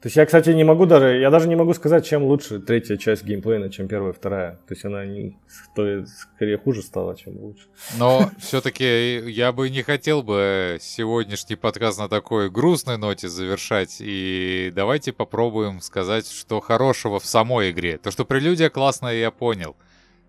[0.00, 2.96] То есть я, кстати, не могу даже, я даже не могу сказать, чем лучше третья
[2.96, 4.52] часть геймплейна, чем первая и вторая.
[4.66, 5.36] То есть она не,
[5.76, 7.66] то скорее хуже стала, чем лучше.
[7.98, 13.98] Но все-таки я бы не хотел бы сегодняшний подкаст на такой грустной ноте завершать.
[14.00, 17.98] И давайте попробуем сказать, что хорошего в самой игре.
[17.98, 19.76] То, что прелюдия классная, я понял.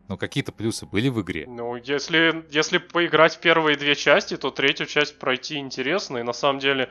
[0.10, 1.46] Но какие-то плюсы были в игре.
[1.48, 6.18] Ну, если, если поиграть в первые две части, то третью часть пройти интересно.
[6.18, 6.90] И на самом деле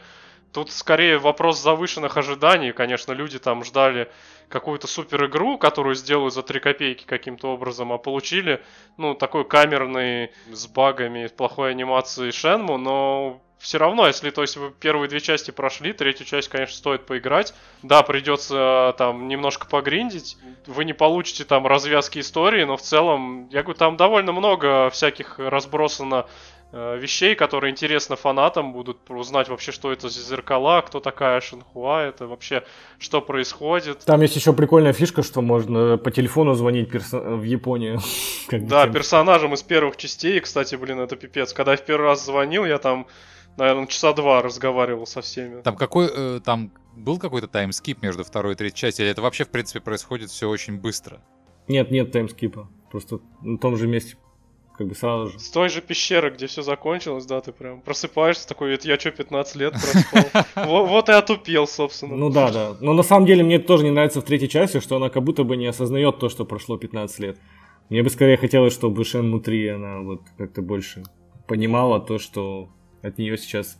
[0.53, 2.73] Тут скорее вопрос завышенных ожиданий.
[2.73, 4.11] Конечно, люди там ждали
[4.49, 8.61] какую-то супер игру, которую сделают за 3 копейки каким-то образом, а получили,
[8.97, 14.71] ну, такой камерный, с багами, плохой анимацией Шенму, но все равно, если, то есть, вы
[14.71, 17.55] первые две части прошли, третью часть, конечно, стоит поиграть.
[17.83, 20.39] Да, придется там немножко погриндить.
[20.67, 25.39] Вы не получите там развязки истории, но в целом, я говорю, там довольно много всяких
[25.39, 26.27] разбросано
[26.73, 32.27] вещей, которые интересно фанатам будут узнать вообще, что это за зеркала, кто такая Шинхуа, это
[32.27, 32.63] вообще
[32.99, 34.05] что происходит.
[34.05, 38.01] Там есть еще прикольная фишка, что можно по телефону звонить перso- в Японию.
[38.51, 41.53] да, персонажам из первых частей, кстати, блин, это пипец.
[41.53, 43.07] Когда я в первый раз звонил, я там,
[43.57, 45.63] наверное, часа два разговаривал со всеми.
[45.63, 49.45] Там какой, э, там был какой-то таймскип между второй и третьей частью, или это вообще,
[49.45, 51.21] в принципе, происходит все очень быстро?
[51.69, 52.69] Нет, нет таймскипа.
[52.91, 54.17] Просто на том же месте
[54.81, 55.39] как бы сразу же.
[55.39, 59.57] С той же пещеры, где все закончилось, да, ты прям просыпаешься такой, я что, 15
[59.57, 60.87] лет проспал?
[60.87, 62.17] Вот и отупел, собственно.
[62.17, 62.77] Ну да, да.
[62.81, 65.45] Но на самом деле мне тоже не нравится в третьей части, что она как будто
[65.45, 67.39] бы не осознает то, что прошло 15 лет.
[67.91, 71.03] Мне бы скорее хотелось, чтобы Шен внутри она вот как-то больше
[71.47, 72.71] понимала то, что
[73.03, 73.79] от нее сейчас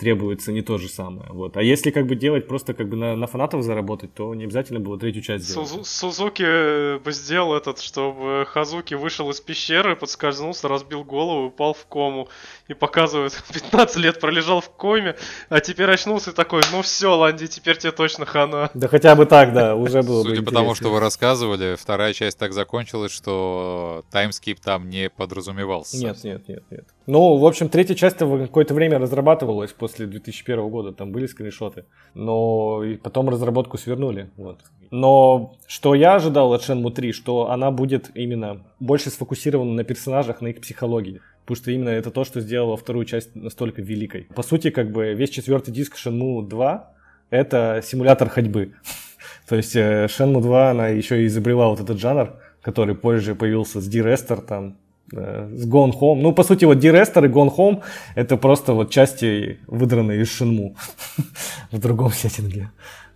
[0.00, 1.28] требуется не то же самое.
[1.30, 1.58] Вот.
[1.58, 4.80] А если как бы делать просто как бы на, на фанатов заработать, то не обязательно
[4.80, 5.68] было третью часть сделать.
[5.68, 11.84] Сузу- Сузуки бы сделал этот, чтобы Хазуки вышел из пещеры, подскользнулся, разбил голову, упал в
[11.86, 12.28] кому.
[12.68, 15.16] И показывает, 15 лет пролежал в коме,
[15.50, 18.70] а теперь очнулся такой, ну все, Ланди, теперь тебе точно хана.
[18.72, 22.38] Да хотя бы так, да, уже было Судя по тому, что вы рассказывали, вторая часть
[22.38, 25.98] так закончилась, что таймскип там не подразумевался.
[25.98, 26.84] Нет, нет, нет, нет.
[27.10, 31.84] Ну, в общем, третья часть какое-то время разрабатывалась после 2001 года, там были скриншоты.
[32.14, 34.30] Но и потом разработку свернули.
[34.36, 34.60] Вот.
[34.92, 40.40] Но что я ожидал от Shenmue 3, что она будет именно больше сфокусирована на персонажах,
[40.40, 41.20] на их психологии.
[41.40, 44.28] Потому что именно это то, что сделало вторую часть настолько великой.
[44.36, 46.92] По сути, как бы весь четвертый диск Shenmue 2
[47.30, 48.74] это симулятор ходьбы.
[49.48, 53.80] То есть э, Shenmue 2, она еще и изобрела вот этот жанр, который позже появился
[53.80, 54.76] с D-Rester, там,
[55.12, 56.20] с Gone Home.
[56.20, 57.82] Ну, по сути, вот D-Rester и Gone Home
[58.14, 60.76] это просто вот части, выдранные из Shenmue
[61.70, 62.70] в другом сеттинге.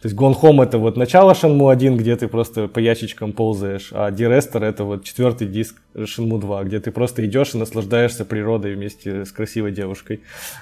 [0.04, 3.88] То есть Gone Home это вот начало Shenmue 1, где ты просто по ящичкам ползаешь,
[3.90, 8.74] а D-Rester это вот четвертый диск Shenmue 2, где ты просто идешь и наслаждаешься природой
[8.74, 10.20] вместе с красивой девушкой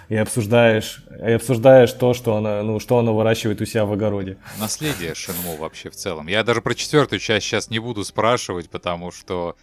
[0.08, 4.36] и обсуждаешь, и обсуждаешь то, что она, ну, что она выращивает у себя в огороде.
[4.60, 6.28] Наследие Shenmue вообще в целом.
[6.28, 9.56] Я даже про четвертую часть сейчас не буду спрашивать, потому что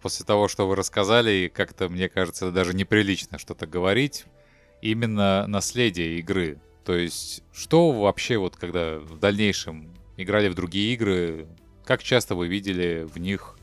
[0.00, 4.24] после того, что вы рассказали, как-то, мне кажется, даже неприлично что-то говорить.
[4.80, 6.58] Именно наследие игры.
[6.84, 11.46] То есть, что вообще вот, когда в дальнейшем играли в другие игры,
[11.84, 13.58] как часто вы видели в них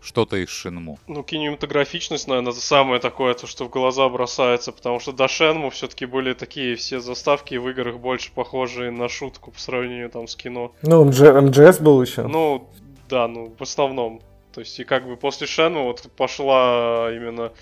[0.00, 0.98] что-то из Шинму?
[1.08, 6.06] Ну, кинематографичность, наверное, самое такое, то, что в глаза бросается, потому что до Шенму все-таки
[6.06, 10.72] были такие все заставки в играх больше похожие на шутку по сравнению там с кино.
[10.82, 12.26] Ну, МГС был еще.
[12.26, 12.68] Ну,
[13.08, 14.20] да, ну, в основном.
[14.56, 17.52] То есть, и как бы после Шенму вот пошла именно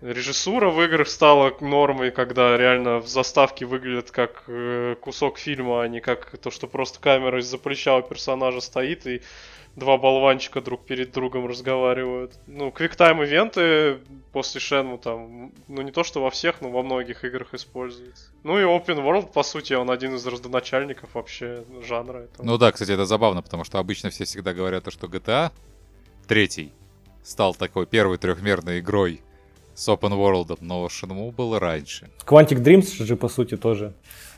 [0.00, 5.88] Режиссура в играх стала нормой, когда реально в заставке выглядит как э, кусок фильма, а
[5.88, 9.20] не как то, что просто камера из-за плеча у персонажа стоит и
[9.76, 12.32] два болванчика друг перед другом разговаривают.
[12.46, 13.98] Ну, квиктайм ивенты
[14.32, 18.30] после Шенму там, ну не то что во всех, но во многих играх используются.
[18.42, 22.46] Ну и Open World, по сути, он один из родоначальников вообще жанра этого.
[22.46, 25.52] Ну да, кстати, это забавно, потому что обычно все всегда говорят, что GTA
[26.26, 26.72] третий
[27.22, 29.20] стал такой первой трехмерной игрой
[29.74, 32.08] с open world, но Shenmue был раньше.
[32.24, 33.94] Quantic Dreams же, по сути, тоже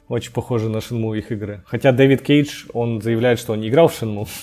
[0.08, 1.62] очень похожи на Shenmue их игры.
[1.66, 4.28] Хотя Дэвид Кейдж, он заявляет, что он не играл в Shenmue.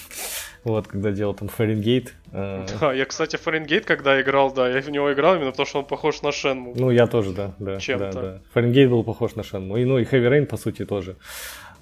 [0.65, 2.15] Вот, когда делал там Фаренгейт.
[2.31, 2.65] Э.
[2.81, 5.85] Да, я, кстати, Фаренгейт, когда играл, да, я в него играл именно потому, что он
[5.85, 6.73] похож на Шенму.
[6.75, 7.79] Ну, я тоже, да, да.
[7.79, 8.11] Чем-то.
[8.11, 8.41] Да, да.
[8.51, 9.77] Фаренгейт был похож на Шенму.
[9.77, 11.17] И, ну, и Heavy Rain, по сути, тоже.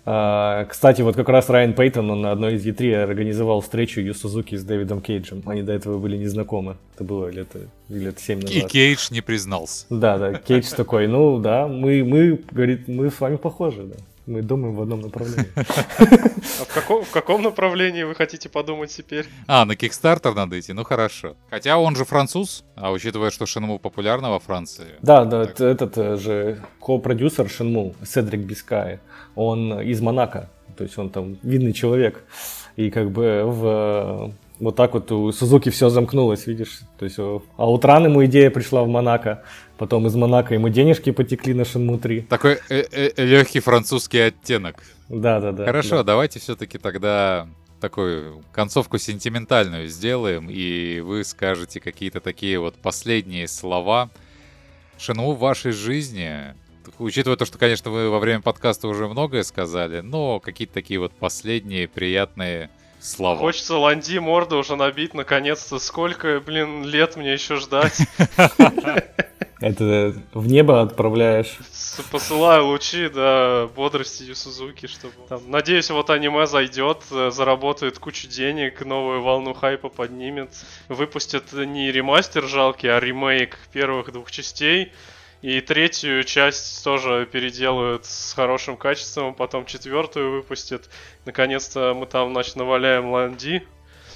[0.05, 4.13] А, кстати, вот как раз Райан Пейтон, он на одной из E3 организовал встречу Ю
[4.13, 5.43] Сузуки с Дэвидом Кейджем.
[5.45, 6.75] Они до этого были незнакомы.
[6.95, 7.47] Это было лет,
[7.87, 8.55] лет 7 назад.
[8.55, 9.85] И Кейдж не признался.
[9.89, 13.95] Да, да, Кейдж такой, ну да, мы, мы, говорит, мы с вами похожи, да.
[14.25, 15.51] Мы думаем в одном направлении.
[15.55, 19.25] А в каком, в каком направлении вы хотите подумать теперь?
[19.47, 21.35] А, на Kickstarter надо идти, ну хорошо.
[21.49, 24.85] Хотя он же француз, а учитывая, что Шинму популярна во Франции.
[25.01, 25.59] Да, да, так...
[25.59, 28.99] этот э, же ко-продюсер Шинму, Седрик Бискай,
[29.35, 32.23] он из Монако, то есть он там видный человек.
[32.75, 36.81] И как бы в вот так вот у Сузуки все замкнулось, видишь.
[36.97, 39.43] То есть, а утран ему идея пришла в Монако,
[39.77, 42.21] потом из Монако ему денежки потекли на Шинму 3.
[42.21, 44.75] Такой э -э легкий французский оттенок.
[45.09, 45.65] Да, да, да.
[45.65, 46.03] Хорошо, да.
[46.03, 47.47] давайте все-таки тогда
[47.81, 54.09] такую концовку сентиментальную сделаем, и вы скажете какие-то такие вот последние слова.
[54.97, 56.53] Шинму в вашей жизни,
[56.99, 61.11] учитывая то, что, конечно, вы во время подкаста уже многое сказали, но какие-то такие вот
[61.13, 62.69] последние приятные
[62.99, 63.37] слова.
[63.37, 65.79] Хочется Ланди морду уже набить наконец-то.
[65.79, 67.97] Сколько, блин, лет мне еще ждать?
[69.63, 71.57] Это в небо отправляешь.
[72.11, 75.41] Посылаю лучи, да, бодрости Сузуки, чтобы там.
[75.47, 80.49] Надеюсь, вот аниме зайдет, заработает кучу денег, новую волну хайпа поднимет.
[80.89, 84.91] Выпустят не ремастер жалкий, а ремейк первых двух частей.
[85.43, 90.89] И третью часть тоже переделают с хорошим качеством, а потом четвертую выпустят.
[91.25, 93.61] Наконец-то мы там, значит, наваляем Ланди.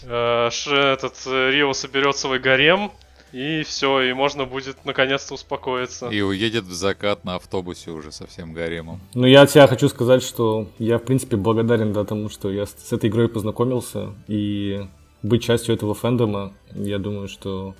[0.03, 2.93] Э, этот э, Рио соберет свой гарем,
[3.33, 6.07] и все, и можно будет наконец-то успокоиться.
[6.07, 9.01] И уедет в закат на автобусе уже совсем гаремом.
[9.13, 12.65] Ну, я от себя хочу сказать, что я, в принципе, благодарен да, тому, что я
[12.65, 14.13] с этой игрой познакомился.
[14.29, 14.87] И
[15.23, 17.75] быть частью этого фэндома, я думаю, что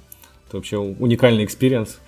[0.48, 1.99] это вообще уникальный experience.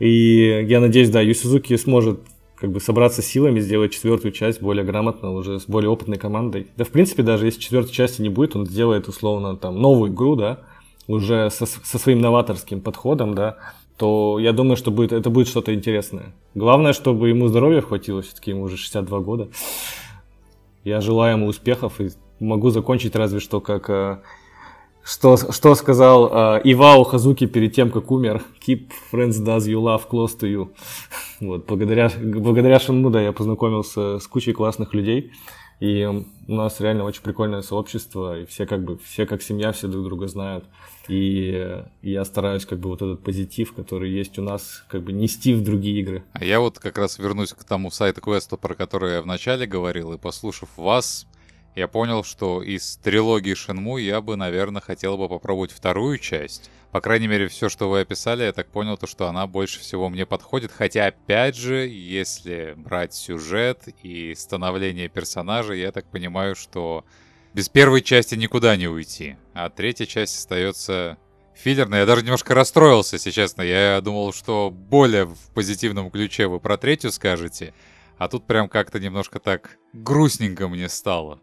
[0.00, 2.20] И я надеюсь, да, Ю Сузуки сможет
[2.56, 6.66] как бы собраться силами, сделать четвертую часть более грамотно, уже с более опытной командой.
[6.76, 10.36] Да, в принципе, даже если четвертой части не будет, он сделает условно там новую игру,
[10.36, 10.60] да,
[11.06, 13.56] уже со, со своим новаторским подходом, да,
[13.96, 16.34] то я думаю, что будет, это будет что-то интересное.
[16.54, 19.48] Главное, чтобы ему здоровья хватило, все-таки ему уже 62 года.
[20.84, 22.10] Я желаю ему успехов и
[22.40, 24.20] могу закончить разве что как э,
[25.04, 28.42] что, что сказал э, Ивао Хазуки перед тем, как умер.
[28.66, 30.70] Keep friends does you love close to you.
[31.40, 35.32] Вот, благодаря, благодаря Шинму, да, я познакомился с кучей классных людей.
[35.80, 39.88] И у нас реально очень прикольное сообщество, и все как бы, все как семья, все
[39.88, 40.66] друг друга знают.
[41.08, 45.54] И я стараюсь как бы вот этот позитив, который есть у нас, как бы нести
[45.54, 46.22] в другие игры.
[46.34, 50.12] А я вот как раз вернусь к тому сайту квесту, про который я вначале говорил,
[50.12, 51.26] и послушав вас,
[51.74, 56.70] я понял, что из трилогии Шинму я бы, наверное, хотел бы попробовать вторую часть.
[56.90, 60.08] По крайней мере, все, что вы описали, я так понял, то, что она больше всего
[60.08, 60.72] мне подходит.
[60.72, 67.04] Хотя, опять же, если брать сюжет и становление персонажа, я так понимаю, что
[67.54, 69.36] без первой части никуда не уйти.
[69.54, 71.16] А третья часть остается
[71.54, 72.00] филлерной.
[72.00, 73.62] Я даже немножко расстроился, если честно.
[73.62, 77.72] Я думал, что более в позитивном ключе вы про третью скажете.
[78.18, 81.40] А тут прям как-то немножко так грустненько мне стало.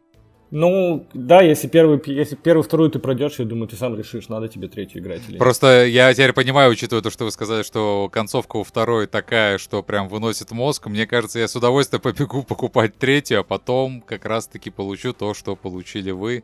[0.50, 4.48] Ну, да, если первый, если первую, вторую ты пройдешь, я думаю, ты сам решишь, надо
[4.48, 5.40] тебе третью играть или нет.
[5.40, 9.84] Просто я теперь понимаю, учитывая то, что вы сказали, что концовка у второй такая, что
[9.84, 10.88] прям выносит мозг.
[10.88, 15.56] Мне кажется, я с удовольствием побегу покупать третью, а потом как раз-таки получу то, что
[15.56, 16.44] получили вы.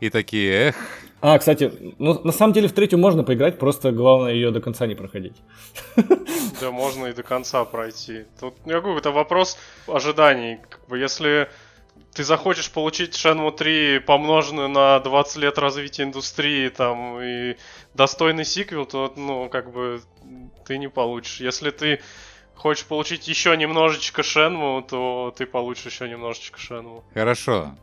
[0.00, 0.76] И такие, эх.
[1.20, 4.86] А, кстати, ну, на самом деле в третью можно поиграть, просто главное ее до конца
[4.86, 5.36] не проходить.
[6.60, 8.24] Да, можно и до конца пройти.
[8.38, 10.58] Тут, я говорю, это вопрос ожиданий.
[10.68, 11.48] Как бы, если
[12.14, 17.56] ты захочешь получить Shenmue 3 помноженную на 20 лет развития индустрии там и
[17.94, 20.02] достойный сиквел, то, ну, как бы
[20.66, 21.40] ты не получишь.
[21.40, 22.00] Если ты
[22.54, 27.02] хочешь получить еще немножечко Shenmue, то ты получишь еще немножечко Shenmue.
[27.14, 27.76] Хорошо.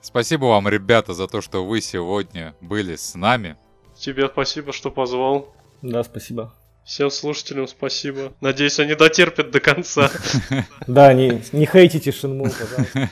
[0.00, 3.56] Спасибо вам, ребята, за то, что вы сегодня были с нами.
[3.96, 5.54] Тебе спасибо, что позвал.
[5.82, 6.54] Да, спасибо.
[6.84, 8.32] Всем слушателям спасибо.
[8.40, 10.10] Надеюсь, они дотерпят до конца.
[10.86, 13.10] Да, не, не хейтите Шинму, пожалуйста.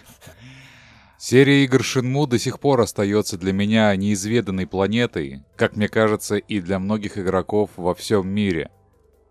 [1.28, 6.60] Серия игр Шинму до сих пор остается для меня неизведанной планетой, как мне кажется, и
[6.60, 8.70] для многих игроков во всем мире.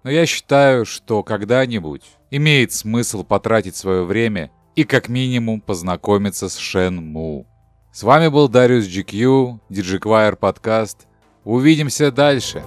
[0.04, 6.58] Но я считаю, что когда-нибудь имеет смысл потратить свое время и как минимум познакомиться с
[6.58, 7.48] Шенму.
[7.94, 11.08] С вами был Дариус GQ, DigiQuire подкаст.
[11.46, 12.62] Увидимся дальше.